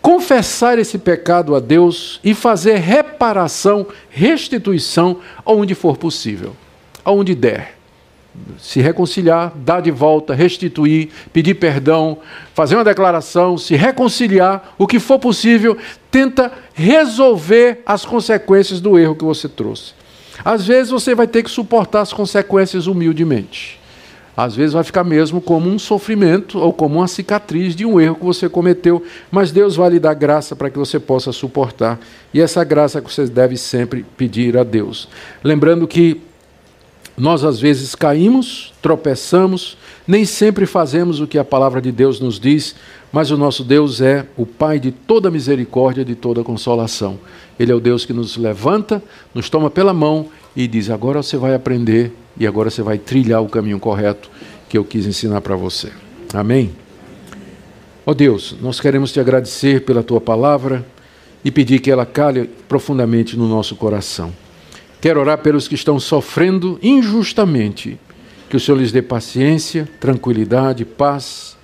confessar 0.00 0.78
esse 0.78 0.98
pecado 0.98 1.54
a 1.54 1.60
Deus 1.60 2.20
e 2.22 2.34
fazer 2.34 2.76
reparação, 2.76 3.86
restituição 4.08 5.18
onde 5.44 5.74
for 5.74 5.96
possível, 5.96 6.54
aonde 7.04 7.34
der. 7.34 7.76
Se 8.58 8.80
reconciliar, 8.80 9.52
dar 9.56 9.80
de 9.80 9.90
volta, 9.90 10.34
restituir, 10.34 11.08
pedir 11.32 11.54
perdão, 11.54 12.18
fazer 12.54 12.76
uma 12.76 12.84
declaração, 12.84 13.58
se 13.58 13.74
reconciliar, 13.74 14.74
o 14.78 14.86
que 14.86 15.00
for 15.00 15.18
possível, 15.18 15.76
tenta 16.10 16.52
resolver 16.72 17.82
as 17.84 18.04
consequências 18.04 18.80
do 18.80 18.98
erro 18.98 19.16
que 19.16 19.24
você 19.24 19.48
trouxe. 19.48 19.92
Às 20.44 20.66
vezes 20.66 20.90
você 20.92 21.14
vai 21.14 21.26
ter 21.26 21.42
que 21.42 21.50
suportar 21.50 22.02
as 22.02 22.12
consequências 22.12 22.86
humildemente. 22.86 23.80
Às 24.38 24.54
vezes 24.54 24.72
vai 24.72 24.84
ficar 24.84 25.02
mesmo 25.02 25.40
como 25.40 25.68
um 25.68 25.80
sofrimento 25.80 26.60
ou 26.60 26.72
como 26.72 27.00
uma 27.00 27.08
cicatriz 27.08 27.74
de 27.74 27.84
um 27.84 28.00
erro 28.00 28.14
que 28.14 28.24
você 28.24 28.48
cometeu, 28.48 29.02
mas 29.32 29.50
Deus 29.50 29.74
vai 29.74 29.90
lhe 29.90 29.98
dar 29.98 30.14
graça 30.14 30.54
para 30.54 30.70
que 30.70 30.78
você 30.78 31.00
possa 31.00 31.32
suportar. 31.32 31.98
E 32.32 32.40
essa 32.40 32.62
graça 32.62 33.02
que 33.02 33.12
você 33.12 33.26
deve 33.26 33.56
sempre 33.56 34.06
pedir 34.16 34.56
a 34.56 34.62
Deus. 34.62 35.08
Lembrando 35.42 35.88
que 35.88 36.20
nós 37.16 37.42
às 37.42 37.58
vezes 37.58 37.96
caímos, 37.96 38.72
tropeçamos, 38.80 39.76
nem 40.06 40.24
sempre 40.24 40.66
fazemos 40.66 41.20
o 41.20 41.26
que 41.26 41.36
a 41.36 41.44
palavra 41.44 41.82
de 41.82 41.90
Deus 41.90 42.20
nos 42.20 42.38
diz, 42.38 42.76
mas 43.10 43.32
o 43.32 43.36
nosso 43.36 43.64
Deus 43.64 44.00
é 44.00 44.24
o 44.36 44.46
Pai 44.46 44.78
de 44.78 44.92
toda 44.92 45.32
misericórdia, 45.32 46.04
de 46.04 46.14
toda 46.14 46.44
consolação. 46.44 47.18
Ele 47.58 47.72
é 47.72 47.74
o 47.74 47.80
Deus 47.80 48.06
que 48.06 48.12
nos 48.12 48.36
levanta, 48.36 49.02
nos 49.34 49.50
toma 49.50 49.68
pela 49.68 49.92
mão 49.92 50.28
e 50.54 50.68
diz: 50.68 50.90
agora 50.90 51.24
você 51.24 51.36
vai 51.36 51.56
aprender 51.56 52.12
e 52.38 52.46
agora 52.46 52.70
você 52.70 52.82
vai 52.82 52.98
trilhar 52.98 53.42
o 53.42 53.48
caminho 53.48 53.78
correto 53.78 54.30
que 54.68 54.76
eu 54.76 54.84
quis 54.84 55.06
ensinar 55.06 55.40
para 55.40 55.56
você. 55.56 55.90
Amém? 56.32 56.72
Ó 58.06 58.14
Deus, 58.14 58.56
nós 58.60 58.80
queremos 58.80 59.12
te 59.12 59.20
agradecer 59.20 59.84
pela 59.84 60.02
tua 60.02 60.20
palavra 60.20 60.84
e 61.44 61.50
pedir 61.50 61.80
que 61.80 61.90
ela 61.90 62.06
calhe 62.06 62.48
profundamente 62.68 63.36
no 63.36 63.48
nosso 63.48 63.76
coração. 63.76 64.32
Quero 65.00 65.20
orar 65.20 65.38
pelos 65.38 65.68
que 65.68 65.74
estão 65.74 65.98
sofrendo 66.00 66.78
injustamente, 66.82 67.98
que 68.48 68.56
o 68.56 68.60
Senhor 68.60 68.78
lhes 68.78 68.92
dê 68.92 69.02
paciência, 69.02 69.88
tranquilidade, 70.00 70.84
paz. 70.84 71.56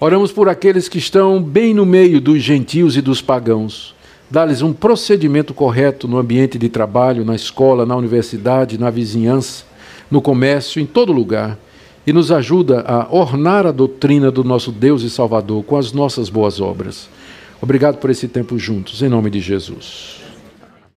Oramos 0.00 0.32
por 0.32 0.48
aqueles 0.48 0.88
que 0.88 0.98
estão 0.98 1.42
bem 1.42 1.72
no 1.72 1.86
meio 1.86 2.20
dos 2.20 2.42
gentios 2.42 2.96
e 2.96 3.00
dos 3.00 3.22
pagãos 3.22 3.96
dá-lhes 4.30 4.62
um 4.62 4.72
procedimento 4.72 5.54
correto 5.54 6.06
no 6.06 6.18
ambiente 6.18 6.58
de 6.58 6.68
trabalho, 6.68 7.24
na 7.24 7.34
escola, 7.34 7.86
na 7.86 7.96
universidade, 7.96 8.78
na 8.78 8.90
vizinhança, 8.90 9.64
no 10.10 10.20
comércio, 10.20 10.80
em 10.80 10.86
todo 10.86 11.12
lugar, 11.12 11.58
e 12.06 12.12
nos 12.12 12.32
ajuda 12.32 12.80
a 12.86 13.14
ornar 13.14 13.66
a 13.66 13.70
doutrina 13.70 14.30
do 14.30 14.42
nosso 14.42 14.72
Deus 14.72 15.02
e 15.02 15.10
Salvador 15.10 15.62
com 15.64 15.76
as 15.76 15.92
nossas 15.92 16.30
boas 16.30 16.60
obras. 16.60 17.08
Obrigado 17.60 17.98
por 17.98 18.08
esse 18.08 18.28
tempo 18.28 18.58
juntos, 18.58 19.02
em 19.02 19.08
nome 19.08 19.28
de 19.30 19.40
Jesus. 19.40 20.27